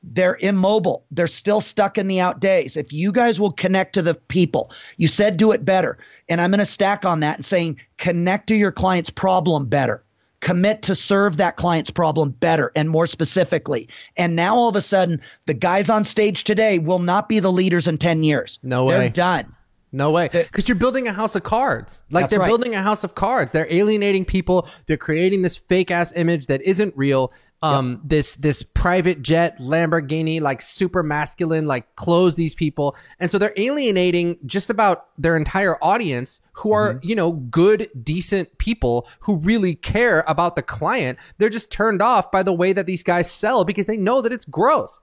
they're 0.02 0.38
immobile. 0.40 1.06
They're 1.12 1.28
still 1.28 1.62
stuck 1.62 1.98
in 1.98 2.08
the 2.08 2.22
out 2.22 2.40
days. 2.40 2.78
If 2.78 2.94
you 2.94 3.12
guys 3.12 3.40
will 3.40 3.52
connect 3.52 3.94
to 3.94 4.02
the 4.02 4.16
people, 4.16 4.72
you 4.98 5.08
said 5.08 5.38
do 5.38 5.52
it 5.52 5.66
better. 5.66 5.98
And 6.30 6.40
I'm 6.42 6.52
going 6.52 6.60
to 6.60 6.66
stack 6.66 7.06
on 7.06 7.20
that 7.20 7.36
and 7.36 7.46
saying 7.46 7.80
connect 7.98 8.48
to 8.48 8.56
your 8.56 8.72
client's 8.72 9.10
problem 9.10 9.66
better. 9.66 10.04
Commit 10.42 10.82
to 10.84 10.96
serve 10.96 11.38
that 11.38 11.58
client's 11.58 11.90
problem 11.90 12.32
better 12.32 12.72
and 12.76 12.90
more 12.90 13.08
specifically. 13.08 13.90
And 14.18 14.36
now 14.36 14.56
all 14.56 14.70
of 14.70 14.76
a 14.76 14.82
sudden, 14.82 15.22
the 15.46 15.54
guys 15.54 15.90
on 15.90 16.04
stage 16.04 16.44
today 16.44 16.80
will 16.80 17.00
not 17.00 17.28
be 17.28 17.40
the 17.40 17.52
leaders 17.52 17.88
in 17.88 17.98
10 17.98 18.24
years. 18.24 18.60
No 18.64 18.86
way. 18.86 18.98
They're 18.98 19.10
done. 19.10 19.56
No 19.92 20.12
way. 20.12 20.30
Because 20.32 20.70
you're 20.70 20.76
building 20.76 21.08
a 21.08 21.14
house 21.14 21.36
of 21.36 21.44
cards. 21.44 22.04
Like 22.12 22.30
they're 22.30 22.40
right. 22.40 22.48
building 22.48 22.76
a 22.76 22.82
house 22.82 23.04
of 23.04 23.16
cards. 23.16 23.52
They're 23.52 23.72
alienating 23.72 24.24
people. 24.24 24.68
They're 24.86 24.98
creating 24.98 25.42
this 25.42 25.58
fake 25.58 25.90
ass 25.90 26.14
image 26.16 26.46
that 26.48 26.62
isn't 26.62 26.96
real. 26.96 27.34
Um, 27.62 27.90
yep. 27.90 28.00
this 28.06 28.36
this 28.38 28.64
private 28.64 29.22
jet 29.22 29.58
Lamborghini, 29.58 30.40
like 30.40 30.62
super 30.62 31.04
masculine, 31.04 31.68
like 31.68 31.94
clothes 31.98 32.36
these 32.36 32.56
people, 32.56 32.96
and 33.20 33.30
so 33.30 33.38
they're 33.38 33.54
alienating 33.58 34.38
just 34.46 34.70
about 34.70 35.08
their 35.18 35.36
entire 35.36 35.78
audience, 35.84 36.40
who 36.54 36.72
are 36.72 36.94
mm-hmm. 36.94 37.08
you 37.10 37.16
know 37.16 37.34
good, 37.34 37.90
decent 38.02 38.58
people 38.60 39.10
who 39.22 39.36
really 39.36 39.76
care 39.76 40.24
about 40.26 40.56
the 40.56 40.62
client. 40.62 41.20
They're 41.38 41.50
just 41.50 41.70
turned 41.70 42.02
off 42.02 42.32
by 42.32 42.44
the 42.44 42.54
way 42.54 42.72
that 42.72 42.86
these 42.86 43.04
guys 43.04 43.30
sell 43.30 43.66
because 43.66 43.88
they 43.88 43.98
know 43.98 44.22
that 44.22 44.32
it's 44.32 44.46
gross. 44.46 45.02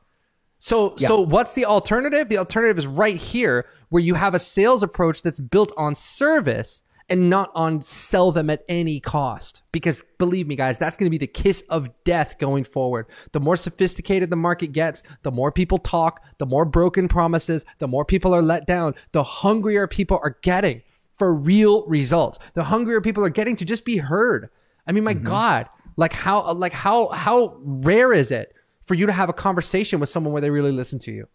So 0.58 0.94
yeah. 0.98 1.08
so 1.08 1.20
what's 1.20 1.52
the 1.52 1.66
alternative? 1.66 2.28
The 2.28 2.38
alternative 2.38 2.78
is 2.78 2.86
right 2.86 3.16
here 3.16 3.66
where 3.88 4.02
you 4.02 4.14
have 4.14 4.34
a 4.34 4.38
sales 4.38 4.82
approach 4.82 5.22
that's 5.22 5.38
built 5.38 5.72
on 5.76 5.94
service 5.94 6.82
and 7.08 7.30
not 7.30 7.50
on 7.54 7.80
sell 7.80 8.32
them 8.32 8.50
at 8.50 8.64
any 8.68 9.00
cost. 9.00 9.62
Because 9.72 10.02
believe 10.18 10.46
me, 10.46 10.56
guys, 10.56 10.78
that's 10.78 10.96
going 10.96 11.06
to 11.06 11.10
be 11.10 11.18
the 11.18 11.26
kiss 11.26 11.62
of 11.68 11.88
death 12.04 12.38
going 12.38 12.64
forward. 12.64 13.06
The 13.32 13.40
more 13.40 13.56
sophisticated 13.56 14.30
the 14.30 14.36
market 14.36 14.72
gets, 14.72 15.02
the 15.22 15.30
more 15.30 15.52
people 15.52 15.78
talk, 15.78 16.24
the 16.38 16.46
more 16.46 16.64
broken 16.64 17.08
promises, 17.08 17.64
the 17.78 17.88
more 17.88 18.04
people 18.04 18.34
are 18.34 18.42
let 18.42 18.66
down, 18.66 18.94
the 19.12 19.22
hungrier 19.22 19.86
people 19.86 20.20
are 20.22 20.36
getting 20.42 20.82
for 21.14 21.32
real 21.32 21.86
results. 21.86 22.38
The 22.54 22.64
hungrier 22.64 23.00
people 23.00 23.24
are 23.24 23.30
getting 23.30 23.56
to 23.56 23.64
just 23.64 23.84
be 23.84 23.98
heard. 23.98 24.48
I 24.86 24.92
mean, 24.92 25.04
my 25.04 25.14
mm-hmm. 25.14 25.24
God, 25.24 25.68
like 25.96 26.12
how, 26.12 26.52
like 26.52 26.72
how, 26.72 27.08
how 27.08 27.56
rare 27.60 28.12
is 28.12 28.30
it 28.30 28.52
for 28.82 28.94
you 28.94 29.06
to 29.06 29.12
have 29.12 29.28
a 29.28 29.32
conversation 29.32 30.00
with 30.00 30.08
someone 30.08 30.32
where 30.32 30.42
they 30.42 30.50
really 30.50 30.72
listen 30.72 30.98
to 31.00 31.12
you. 31.12 31.28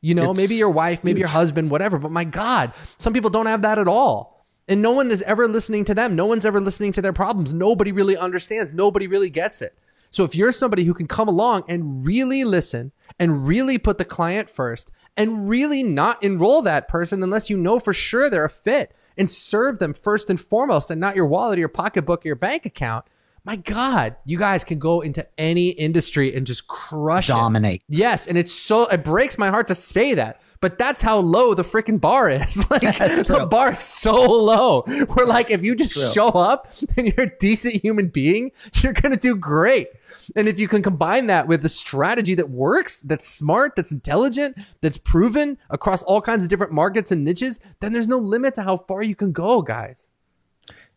You 0.00 0.16
know, 0.16 0.32
it's 0.32 0.38
maybe 0.38 0.56
your 0.56 0.70
wife, 0.70 1.04
maybe 1.04 1.20
your 1.20 1.28
husband, 1.28 1.70
whatever. 1.70 1.98
But 1.98 2.10
my 2.10 2.24
God, 2.24 2.72
some 2.98 3.12
people 3.12 3.30
don't 3.30 3.46
have 3.46 3.62
that 3.62 3.78
at 3.78 3.86
all. 3.86 4.31
And 4.68 4.80
no 4.80 4.92
one 4.92 5.10
is 5.10 5.22
ever 5.22 5.48
listening 5.48 5.84
to 5.86 5.94
them. 5.94 6.14
No 6.14 6.26
one's 6.26 6.46
ever 6.46 6.60
listening 6.60 6.92
to 6.92 7.02
their 7.02 7.12
problems. 7.12 7.52
Nobody 7.52 7.92
really 7.92 8.16
understands. 8.16 8.72
Nobody 8.72 9.06
really 9.06 9.30
gets 9.30 9.60
it. 9.60 9.76
So 10.10 10.24
if 10.24 10.34
you're 10.34 10.52
somebody 10.52 10.84
who 10.84 10.94
can 10.94 11.08
come 11.08 11.26
along 11.26 11.64
and 11.68 12.06
really 12.06 12.44
listen 12.44 12.92
and 13.18 13.46
really 13.46 13.78
put 13.78 13.98
the 13.98 14.04
client 14.04 14.50
first 14.50 14.92
and 15.16 15.48
really 15.48 15.82
not 15.82 16.22
enroll 16.22 16.62
that 16.62 16.86
person 16.86 17.22
unless 17.22 17.48
you 17.50 17.56
know 17.56 17.78
for 17.78 17.92
sure 17.92 18.28
they're 18.28 18.44
a 18.44 18.50
fit 18.50 18.94
and 19.16 19.30
serve 19.30 19.78
them 19.78 19.94
first 19.94 20.30
and 20.30 20.40
foremost 20.40 20.90
and 20.90 21.00
not 21.00 21.16
your 21.16 21.26
wallet 21.26 21.56
or 21.56 21.60
your 21.60 21.68
pocketbook 21.68 22.24
or 22.24 22.28
your 22.28 22.36
bank 22.36 22.66
account, 22.66 23.06
my 23.44 23.56
God, 23.56 24.16
you 24.24 24.38
guys 24.38 24.64
can 24.64 24.78
go 24.78 25.00
into 25.00 25.26
any 25.36 25.70
industry 25.70 26.34
and 26.34 26.46
just 26.46 26.68
crush 26.68 27.28
Dominate. 27.28 27.82
it. 27.88 27.96
Yes. 27.96 28.26
And 28.26 28.38
it's 28.38 28.52
so, 28.52 28.86
it 28.86 29.02
breaks 29.02 29.36
my 29.36 29.48
heart 29.48 29.66
to 29.68 29.74
say 29.74 30.14
that, 30.14 30.40
but 30.62 30.78
that's 30.78 31.02
how 31.02 31.18
low 31.18 31.54
the 31.54 31.64
freaking 31.64 32.00
bar 32.00 32.30
is. 32.30 32.58
like 32.70 32.80
the 32.80 33.46
bar 33.50 33.72
is 33.72 33.80
so 33.80 34.14
low. 34.22 34.84
We're 34.86 35.26
like, 35.26 35.50
if 35.50 35.62
you 35.62 35.74
just 35.74 36.14
show 36.14 36.28
up 36.28 36.72
and 36.96 37.08
you're 37.08 37.26
a 37.26 37.36
decent 37.38 37.82
human 37.82 38.08
being, 38.08 38.52
you're 38.76 38.94
to 38.94 39.16
do 39.16 39.34
great. 39.34 39.88
And 40.36 40.48
if 40.48 40.60
you 40.60 40.68
can 40.68 40.80
combine 40.80 41.26
that 41.26 41.48
with 41.48 41.62
the 41.62 41.68
strategy 41.68 42.36
that 42.36 42.48
works, 42.48 43.02
that's 43.02 43.26
smart, 43.26 43.74
that's 43.74 43.90
intelligent, 43.90 44.56
that's 44.80 44.98
proven 44.98 45.58
across 45.68 46.04
all 46.04 46.20
kinds 46.20 46.44
of 46.44 46.48
different 46.48 46.72
markets 46.72 47.10
and 47.10 47.24
niches, 47.24 47.58
then 47.80 47.92
there's 47.92 48.08
no 48.08 48.18
limit 48.18 48.54
to 48.54 48.62
how 48.62 48.76
far 48.76 49.02
you 49.02 49.16
can 49.16 49.32
go, 49.32 49.62
guys. 49.62 50.08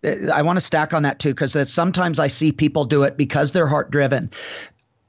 Eh, 0.03 0.27
I 0.31 0.43
want 0.43 0.57
to 0.57 0.61
stack 0.61 0.93
on 0.93 1.03
that 1.03 1.17
too 1.17 1.29
because 1.29 1.71
sometimes 1.71 2.19
I 2.19 2.27
see 2.27 2.51
people 2.51 2.85
do 2.85 3.01
it 3.03 3.17
because 3.17 3.51
they're 3.51 3.67
heart 3.67 3.89
driven. 3.89 4.29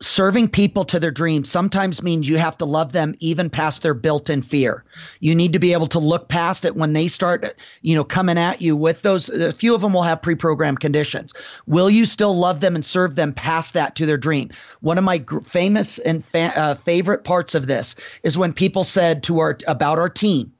Serving 0.00 0.48
people 0.48 0.84
to 0.84 1.00
their 1.00 1.10
dreams 1.10 1.50
sometimes 1.50 2.02
means 2.02 2.28
you 2.28 2.36
have 2.36 2.58
to 2.58 2.66
love 2.66 2.92
them 2.92 3.14
even 3.18 3.48
past 3.48 3.80
their 3.80 3.94
built-in 3.94 4.42
fear. 4.42 4.84
You 5.20 5.34
need 5.34 5.54
to 5.54 5.58
be 5.58 5.72
able 5.72 5.86
to 5.86 5.98
look 5.98 6.28
past 6.28 6.66
it 6.66 6.76
when 6.76 6.92
they 6.92 7.08
start, 7.08 7.56
you 7.80 7.94
know, 7.94 8.04
coming 8.04 8.36
at 8.36 8.60
you 8.60 8.76
with 8.76 9.00
those. 9.00 9.30
A 9.30 9.52
few 9.52 9.74
of 9.74 9.80
them 9.80 9.94
will 9.94 10.02
have 10.02 10.20
pre-programmed 10.20 10.80
conditions. 10.80 11.32
Will 11.66 11.88
you 11.88 12.04
still 12.04 12.36
love 12.36 12.60
them 12.60 12.74
and 12.74 12.84
serve 12.84 13.14
them 13.14 13.32
past 13.32 13.72
that 13.72 13.96
to 13.96 14.04
their 14.04 14.18
dream? 14.18 14.50
One 14.80 14.98
of 14.98 15.04
my 15.04 15.24
famous 15.46 15.98
and 16.00 16.22
fa- 16.22 16.52
uh, 16.54 16.74
favorite 16.74 17.24
parts 17.24 17.54
of 17.54 17.66
this 17.66 17.96
is 18.22 18.36
when 18.36 18.52
people 18.52 18.84
said 18.84 19.22
to 19.22 19.38
our 19.38 19.56
about 19.66 19.98
our 19.98 20.10
team, 20.10 20.52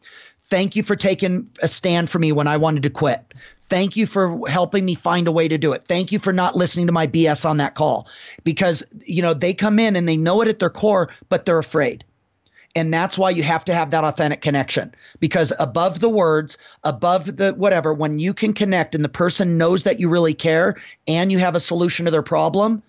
"Thank 0.45 0.76
you 0.76 0.82
for 0.82 0.97
taking 0.97 1.51
a 1.61 1.68
stand 1.68 2.09
for 2.09 2.18
me 2.18 2.32
when 2.32 2.49
I 2.49 2.57
wanted 2.57 2.84
to 2.84 2.91
quit." 2.91 3.34
Thank 3.69 3.97
you 3.97 4.07
for 4.07 4.49
helping 4.49 4.85
me 4.85 4.95
find 4.95 5.27
a 5.27 5.33
way 5.33 5.49
to 5.49 5.59
do 5.59 5.73
it. 5.73 5.85
Thank 5.89 6.12
you 6.12 6.21
for 6.21 6.33
not 6.33 6.55
listening 6.55 6.87
to 6.87 6.93
my 6.93 7.09
BS 7.09 7.49
on 7.49 7.57
that 7.57 7.75
call 7.75 8.07
because, 8.45 8.85
you 9.05 9.23
know, 9.23 9.35
they 9.35 9.55
come 9.55 9.81
in 9.81 9.97
and 9.97 10.09
they 10.09 10.17
know 10.17 10.41
it 10.41 10.49
at 10.49 10.61
their 10.61 10.71
core, 10.71 11.11
but 11.29 11.45
they're 11.45 11.59
afraid. 11.59 12.05
And 12.77 12.95
that's 12.95 13.19
why 13.19 13.31
you 13.31 13.43
have 13.43 13.64
to 13.64 13.75
have 13.75 13.91
that 13.91 14.05
authentic 14.05 14.41
connection 14.41 14.95
because 15.19 15.53
above 15.59 15.99
the 15.99 16.11
words, 16.11 16.59
above 16.85 17.37
the 17.37 17.55
whatever, 17.55 17.93
when 17.93 18.21
you 18.21 18.35
can 18.35 18.53
connect 18.53 18.95
and 18.95 19.03
the 19.03 19.09
person 19.09 19.59
knows 19.59 19.83
that 19.83 19.99
you 19.99 20.09
really 20.09 20.35
care 20.35 20.77
and 21.09 21.33
you 21.33 21.39
have 21.39 21.57
a 21.57 21.61
solution 21.61 22.05
to 22.05 22.11
their 22.12 22.23
problem, 22.23 22.83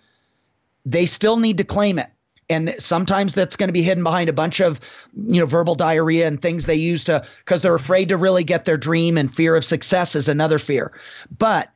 they 0.86 1.06
still 1.08 1.38
need 1.38 1.58
to 1.58 1.64
claim 1.64 1.98
it 1.98 2.10
and 2.50 2.76
sometimes 2.80 3.34
that's 3.34 3.56
going 3.56 3.68
to 3.68 3.74
be 3.74 3.82
hidden 3.82 4.04
behind 4.04 4.30
a 4.30 4.34
bunch 4.34 4.60
of 4.60 4.80
you 5.28 5.40
know 5.40 5.46
verbal 5.46 5.76
diarrhea 5.76 6.28
and 6.28 6.42
things 6.42 6.66
they 6.66 6.76
use 6.76 7.04
to 7.06 7.26
because 7.40 7.62
they're 7.62 7.76
afraid 7.76 8.10
to 8.10 8.18
really 8.18 8.44
get 8.44 8.66
their 8.66 8.78
dream 8.78 9.18
and 9.18 9.34
fear 9.34 9.56
of 9.56 9.66
success 9.66 10.16
is 10.16 10.30
another 10.30 10.60
fear. 10.60 10.92
But 11.38 11.72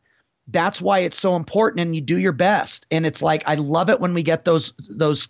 that's 0.48 0.82
why 0.82 1.00
it's 1.00 1.20
so 1.20 1.36
important 1.36 1.82
and 1.82 1.96
you 1.96 2.02
do 2.02 2.18
your 2.18 2.32
best. 2.32 2.86
And 2.92 3.06
it's 3.06 3.22
like 3.22 3.44
i 3.46 3.56
love 3.56 3.90
it 3.90 4.00
when 4.00 4.14
we 4.14 4.24
get 4.24 4.46
those 4.46 4.74
those 4.90 5.28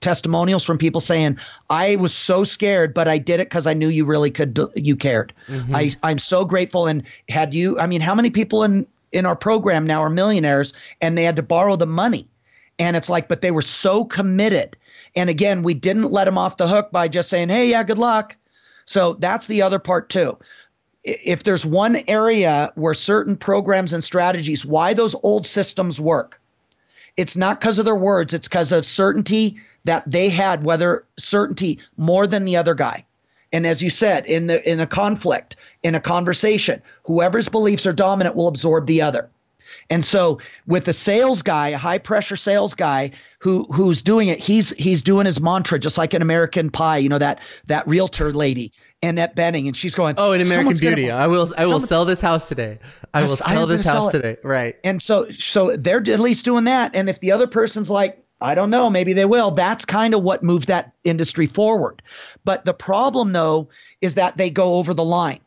testimonials 0.00 0.64
from 0.64 0.78
people 0.78 0.98
saying 0.98 1.38
i 1.68 1.94
was 1.96 2.14
so 2.14 2.42
scared 2.42 2.94
but 2.94 3.06
i 3.06 3.18
did 3.18 3.38
it 3.38 3.50
because 3.50 3.66
i 3.66 3.74
knew 3.74 3.88
you 3.88 4.06
really 4.06 4.30
could 4.30 4.58
you 4.74 4.96
cared. 4.96 5.34
Mm-hmm. 5.46 5.76
i 5.76 5.90
i'm 6.02 6.18
so 6.18 6.44
grateful. 6.44 6.86
And 6.86 7.02
had 7.28 7.52
you 7.52 7.78
i 7.78 7.86
mean 7.86 8.00
how 8.00 8.14
many 8.14 8.30
people 8.30 8.64
in 8.64 8.86
in 9.12 9.26
our 9.26 9.36
program 9.36 9.86
now 9.86 10.02
are 10.02 10.08
millionaires 10.08 10.72
and 11.00 11.18
they 11.18 11.24
had 11.24 11.36
to 11.36 11.42
borrow 11.42 11.76
the 11.76 11.86
money 11.86 12.28
and 12.80 12.96
it's 12.96 13.10
like, 13.10 13.28
but 13.28 13.42
they 13.42 13.50
were 13.50 13.62
so 13.62 14.06
committed. 14.06 14.74
And 15.14 15.28
again, 15.28 15.62
we 15.62 15.74
didn't 15.74 16.10
let 16.10 16.24
them 16.24 16.38
off 16.38 16.56
the 16.56 16.66
hook 16.66 16.90
by 16.90 17.08
just 17.08 17.28
saying, 17.28 17.50
hey, 17.50 17.68
yeah, 17.68 17.84
good 17.84 17.98
luck. 17.98 18.34
So 18.86 19.12
that's 19.14 19.46
the 19.46 19.60
other 19.60 19.78
part 19.78 20.08
too. 20.08 20.38
If 21.04 21.44
there's 21.44 21.66
one 21.66 21.98
area 22.08 22.72
where 22.76 22.94
certain 22.94 23.36
programs 23.36 23.92
and 23.92 24.02
strategies, 24.02 24.64
why 24.64 24.94
those 24.94 25.14
old 25.22 25.44
systems 25.44 26.00
work, 26.00 26.40
it's 27.18 27.36
not 27.36 27.60
because 27.60 27.78
of 27.78 27.84
their 27.84 27.94
words, 27.94 28.32
it's 28.32 28.48
because 28.48 28.72
of 28.72 28.86
certainty 28.86 29.60
that 29.84 30.10
they 30.10 30.30
had, 30.30 30.64
whether 30.64 31.04
certainty 31.18 31.78
more 31.98 32.26
than 32.26 32.46
the 32.46 32.56
other 32.56 32.74
guy. 32.74 33.04
And 33.52 33.66
as 33.66 33.82
you 33.82 33.90
said, 33.90 34.24
in 34.26 34.46
the 34.46 34.66
in 34.70 34.80
a 34.80 34.86
conflict, 34.86 35.56
in 35.82 35.94
a 35.94 36.00
conversation, 36.00 36.80
whoever's 37.02 37.48
beliefs 37.48 37.86
are 37.86 37.92
dominant 37.92 38.36
will 38.36 38.48
absorb 38.48 38.86
the 38.86 39.02
other. 39.02 39.28
And 39.88 40.04
so 40.04 40.38
with 40.66 40.86
a 40.88 40.92
sales 40.92 41.42
guy, 41.42 41.68
a 41.68 41.78
high 41.78 41.98
pressure 41.98 42.36
sales 42.36 42.74
guy 42.74 43.10
who 43.38 43.64
who's 43.72 44.02
doing 44.02 44.28
it, 44.28 44.38
he's 44.38 44.70
he's 44.70 45.02
doing 45.02 45.26
his 45.26 45.40
mantra 45.40 45.78
just 45.78 45.98
like 45.98 46.14
an 46.14 46.22
American 46.22 46.70
Pie, 46.70 46.98
you 46.98 47.08
know 47.08 47.18
that 47.18 47.40
that 47.66 47.86
realtor 47.88 48.32
lady 48.32 48.72
Annette 49.02 49.34
Bening, 49.34 49.66
and 49.66 49.76
she's 49.76 49.94
going, 49.94 50.14
"Oh, 50.18 50.32
in 50.32 50.40
American 50.40 50.76
Beauty, 50.76 51.06
gonna, 51.06 51.22
I 51.22 51.26
will 51.26 51.52
I 51.56 51.66
will 51.66 51.80
sell 51.80 52.04
this 52.04 52.20
house 52.20 52.48
today. 52.48 52.78
I 53.14 53.22
will 53.22 53.36
sell 53.36 53.66
this 53.66 53.84
house 53.84 54.10
today." 54.12 54.36
Right. 54.44 54.76
And 54.84 55.00
so 55.00 55.30
so 55.30 55.76
they're 55.76 55.98
at 55.98 56.20
least 56.20 56.44
doing 56.44 56.64
that. 56.64 56.94
And 56.94 57.08
if 57.08 57.20
the 57.20 57.32
other 57.32 57.46
person's 57.46 57.88
like, 57.88 58.22
I 58.40 58.54
don't 58.54 58.70
know, 58.70 58.90
maybe 58.90 59.12
they 59.12 59.24
will. 59.24 59.52
That's 59.52 59.84
kind 59.84 60.14
of 60.14 60.22
what 60.22 60.42
moves 60.42 60.66
that 60.66 60.92
industry 61.04 61.46
forward. 61.46 62.02
But 62.44 62.64
the 62.64 62.74
problem 62.74 63.32
though 63.32 63.68
is 64.00 64.16
that 64.16 64.36
they 64.36 64.50
go 64.50 64.74
over 64.74 64.92
the 64.92 65.04
line. 65.04 65.40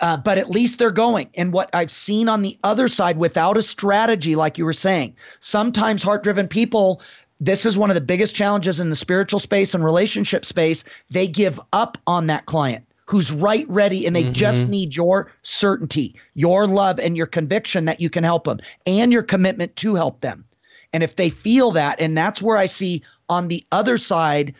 Uh, 0.00 0.16
but 0.16 0.38
at 0.38 0.50
least 0.50 0.78
they're 0.78 0.90
going. 0.90 1.28
And 1.34 1.52
what 1.52 1.70
I've 1.72 1.90
seen 1.90 2.28
on 2.28 2.42
the 2.42 2.58
other 2.64 2.88
side, 2.88 3.18
without 3.18 3.56
a 3.56 3.62
strategy, 3.62 4.36
like 4.36 4.58
you 4.58 4.64
were 4.64 4.72
saying, 4.72 5.14
sometimes 5.40 6.02
heart 6.02 6.22
driven 6.22 6.48
people, 6.48 7.02
this 7.40 7.64
is 7.64 7.78
one 7.78 7.90
of 7.90 7.94
the 7.94 8.00
biggest 8.00 8.34
challenges 8.34 8.80
in 8.80 8.90
the 8.90 8.96
spiritual 8.96 9.40
space 9.40 9.74
and 9.74 9.84
relationship 9.84 10.44
space. 10.44 10.84
They 11.10 11.26
give 11.26 11.58
up 11.72 11.98
on 12.06 12.26
that 12.28 12.46
client 12.46 12.84
who's 13.06 13.32
right 13.32 13.68
ready 13.68 14.06
and 14.06 14.14
they 14.14 14.22
mm-hmm. 14.22 14.32
just 14.34 14.68
need 14.68 14.94
your 14.94 15.32
certainty, 15.42 16.14
your 16.34 16.68
love, 16.68 17.00
and 17.00 17.16
your 17.16 17.26
conviction 17.26 17.86
that 17.86 18.00
you 18.00 18.08
can 18.08 18.22
help 18.22 18.44
them 18.44 18.60
and 18.86 19.12
your 19.12 19.24
commitment 19.24 19.74
to 19.76 19.96
help 19.96 20.20
them. 20.20 20.44
And 20.92 21.02
if 21.02 21.16
they 21.16 21.30
feel 21.30 21.72
that, 21.72 22.00
and 22.00 22.16
that's 22.16 22.40
where 22.40 22.56
I 22.56 22.66
see 22.66 23.02
on 23.28 23.48
the 23.48 23.64
other 23.72 23.98
side, 23.98 24.54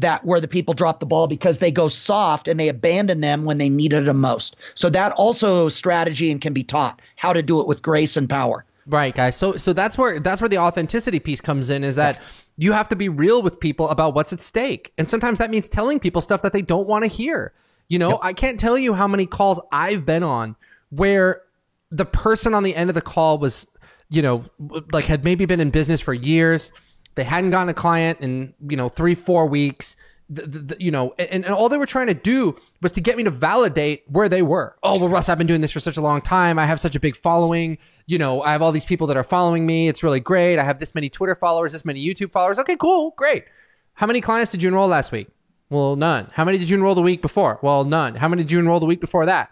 that 0.00 0.24
where 0.24 0.40
the 0.40 0.48
people 0.48 0.74
drop 0.74 1.00
the 1.00 1.06
ball 1.06 1.26
because 1.26 1.58
they 1.58 1.70
go 1.70 1.88
soft 1.88 2.48
and 2.48 2.58
they 2.58 2.68
abandon 2.68 3.20
them 3.20 3.44
when 3.44 3.58
they 3.58 3.68
needed 3.68 4.06
them 4.06 4.20
most. 4.20 4.56
So 4.74 4.88
that 4.90 5.12
also 5.12 5.68
strategy 5.68 6.30
and 6.30 6.40
can 6.40 6.52
be 6.52 6.64
taught 6.64 7.00
how 7.16 7.32
to 7.32 7.42
do 7.42 7.60
it 7.60 7.66
with 7.66 7.82
grace 7.82 8.16
and 8.16 8.28
power. 8.28 8.64
Right, 8.86 9.14
guys. 9.14 9.36
So 9.36 9.52
so 9.52 9.72
that's 9.72 9.98
where 9.98 10.18
that's 10.18 10.40
where 10.40 10.48
the 10.48 10.58
authenticity 10.58 11.20
piece 11.20 11.40
comes 11.40 11.68
in 11.68 11.84
is 11.84 11.96
that 11.96 12.22
you 12.56 12.72
have 12.72 12.88
to 12.88 12.96
be 12.96 13.08
real 13.08 13.42
with 13.42 13.60
people 13.60 13.88
about 13.90 14.14
what's 14.14 14.32
at 14.32 14.40
stake. 14.40 14.92
And 14.96 15.06
sometimes 15.06 15.38
that 15.40 15.50
means 15.50 15.68
telling 15.68 16.00
people 16.00 16.22
stuff 16.22 16.42
that 16.42 16.52
they 16.52 16.62
don't 16.62 16.88
want 16.88 17.04
to 17.04 17.08
hear. 17.08 17.52
You 17.88 17.98
know, 17.98 18.10
yep. 18.10 18.18
I 18.22 18.32
can't 18.32 18.58
tell 18.58 18.78
you 18.78 18.94
how 18.94 19.06
many 19.08 19.26
calls 19.26 19.60
I've 19.72 20.06
been 20.06 20.22
on 20.22 20.56
where 20.90 21.42
the 21.90 22.04
person 22.04 22.54
on 22.54 22.62
the 22.62 22.74
end 22.74 22.90
of 22.90 22.94
the 22.94 23.02
call 23.02 23.38
was, 23.38 23.66
you 24.10 24.22
know, 24.22 24.44
like 24.92 25.04
had 25.04 25.24
maybe 25.24 25.44
been 25.46 25.60
in 25.60 25.70
business 25.70 26.00
for 26.00 26.14
years 26.14 26.70
they 27.18 27.24
hadn't 27.24 27.50
gotten 27.50 27.68
a 27.68 27.74
client 27.74 28.20
in 28.20 28.54
you 28.66 28.76
know 28.76 28.88
three 28.88 29.14
four 29.14 29.46
weeks. 29.46 29.96
The, 30.30 30.42
the, 30.42 30.58
the, 30.58 30.76
you 30.78 30.90
know, 30.90 31.14
and, 31.18 31.42
and 31.46 31.54
all 31.54 31.70
they 31.70 31.78
were 31.78 31.86
trying 31.86 32.08
to 32.08 32.14
do 32.14 32.54
was 32.82 32.92
to 32.92 33.00
get 33.00 33.16
me 33.16 33.24
to 33.24 33.30
validate 33.30 34.04
where 34.08 34.28
they 34.28 34.42
were. 34.42 34.76
Oh, 34.82 34.98
well, 34.98 35.08
Russ, 35.08 35.30
I've 35.30 35.38
been 35.38 35.46
doing 35.46 35.62
this 35.62 35.72
for 35.72 35.80
such 35.80 35.96
a 35.96 36.02
long 36.02 36.20
time. 36.20 36.58
I 36.58 36.66
have 36.66 36.78
such 36.78 36.94
a 36.94 37.00
big 37.00 37.16
following. 37.16 37.78
You 38.06 38.18
know, 38.18 38.42
I 38.42 38.52
have 38.52 38.60
all 38.60 38.70
these 38.70 38.84
people 38.84 39.06
that 39.06 39.16
are 39.16 39.24
following 39.24 39.64
me. 39.64 39.88
It's 39.88 40.02
really 40.02 40.20
great. 40.20 40.58
I 40.58 40.64
have 40.64 40.80
this 40.80 40.94
many 40.94 41.08
Twitter 41.08 41.34
followers, 41.34 41.72
this 41.72 41.82
many 41.82 42.06
YouTube 42.06 42.30
followers. 42.30 42.58
Okay, 42.58 42.76
cool, 42.76 43.14
great. 43.16 43.46
How 43.94 44.06
many 44.06 44.20
clients 44.20 44.52
did 44.52 44.62
you 44.62 44.68
enroll 44.68 44.86
last 44.86 45.12
week? 45.12 45.28
Well, 45.70 45.96
none. 45.96 46.28
How 46.34 46.44
many 46.44 46.58
did 46.58 46.68
you 46.68 46.76
enroll 46.76 46.94
the 46.94 47.00
week 47.00 47.22
before? 47.22 47.58
Well, 47.62 47.84
none. 47.84 48.16
How 48.16 48.28
many 48.28 48.42
did 48.42 48.52
you 48.52 48.58
enroll 48.58 48.80
the 48.80 48.86
week 48.86 49.00
before 49.00 49.24
that? 49.24 49.50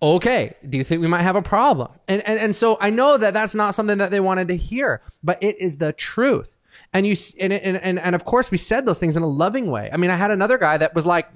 Okay, 0.00 0.54
do 0.68 0.78
you 0.78 0.84
think 0.84 1.00
we 1.00 1.08
might 1.08 1.22
have 1.22 1.36
a 1.36 1.42
problem? 1.42 1.90
And, 2.06 2.22
and 2.22 2.38
and 2.38 2.54
so 2.54 2.76
I 2.80 2.90
know 2.90 3.16
that 3.16 3.34
that's 3.34 3.54
not 3.54 3.74
something 3.74 3.98
that 3.98 4.12
they 4.12 4.20
wanted 4.20 4.46
to 4.48 4.56
hear, 4.56 5.02
but 5.24 5.42
it 5.42 5.60
is 5.60 5.78
the 5.78 5.92
truth 5.92 6.56
and 6.92 7.06
you 7.06 7.16
and, 7.40 7.52
and 7.52 7.76
and 7.76 7.98
and 7.98 8.14
of 8.14 8.24
course 8.24 8.50
we 8.50 8.56
said 8.58 8.86
those 8.86 8.98
things 8.98 9.16
in 9.16 9.22
a 9.22 9.28
loving 9.28 9.70
way. 9.70 9.90
I 9.92 9.96
mean, 9.96 10.10
I 10.10 10.16
had 10.16 10.30
another 10.30 10.58
guy 10.58 10.76
that 10.78 10.94
was 10.94 11.06
like 11.06 11.28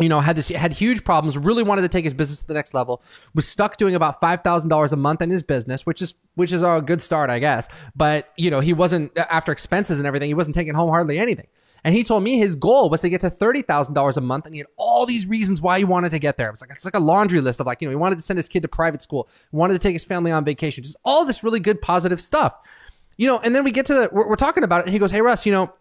you 0.00 0.08
know, 0.08 0.20
had 0.20 0.36
this 0.36 0.48
had 0.48 0.72
huge 0.72 1.04
problems, 1.04 1.38
really 1.38 1.62
wanted 1.62 1.82
to 1.82 1.88
take 1.88 2.04
his 2.04 2.14
business 2.14 2.40
to 2.40 2.46
the 2.48 2.54
next 2.54 2.74
level, 2.74 3.02
was 3.34 3.46
stuck 3.46 3.76
doing 3.76 3.94
about 3.94 4.20
five 4.20 4.42
thousand 4.42 4.68
dollars 4.68 4.92
a 4.92 4.96
month 4.96 5.22
in 5.22 5.30
his 5.30 5.42
business, 5.42 5.86
which 5.86 6.02
is 6.02 6.14
which 6.34 6.52
is 6.52 6.62
a 6.62 6.82
good 6.84 7.00
start, 7.00 7.30
I 7.30 7.38
guess. 7.38 7.68
But 7.94 8.32
you 8.36 8.50
know, 8.50 8.60
he 8.60 8.72
wasn't 8.72 9.16
after 9.16 9.52
expenses 9.52 10.00
and 10.00 10.06
everything, 10.06 10.28
he 10.28 10.34
wasn't 10.34 10.56
taking 10.56 10.74
home 10.74 10.90
hardly 10.90 11.18
anything. 11.18 11.46
And 11.84 11.94
he 11.94 12.02
told 12.02 12.22
me 12.22 12.38
his 12.38 12.56
goal 12.56 12.88
was 12.88 13.02
to 13.02 13.10
get 13.10 13.20
to 13.20 13.30
thirty 13.30 13.62
thousand 13.62 13.94
dollars 13.94 14.16
a 14.16 14.20
month, 14.20 14.46
and 14.46 14.54
he 14.54 14.58
had 14.58 14.66
all 14.76 15.06
these 15.06 15.26
reasons 15.26 15.62
why 15.62 15.78
he 15.78 15.84
wanted 15.84 16.10
to 16.10 16.18
get 16.18 16.38
there. 16.38 16.48
It 16.48 16.52
was 16.52 16.60
like 16.60 16.70
it's 16.70 16.84
like 16.84 16.96
a 16.96 17.00
laundry 17.00 17.40
list 17.40 17.60
of 17.60 17.66
like 17.66 17.80
you 17.80 17.86
know 17.86 17.90
he 17.90 17.96
wanted 17.96 18.16
to 18.16 18.22
send 18.22 18.38
his 18.38 18.48
kid 18.48 18.62
to 18.62 18.68
private 18.68 19.02
school, 19.02 19.28
wanted 19.52 19.74
to 19.74 19.78
take 19.78 19.92
his 19.92 20.04
family 20.04 20.32
on 20.32 20.44
vacation, 20.44 20.82
just 20.82 20.96
all 21.04 21.24
this 21.24 21.44
really 21.44 21.60
good 21.60 21.80
positive 21.80 22.20
stuff 22.20 22.54
you 23.16 23.26
know, 23.26 23.38
and 23.38 23.54
then 23.54 23.64
we 23.64 23.70
get 23.70 23.86
to 23.86 23.94
the, 23.94 24.08
we're, 24.12 24.28
we're 24.28 24.36
talking 24.36 24.64
about 24.64 24.80
it, 24.80 24.86
and 24.86 24.92
he 24.92 24.98
goes, 24.98 25.10
"Hey, 25.10 25.20
Russ, 25.20 25.46
you 25.46 25.52
know, 25.52 25.72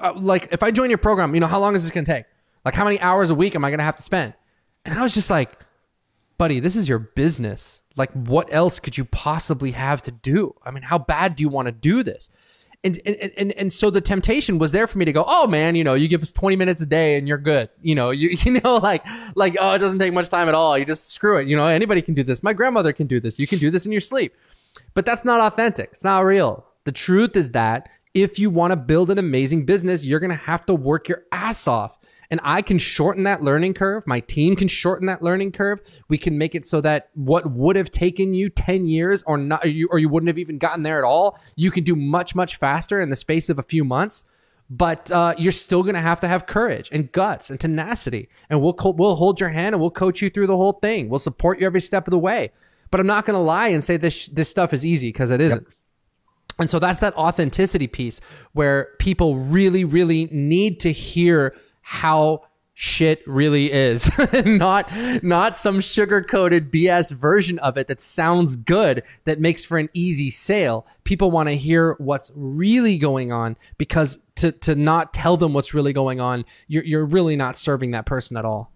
uh, 0.00 0.12
like 0.14 0.52
if 0.52 0.62
I 0.62 0.70
join 0.70 0.90
your 0.90 0.98
program, 0.98 1.34
you 1.34 1.40
know, 1.40 1.46
how 1.46 1.60
long 1.60 1.74
is 1.74 1.84
this 1.84 1.92
going 1.92 2.04
to 2.04 2.12
take? 2.12 2.24
Like, 2.64 2.74
how 2.74 2.84
many 2.84 3.00
hours 3.00 3.30
a 3.30 3.34
week 3.34 3.54
am 3.54 3.64
I 3.64 3.70
going 3.70 3.78
to 3.78 3.84
have 3.84 3.96
to 3.96 4.02
spend?" 4.02 4.34
And 4.84 4.98
I 4.98 5.02
was 5.02 5.14
just 5.14 5.30
like, 5.30 5.58
"Buddy, 6.38 6.60
this 6.60 6.76
is 6.76 6.88
your 6.88 6.98
business. 6.98 7.82
Like, 7.96 8.10
what 8.12 8.52
else 8.52 8.80
could 8.80 8.98
you 8.98 9.04
possibly 9.04 9.72
have 9.72 10.02
to 10.02 10.10
do? 10.10 10.54
I 10.64 10.70
mean, 10.70 10.82
how 10.82 10.98
bad 10.98 11.36
do 11.36 11.42
you 11.42 11.48
want 11.48 11.66
to 11.66 11.72
do 11.72 12.02
this?" 12.02 12.30
And, 12.84 13.00
and, 13.06 13.32
and, 13.38 13.52
and 13.52 13.72
so 13.72 13.88
the 13.88 14.02
temptation 14.02 14.58
was 14.58 14.70
there 14.70 14.86
for 14.86 14.98
me 14.98 15.06
to 15.06 15.12
go, 15.12 15.24
oh 15.26 15.46
man, 15.46 15.74
you 15.74 15.84
know, 15.84 15.94
you 15.94 16.06
give 16.06 16.20
us 16.20 16.32
20 16.32 16.54
minutes 16.54 16.82
a 16.82 16.86
day 16.86 17.16
and 17.16 17.26
you're 17.26 17.38
good. 17.38 17.70
You 17.80 17.94
know, 17.94 18.10
you, 18.10 18.28
you 18.42 18.60
know, 18.60 18.76
like, 18.76 19.02
like, 19.34 19.56
oh, 19.58 19.72
it 19.72 19.78
doesn't 19.78 19.98
take 19.98 20.12
much 20.12 20.28
time 20.28 20.48
at 20.48 20.54
all. 20.54 20.76
You 20.76 20.84
just 20.84 21.10
screw 21.10 21.38
it. 21.38 21.48
You 21.48 21.56
know, 21.56 21.66
anybody 21.66 22.02
can 22.02 22.12
do 22.12 22.22
this. 22.22 22.42
My 22.42 22.52
grandmother 22.52 22.92
can 22.92 23.06
do 23.06 23.20
this. 23.20 23.38
You 23.38 23.46
can 23.46 23.58
do 23.58 23.70
this 23.70 23.86
in 23.86 23.92
your 23.92 24.02
sleep. 24.02 24.34
But 24.94 25.06
that's 25.06 25.24
not 25.24 25.40
authentic. 25.40 25.90
It's 25.92 26.04
not 26.04 26.24
real. 26.24 26.66
The 26.84 26.92
truth 26.92 27.36
is 27.36 27.52
that 27.52 27.88
if 28.14 28.38
you 28.38 28.48
want 28.48 28.70
to 28.70 28.76
build 28.76 29.10
an 29.10 29.18
amazing 29.18 29.66
business, 29.66 30.04
you're 30.04 30.20
going 30.20 30.30
to 30.30 30.36
have 30.36 30.64
to 30.66 30.74
work 30.74 31.08
your 31.08 31.24
ass 31.32 31.66
off. 31.66 31.98
And 32.30 32.40
I 32.42 32.62
can 32.62 32.78
shorten 32.78 33.24
that 33.24 33.42
learning 33.42 33.74
curve. 33.74 34.06
My 34.06 34.20
team 34.20 34.56
can 34.56 34.68
shorten 34.68 35.06
that 35.06 35.22
learning 35.22 35.52
curve. 35.52 35.80
We 36.08 36.16
can 36.16 36.38
make 36.38 36.54
it 36.54 36.64
so 36.64 36.80
that 36.80 37.10
what 37.14 37.50
would 37.50 37.76
have 37.76 37.90
taken 37.90 38.34
you 38.34 38.48
10 38.48 38.86
years 38.86 39.22
or 39.26 39.36
not, 39.36 39.64
or 39.64 39.68
you, 39.68 39.88
or 39.90 39.98
you 39.98 40.08
wouldn't 40.08 40.28
have 40.28 40.38
even 40.38 40.58
gotten 40.58 40.82
there 40.82 40.98
at 40.98 41.04
all, 41.04 41.38
you 41.54 41.70
can 41.70 41.84
do 41.84 41.94
much, 41.94 42.34
much 42.34 42.56
faster 42.56 43.00
in 43.00 43.10
the 43.10 43.16
space 43.16 43.48
of 43.48 43.58
a 43.58 43.62
few 43.62 43.84
months. 43.84 44.24
But 44.70 45.10
uh, 45.12 45.34
you're 45.36 45.52
still 45.52 45.82
going 45.82 45.94
to 45.94 46.00
have 46.00 46.20
to 46.20 46.28
have 46.28 46.46
courage 46.46 46.88
and 46.90 47.12
guts 47.12 47.50
and 47.50 47.60
tenacity. 47.60 48.28
And 48.48 48.62
we'll, 48.62 48.72
co- 48.72 48.90
we'll 48.90 49.16
hold 49.16 49.38
your 49.38 49.50
hand 49.50 49.74
and 49.74 49.80
we'll 49.80 49.90
coach 49.90 50.22
you 50.22 50.30
through 50.30 50.46
the 50.46 50.56
whole 50.56 50.72
thing. 50.72 51.10
We'll 51.10 51.18
support 51.18 51.60
you 51.60 51.66
every 51.66 51.82
step 51.82 52.06
of 52.06 52.12
the 52.12 52.18
way. 52.18 52.50
But 52.94 53.00
I'm 53.00 53.08
not 53.08 53.26
going 53.26 53.34
to 53.34 53.40
lie 53.40 53.70
and 53.70 53.82
say 53.82 53.96
this 53.96 54.28
this 54.28 54.48
stuff 54.48 54.72
is 54.72 54.86
easy 54.86 55.08
because 55.08 55.32
it 55.32 55.40
isn't. 55.40 55.66
Yep. 55.66 55.72
And 56.60 56.70
so 56.70 56.78
that's 56.78 57.00
that 57.00 57.12
authenticity 57.16 57.88
piece 57.88 58.20
where 58.52 58.90
people 59.00 59.34
really, 59.34 59.84
really 59.84 60.28
need 60.30 60.78
to 60.78 60.92
hear 60.92 61.56
how 61.82 62.42
shit 62.74 63.20
really 63.26 63.72
is 63.72 64.08
not 64.44 64.88
not 65.24 65.56
some 65.56 65.80
sugar 65.80 66.20
coated 66.20 66.72
bs 66.72 67.12
version 67.12 67.56
of 67.60 67.76
it 67.76 67.86
that 67.86 68.00
sounds 68.00 68.56
good 68.56 69.00
that 69.26 69.38
makes 69.38 69.64
for 69.64 69.78
an 69.78 69.88
easy 69.94 70.28
sale 70.28 70.84
people 71.04 71.30
want 71.30 71.48
to 71.48 71.54
hear 71.54 71.94
what's 71.98 72.32
really 72.34 72.98
going 72.98 73.32
on 73.32 73.56
because 73.78 74.18
to 74.34 74.50
to 74.50 74.74
not 74.74 75.14
tell 75.14 75.36
them 75.36 75.52
what's 75.52 75.72
really 75.72 75.92
going 75.92 76.20
on 76.20 76.44
you're, 76.66 76.82
you're 76.82 77.04
really 77.04 77.36
not 77.36 77.56
serving 77.56 77.92
that 77.92 78.06
person 78.06 78.36
at 78.36 78.44
all 78.44 78.72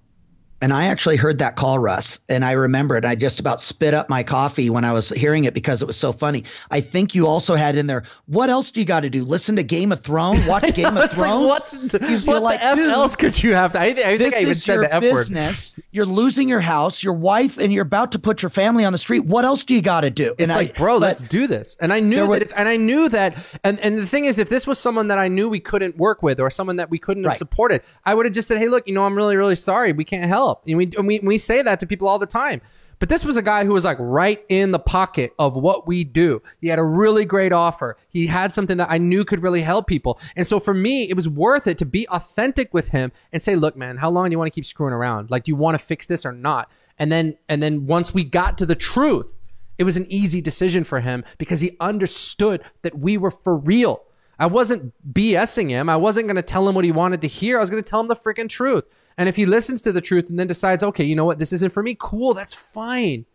and 0.61 0.73
I 0.73 0.87
actually 0.87 1.17
heard 1.17 1.39
that 1.39 1.57
call, 1.57 1.79
Russ, 1.79 2.19
and 2.29 2.45
I 2.45 2.53
remember 2.53 2.97
it. 2.97 3.05
I 3.05 3.15
just 3.15 3.39
about 3.39 3.61
spit 3.61 3.95
up 3.95 4.09
my 4.09 4.23
coffee 4.23 4.71
when 4.71 4.85
I 4.85 4.93
was 4.93 5.11
hearing 5.11 5.45
it 5.45 5.55
because 5.55 5.83
it 5.83 5.87
was 5.87 5.97
so 5.97 6.13
funny. 6.13 6.45
I 6.71 6.81
think 6.81 7.15
you 7.15 7.27
also 7.27 7.55
had 7.55 7.77
in 7.77 7.87
there, 7.87 8.03
what 8.27 8.51
else 8.51 8.71
do 8.71 8.81
you 8.81 8.87
got 8.87 9.01
to 9.01 9.11
do? 9.11 9.25
Listen 9.25 9.55
to 9.57 9.63
Game 9.63 9.93
of 9.93 10.01
Thrones? 10.01 10.47
Watch 10.49 10.75
Game 10.75 10.97
of 10.97 11.11
Thrones? 11.13 11.47
Like, 11.47 11.73
what 11.73 11.91
the, 11.91 12.23
what 12.27 12.43
like, 12.43 12.61
the 12.61 12.67
F 12.67 12.79
else 12.79 13.15
could 13.15 13.41
you 13.41 13.55
have 13.55 13.73
to? 13.73 13.81
I, 13.81 13.85
I 13.85 14.19
think 14.19 14.35
I 14.35 14.41
even 14.41 14.55
said 14.57 14.81
the 14.81 14.93
F 14.93 15.01
business. 15.01 15.77
word. 15.77 15.85
You're 15.93 16.07
losing 16.07 16.49
your 16.49 16.61
house, 16.61 17.03
your 17.03 17.15
wife, 17.15 17.59
and 17.59 17.73
you're 17.73 17.83
about 17.83 18.13
to 18.13 18.19
put 18.19 18.43
your 18.43 18.51
family 18.51 18.85
on 18.85 18.93
the 18.93 18.99
street. 18.99 19.21
What 19.21 19.45
else 19.45 19.65
do 19.65 19.75
you 19.75 19.83
got 19.83 20.01
to 20.01 20.11
do? 20.11 20.33
It's 20.39 20.43
and 20.43 20.51
like, 20.51 20.77
I, 20.77 20.83
bro, 20.83 20.97
let's 20.97 21.23
do 21.23 21.47
this. 21.47 21.77
And 21.81 21.93
I 21.93 22.01
knew 22.01 22.27
that, 22.27 22.43
if, 22.43 22.53
and 22.57 22.69
I 22.69 22.77
knew 22.77 23.09
that, 23.11 23.37
and, 23.63 23.79
and 23.81 23.99
the 23.99 24.07
thing 24.07 24.25
is, 24.25 24.39
if 24.39 24.49
this 24.49 24.67
was 24.67 24.79
someone 24.79 25.09
that 25.09 25.19
I 25.19 25.29
knew 25.29 25.49
we 25.49 25.61
couldn't 25.61 25.97
work 25.97 26.23
with 26.23 26.41
or 26.41 26.51
someone 26.51 26.77
that 26.77 26.91
we 26.91 26.99
couldn't 26.99 27.23
right. 27.23 27.31
have 27.31 27.39
supported, 27.39 27.83
I 28.05 28.15
would 28.15 28.27
have 28.27 28.35
just 28.35 28.49
said, 28.49 28.59
hey, 28.59 28.69
look, 28.69 28.89
you 28.89 28.95
know, 28.95 29.05
I'm 29.05 29.15
really, 29.15 29.37
really 29.37 29.55
sorry. 29.55 29.93
We 29.93 30.05
can't 30.05 30.27
help. 30.27 30.48
And 30.67 30.77
we, 30.77 30.91
and 30.97 31.07
we, 31.07 31.21
we 31.21 31.39
say 31.39 31.63
that 31.63 31.81
to 31.81 31.87
people 31.87 32.09
all 32.09 32.19
the 32.19 32.27
time. 32.27 32.61
But 32.99 33.09
this 33.09 33.25
was 33.25 33.37
a 33.37 33.43
guy 33.43 33.65
who 33.65 33.75
was 33.75 33.85
like 33.85 33.97
right 34.01 34.45
in 34.49 34.73
the 34.73 34.79
pocket 34.79 35.33
of 35.39 35.57
what 35.57 35.87
we 35.87 36.03
do. 36.03 36.43
He 36.61 36.69
had 36.69 36.79
a 36.79 36.85
really 36.85 37.25
great 37.25 37.53
offer. 37.53 37.97
He 38.09 38.27
had 38.27 38.53
something 38.53 38.77
that 38.79 38.91
I 38.91 38.99
knew 38.99 39.25
could 39.25 39.43
really 39.43 39.63
help 39.63 39.87
people. 39.87 40.19
And 40.37 40.47
so 40.47 40.59
for 40.59 40.75
me, 40.75 41.09
it 41.09 41.15
was 41.15 41.29
worth 41.29 41.67
it 41.67 41.79
to 41.79 41.87
be 41.87 42.09
authentic 42.09 42.75
with 42.75 42.89
him 42.89 43.13
and 43.33 43.43
say, 43.43 43.55
look, 43.55 43.77
man, 43.77 43.99
how 43.99 44.11
long 44.11 44.27
do 44.27 44.33
you 44.33 44.39
want 44.39 44.53
to 44.53 44.55
keep 44.55 44.65
screwing 44.65 44.93
around? 44.93 45.31
Like, 45.31 45.45
do 45.45 45.51
you 45.51 45.57
want 45.57 45.79
to 45.79 45.85
fix 45.85 46.07
this 46.07 46.27
or 46.27 46.33
not? 46.33 46.71
And 46.99 47.13
then, 47.13 47.37
and 47.49 47.63
then 47.63 47.87
once 47.87 48.13
we 48.13 48.25
got 48.25 48.59
to 48.59 48.67
the 48.67 48.75
truth, 48.75 49.39
it 49.79 49.85
was 49.85 49.97
an 49.97 50.07
easy 50.09 50.41
decision 50.41 50.83
for 50.83 50.99
him 50.99 51.25
because 51.39 51.61
he 51.61 51.77
understood 51.79 52.63
that 52.83 52.99
we 52.99 53.17
were 53.17 53.31
for 53.31 53.57
real. 53.57 54.03
I 54.41 54.47
wasn't 54.47 54.93
BSing 55.13 55.71
him. 55.71 55.89
I 55.89 55.97
wasn't 55.97 56.27
going 56.27 56.37
to 56.37 56.43
tell 56.43 56.69
him 56.69 56.75
what 56.75 56.85
he 56.85 56.93
wanted 56.93 57.23
to 57.23 57.29
hear. 57.29 57.59
I 57.59 57.61
was 57.61 57.71
going 57.71 57.83
to 57.83 57.89
tell 57.89 58.01
him 58.01 58.09
the 58.09 58.17
freaking 58.17 58.49
truth. 58.49 58.85
And 59.19 59.29
if 59.29 59.37
he 59.37 59.45
listens 59.45 59.83
to 59.83 59.93
the 59.93 60.01
truth 60.01 60.31
and 60.31 60.39
then 60.39 60.47
decides, 60.47 60.83
okay, 60.83 61.05
you 61.05 61.17
know 61.17 61.25
what, 61.25 61.41
this 61.41 61.53
isn't 61.53 61.73
for 61.73 61.83
me, 61.83 61.97
cool, 61.99 62.33
that's 62.35 62.55
fine. 62.55 63.27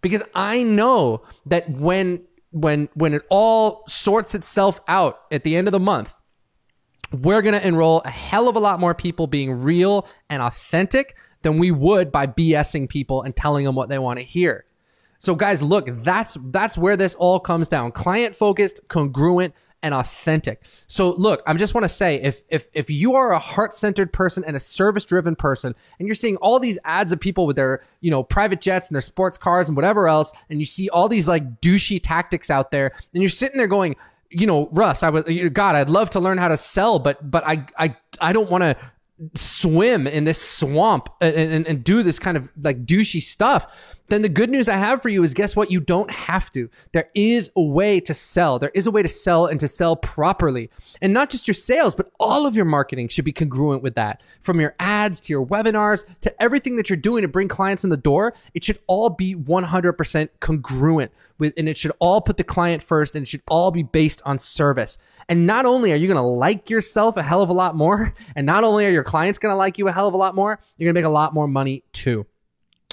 Because 0.00 0.22
I 0.34 0.62
know 0.62 1.22
that 1.46 1.68
when 1.68 2.22
when 2.52 2.88
when 2.94 3.14
it 3.14 3.22
all 3.30 3.82
sorts 3.88 4.34
itself 4.34 4.80
out 4.86 5.22
at 5.32 5.42
the 5.42 5.56
end 5.56 5.66
of 5.66 5.72
the 5.72 5.80
month, 5.80 6.20
we're 7.10 7.42
to 7.42 7.66
enroll 7.66 8.00
a 8.04 8.10
hell 8.10 8.48
of 8.48 8.54
a 8.54 8.60
lot 8.60 8.78
more 8.78 8.94
people 8.94 9.26
being 9.26 9.60
real 9.62 10.06
and 10.30 10.40
authentic 10.40 11.16
than 11.42 11.58
we 11.58 11.70
would 11.70 12.12
by 12.12 12.26
BSing 12.26 12.88
people 12.88 13.22
and 13.22 13.34
telling 13.34 13.64
them 13.64 13.74
what 13.74 13.88
they 13.88 13.98
want 13.98 14.20
to 14.20 14.24
hear. 14.24 14.64
So 15.18 15.34
guys, 15.34 15.62
look, 15.62 15.88
that's 15.88 16.36
that's 16.44 16.78
where 16.78 16.96
this 16.96 17.14
all 17.14 17.40
comes 17.40 17.66
down. 17.66 17.90
Client 17.90 18.36
focused, 18.36 18.82
congruent, 18.88 19.54
and 19.84 19.92
authentic. 19.92 20.62
So 20.86 21.12
look, 21.12 21.42
I 21.46 21.52
just 21.52 21.74
want 21.74 21.84
to 21.84 21.90
say 21.90 22.16
if 22.16 22.40
if 22.48 22.68
if 22.72 22.88
you 22.88 23.14
are 23.16 23.32
a 23.32 23.38
heart-centered 23.38 24.14
person 24.14 24.42
and 24.46 24.56
a 24.56 24.60
service-driven 24.60 25.36
person 25.36 25.74
and 25.98 26.08
you're 26.08 26.14
seeing 26.14 26.36
all 26.36 26.58
these 26.58 26.78
ads 26.84 27.12
of 27.12 27.20
people 27.20 27.46
with 27.46 27.56
their, 27.56 27.84
you 28.00 28.10
know, 28.10 28.22
private 28.22 28.62
jets 28.62 28.88
and 28.88 28.94
their 28.94 29.02
sports 29.02 29.36
cars 29.36 29.68
and 29.68 29.76
whatever 29.76 30.08
else 30.08 30.32
and 30.48 30.58
you 30.58 30.64
see 30.64 30.88
all 30.88 31.06
these 31.06 31.28
like 31.28 31.60
douchey 31.60 32.00
tactics 32.02 32.48
out 32.48 32.70
there 32.70 32.92
and 33.12 33.22
you're 33.22 33.28
sitting 33.28 33.58
there 33.58 33.68
going, 33.68 33.94
you 34.30 34.46
know, 34.46 34.70
Russ, 34.72 35.02
I 35.02 35.10
was 35.10 35.24
God, 35.52 35.76
I'd 35.76 35.90
love 35.90 36.08
to 36.10 36.20
learn 36.20 36.38
how 36.38 36.48
to 36.48 36.56
sell, 36.56 36.98
but 36.98 37.30
but 37.30 37.46
I 37.46 37.66
I 37.78 37.96
I 38.22 38.32
don't 38.32 38.50
want 38.50 38.62
to 38.62 38.76
swim 39.34 40.06
in 40.06 40.24
this 40.24 40.40
swamp 40.40 41.08
and, 41.20 41.36
and, 41.36 41.68
and 41.68 41.84
do 41.84 42.02
this 42.02 42.18
kind 42.18 42.36
of 42.38 42.50
like 42.60 42.84
douchey 42.86 43.20
stuff 43.20 43.94
then 44.08 44.22
the 44.22 44.28
good 44.28 44.50
news 44.50 44.68
I 44.68 44.76
have 44.76 45.00
for 45.00 45.08
you 45.08 45.22
is 45.22 45.32
guess 45.32 45.56
what? 45.56 45.70
You 45.70 45.80
don't 45.80 46.10
have 46.10 46.50
to. 46.52 46.68
There 46.92 47.10
is 47.14 47.50
a 47.56 47.62
way 47.62 48.00
to 48.00 48.12
sell. 48.12 48.58
There 48.58 48.70
is 48.74 48.86
a 48.86 48.90
way 48.90 49.02
to 49.02 49.08
sell 49.08 49.46
and 49.46 49.58
to 49.60 49.68
sell 49.68 49.96
properly. 49.96 50.70
And 51.00 51.12
not 51.12 51.30
just 51.30 51.48
your 51.48 51.54
sales, 51.54 51.94
but 51.94 52.10
all 52.20 52.46
of 52.46 52.54
your 52.54 52.66
marketing 52.66 53.08
should 53.08 53.24
be 53.24 53.32
congruent 53.32 53.82
with 53.82 53.94
that. 53.94 54.22
From 54.42 54.60
your 54.60 54.74
ads 54.78 55.20
to 55.22 55.32
your 55.32 55.46
webinars 55.46 56.04
to 56.20 56.42
everything 56.42 56.76
that 56.76 56.90
you're 56.90 56.96
doing 56.98 57.22
to 57.22 57.28
bring 57.28 57.48
clients 57.48 57.82
in 57.82 57.90
the 57.90 57.96
door, 57.96 58.34
it 58.52 58.62
should 58.62 58.78
all 58.86 59.08
be 59.08 59.34
100% 59.34 60.28
congruent 60.40 61.10
with, 61.38 61.54
and 61.56 61.68
it 61.68 61.76
should 61.76 61.92
all 61.98 62.20
put 62.20 62.36
the 62.36 62.44
client 62.44 62.82
first 62.82 63.16
and 63.16 63.22
it 63.22 63.28
should 63.28 63.42
all 63.48 63.70
be 63.70 63.82
based 63.82 64.20
on 64.26 64.38
service. 64.38 64.98
And 65.28 65.46
not 65.46 65.64
only 65.64 65.92
are 65.92 65.96
you 65.96 66.06
going 66.06 66.16
to 66.16 66.22
like 66.22 66.68
yourself 66.68 67.16
a 67.16 67.22
hell 67.22 67.40
of 67.40 67.48
a 67.48 67.54
lot 67.54 67.74
more, 67.74 68.14
and 68.36 68.46
not 68.46 68.64
only 68.64 68.86
are 68.86 68.90
your 68.90 69.04
clients 69.04 69.38
going 69.38 69.52
to 69.52 69.56
like 69.56 69.78
you 69.78 69.88
a 69.88 69.92
hell 69.92 70.08
of 70.08 70.14
a 70.14 70.18
lot 70.18 70.34
more, 70.34 70.60
you're 70.76 70.86
going 70.86 70.94
to 70.94 70.98
make 71.00 71.06
a 71.06 71.12
lot 71.12 71.32
more 71.32 71.48
money 71.48 71.84
too. 71.92 72.26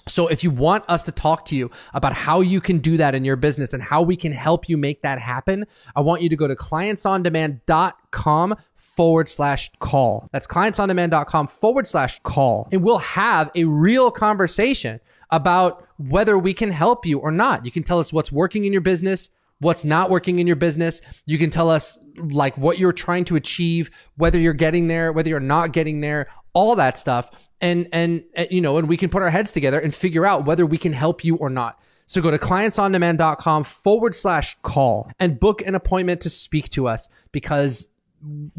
So 0.07 0.27
if 0.27 0.43
you 0.43 0.51
want 0.51 0.83
us 0.87 1.03
to 1.03 1.11
talk 1.11 1.45
to 1.45 1.55
you 1.55 1.71
about 1.93 2.13
how 2.13 2.41
you 2.41 2.61
can 2.61 2.79
do 2.79 2.97
that 2.97 3.15
in 3.15 3.23
your 3.23 3.35
business 3.35 3.73
and 3.73 3.83
how 3.83 4.01
we 4.01 4.15
can 4.15 4.31
help 4.31 4.67
you 4.67 4.77
make 4.77 5.01
that 5.01 5.19
happen, 5.19 5.65
I 5.95 6.01
want 6.01 6.21
you 6.21 6.29
to 6.29 6.35
go 6.35 6.47
to 6.47 6.55
clientsondemand.com 6.55 8.55
forward 8.73 9.29
slash 9.29 9.71
call. 9.79 10.29
That's 10.31 10.47
clientsondemand.com 10.47 11.47
forward 11.47 11.87
slash 11.87 12.19
call. 12.23 12.67
And 12.71 12.83
we'll 12.83 12.97
have 12.97 13.51
a 13.55 13.65
real 13.65 14.11
conversation 14.11 14.99
about 15.29 15.87
whether 15.97 16.37
we 16.37 16.53
can 16.53 16.71
help 16.71 17.05
you 17.05 17.19
or 17.19 17.31
not. 17.31 17.65
You 17.65 17.71
can 17.71 17.83
tell 17.83 17.99
us 17.99 18.11
what's 18.11 18.31
working 18.31 18.65
in 18.65 18.73
your 18.73 18.81
business, 18.81 19.29
what's 19.59 19.85
not 19.85 20.09
working 20.09 20.39
in 20.39 20.47
your 20.47 20.55
business. 20.55 21.01
You 21.25 21.37
can 21.37 21.49
tell 21.49 21.69
us 21.69 21.99
like 22.17 22.57
what 22.57 22.79
you're 22.79 22.91
trying 22.91 23.25
to 23.25 23.35
achieve, 23.35 23.91
whether 24.17 24.39
you're 24.39 24.53
getting 24.53 24.87
there, 24.87 25.11
whether 25.11 25.29
you're 25.29 25.39
not 25.39 25.71
getting 25.71 26.01
there, 26.01 26.27
all 26.53 26.75
that 26.75 26.97
stuff 26.97 27.29
and, 27.61 27.87
and, 27.91 28.23
and 28.33 28.47
you 28.49 28.61
know, 28.61 28.77
and 28.77 28.89
we 28.89 28.97
can 28.97 29.09
put 29.09 29.21
our 29.21 29.29
heads 29.29 29.51
together 29.51 29.79
and 29.79 29.93
figure 29.93 30.25
out 30.25 30.45
whether 30.45 30.65
we 30.65 30.77
can 30.77 30.93
help 30.93 31.23
you 31.23 31.35
or 31.37 31.49
not. 31.49 31.79
So 32.07 32.21
go 32.21 32.31
to 32.31 32.37
clientsondemand.com 32.37 33.63
forward 33.63 34.15
slash 34.15 34.57
call 34.63 35.09
and 35.19 35.39
book 35.39 35.61
an 35.61 35.75
appointment 35.75 36.21
to 36.21 36.29
speak 36.29 36.69
to 36.69 36.87
us 36.87 37.07
because 37.31 37.87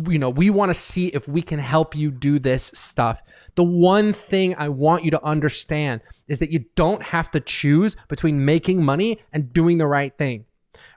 you 0.09 0.19
know, 0.19 0.31
we 0.31 0.51
want 0.51 0.71
to 0.71 0.75
see 0.75 1.09
if 1.09 1.29
we 1.29 1.43
can 1.43 1.59
help 1.59 1.95
you 1.95 2.11
do 2.11 2.39
this 2.39 2.65
stuff. 2.75 3.23
The 3.55 3.63
one 3.63 4.13
thing 4.13 4.55
I 4.57 4.69
want 4.69 5.05
you 5.05 5.11
to 5.13 5.25
understand 5.25 6.01
is 6.27 6.41
that 6.41 6.51
you 6.51 6.65
don't 6.75 7.03
have 7.03 7.31
to 7.33 7.41
choose 7.41 7.97
between 8.09 8.45
making 8.45 8.85
money 8.85 9.21
and 9.33 9.53
doing 9.53 9.79
the 9.79 9.87
right 9.87 10.17
thing 10.17 10.47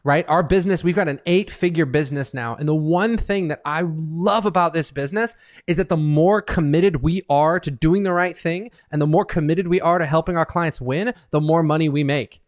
right? 0.06 0.24
Our 0.30 0.44
business, 0.44 0.84
we've 0.84 0.96
got 0.96 1.10
an 1.10 1.20
eight 1.26 1.50
figure 1.50 1.88
business 1.88 2.32
now. 2.32 2.56
And 2.56 2.70
the 2.70 2.76
one 2.76 3.18
thing 3.18 3.48
that 3.48 3.60
I 3.66 3.82
love 3.84 4.46
about 4.46 4.72
this 4.72 4.92
business 4.92 5.36
is 5.66 5.78
that 5.78 5.90
the 5.90 5.98
more 5.98 6.44
committed 6.44 7.02
we 7.02 7.24
are 7.28 7.60
to 7.60 7.72
doing 7.72 8.04
the 8.04 8.14
right 8.14 8.38
thing 8.38 8.70
and 8.92 9.02
the 9.02 9.08
more 9.08 9.26
committed 9.26 9.68
we 9.68 9.82
are 9.82 9.98
to 9.98 10.06
helping 10.06 10.38
our 10.38 10.46
clients 10.46 10.80
win, 10.80 11.16
the 11.32 11.42
more 11.42 11.64
money 11.64 11.90
we 11.90 12.04
make. 12.04 12.40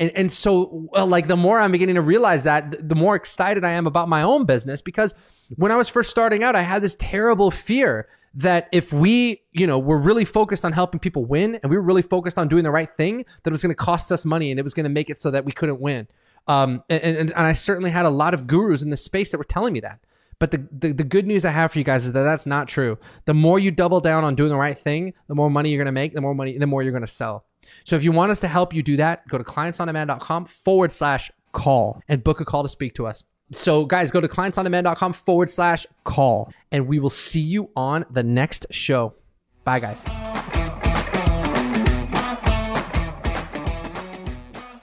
And, 0.00 0.10
and 0.16 0.32
so, 0.32 0.88
well, 0.90 1.06
like, 1.06 1.28
the 1.28 1.36
more 1.36 1.60
I'm 1.60 1.70
beginning 1.70 1.96
to 1.96 2.00
realize 2.00 2.44
that, 2.44 2.88
the 2.88 2.94
more 2.94 3.14
excited 3.14 3.62
I 3.62 3.72
am 3.72 3.86
about 3.86 4.08
my 4.08 4.22
own 4.22 4.46
business 4.46 4.80
because 4.80 5.14
when 5.56 5.70
I 5.70 5.76
was 5.76 5.90
first 5.90 6.10
starting 6.10 6.42
out, 6.42 6.56
I 6.56 6.62
had 6.62 6.80
this 6.80 6.96
terrible 6.98 7.50
fear 7.50 8.08
that 8.32 8.70
if 8.72 8.90
we, 8.90 9.42
you 9.52 9.66
know, 9.66 9.78
were 9.78 9.98
really 9.98 10.24
focused 10.24 10.64
on 10.64 10.72
helping 10.72 10.98
people 10.98 11.26
win 11.26 11.56
and 11.56 11.68
we 11.68 11.76
were 11.76 11.82
really 11.82 12.00
focused 12.00 12.38
on 12.38 12.48
doing 12.48 12.64
the 12.64 12.70
right 12.70 12.88
thing, 12.96 13.18
that 13.18 13.50
it 13.50 13.52
was 13.52 13.62
going 13.62 13.70
to 13.70 13.76
cost 13.76 14.10
us 14.10 14.24
money 14.24 14.50
and 14.50 14.58
it 14.58 14.62
was 14.62 14.72
going 14.72 14.84
to 14.84 14.90
make 14.90 15.10
it 15.10 15.18
so 15.18 15.30
that 15.30 15.44
we 15.44 15.52
couldn't 15.52 15.78
win. 15.78 16.08
Um, 16.46 16.82
and, 16.88 17.02
and, 17.02 17.30
and 17.30 17.46
I 17.46 17.52
certainly 17.52 17.90
had 17.90 18.04
a 18.04 18.10
lot 18.10 18.34
of 18.34 18.46
gurus 18.46 18.82
in 18.82 18.90
the 18.90 18.96
space 18.96 19.30
that 19.30 19.38
were 19.38 19.44
telling 19.44 19.72
me 19.72 19.80
that. 19.80 20.00
But 20.38 20.50
the, 20.50 20.66
the, 20.72 20.92
the 20.92 21.04
good 21.04 21.26
news 21.26 21.44
I 21.44 21.50
have 21.50 21.72
for 21.72 21.78
you 21.78 21.84
guys 21.84 22.04
is 22.04 22.12
that 22.12 22.22
that's 22.24 22.46
not 22.46 22.66
true. 22.66 22.98
The 23.26 23.34
more 23.34 23.60
you 23.60 23.70
double 23.70 24.00
down 24.00 24.24
on 24.24 24.34
doing 24.34 24.50
the 24.50 24.56
right 24.56 24.76
thing, 24.76 25.14
the 25.28 25.36
more 25.36 25.48
money 25.48 25.70
you're 25.70 25.78
going 25.78 25.86
to 25.86 25.92
make, 25.92 26.14
the 26.14 26.20
more 26.20 26.34
money, 26.34 26.58
the 26.58 26.66
more 26.66 26.82
you're 26.82 26.90
going 26.90 27.02
to 27.02 27.06
sell. 27.06 27.44
So 27.84 27.94
if 27.94 28.02
you 28.02 28.10
want 28.10 28.32
us 28.32 28.40
to 28.40 28.48
help 28.48 28.74
you 28.74 28.82
do 28.82 28.96
that, 28.96 29.26
go 29.28 29.38
to 29.38 29.44
clientsondemand.com 29.44 30.46
forward 30.46 30.90
slash 30.90 31.30
call 31.52 32.02
and 32.08 32.24
book 32.24 32.40
a 32.40 32.44
call 32.44 32.62
to 32.62 32.68
speak 32.68 32.94
to 32.94 33.06
us. 33.06 33.22
So 33.52 33.84
guys, 33.84 34.10
go 34.10 34.20
to 34.20 34.28
clientsondemand.com 34.28 35.12
forward 35.12 35.48
slash 35.48 35.86
call 36.04 36.52
and 36.72 36.88
we 36.88 36.98
will 36.98 37.10
see 37.10 37.40
you 37.40 37.70
on 37.76 38.04
the 38.10 38.22
next 38.24 38.66
show. 38.70 39.14
Bye 39.62 39.78
guys. 39.78 40.02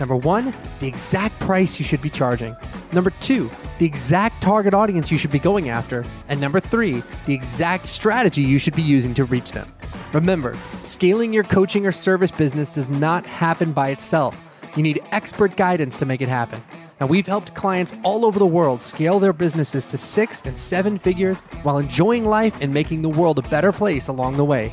Number 0.00 0.16
one, 0.16 0.54
the 0.80 0.88
exact 0.88 1.38
price 1.40 1.78
you 1.78 1.84
should 1.84 2.00
be 2.00 2.08
charging. 2.08 2.56
Number 2.90 3.10
two, 3.20 3.50
the 3.78 3.84
exact 3.84 4.42
target 4.42 4.72
audience 4.72 5.10
you 5.12 5.18
should 5.18 5.30
be 5.30 5.38
going 5.38 5.68
after, 5.68 6.04
and 6.28 6.40
number 6.40 6.58
three, 6.58 7.02
the 7.26 7.34
exact 7.34 7.84
strategy 7.84 8.40
you 8.42 8.58
should 8.58 8.74
be 8.74 8.82
using 8.82 9.12
to 9.14 9.24
reach 9.24 9.52
them. 9.52 9.70
Remember, 10.14 10.56
scaling 10.86 11.34
your 11.34 11.44
coaching 11.44 11.86
or 11.86 11.92
service 11.92 12.30
business 12.30 12.72
does 12.72 12.88
not 12.88 13.26
happen 13.26 13.72
by 13.72 13.90
itself. 13.90 14.40
You 14.74 14.82
need 14.82 15.02
expert 15.12 15.56
guidance 15.56 15.98
to 15.98 16.06
make 16.06 16.22
it 16.22 16.28
happen. 16.28 16.62
Now, 16.98 17.06
we've 17.06 17.26
helped 17.26 17.54
clients 17.54 17.94
all 18.02 18.24
over 18.24 18.38
the 18.38 18.46
world 18.46 18.80
scale 18.82 19.18
their 19.18 19.32
businesses 19.32 19.86
to 19.86 19.98
six 19.98 20.42
and 20.42 20.58
seven 20.58 20.96
figures 20.98 21.40
while 21.62 21.78
enjoying 21.78 22.24
life 22.24 22.56
and 22.60 22.72
making 22.72 23.02
the 23.02 23.08
world 23.08 23.38
a 23.38 23.48
better 23.48 23.72
place 23.72 24.08
along 24.08 24.36
the 24.36 24.44
way. 24.44 24.72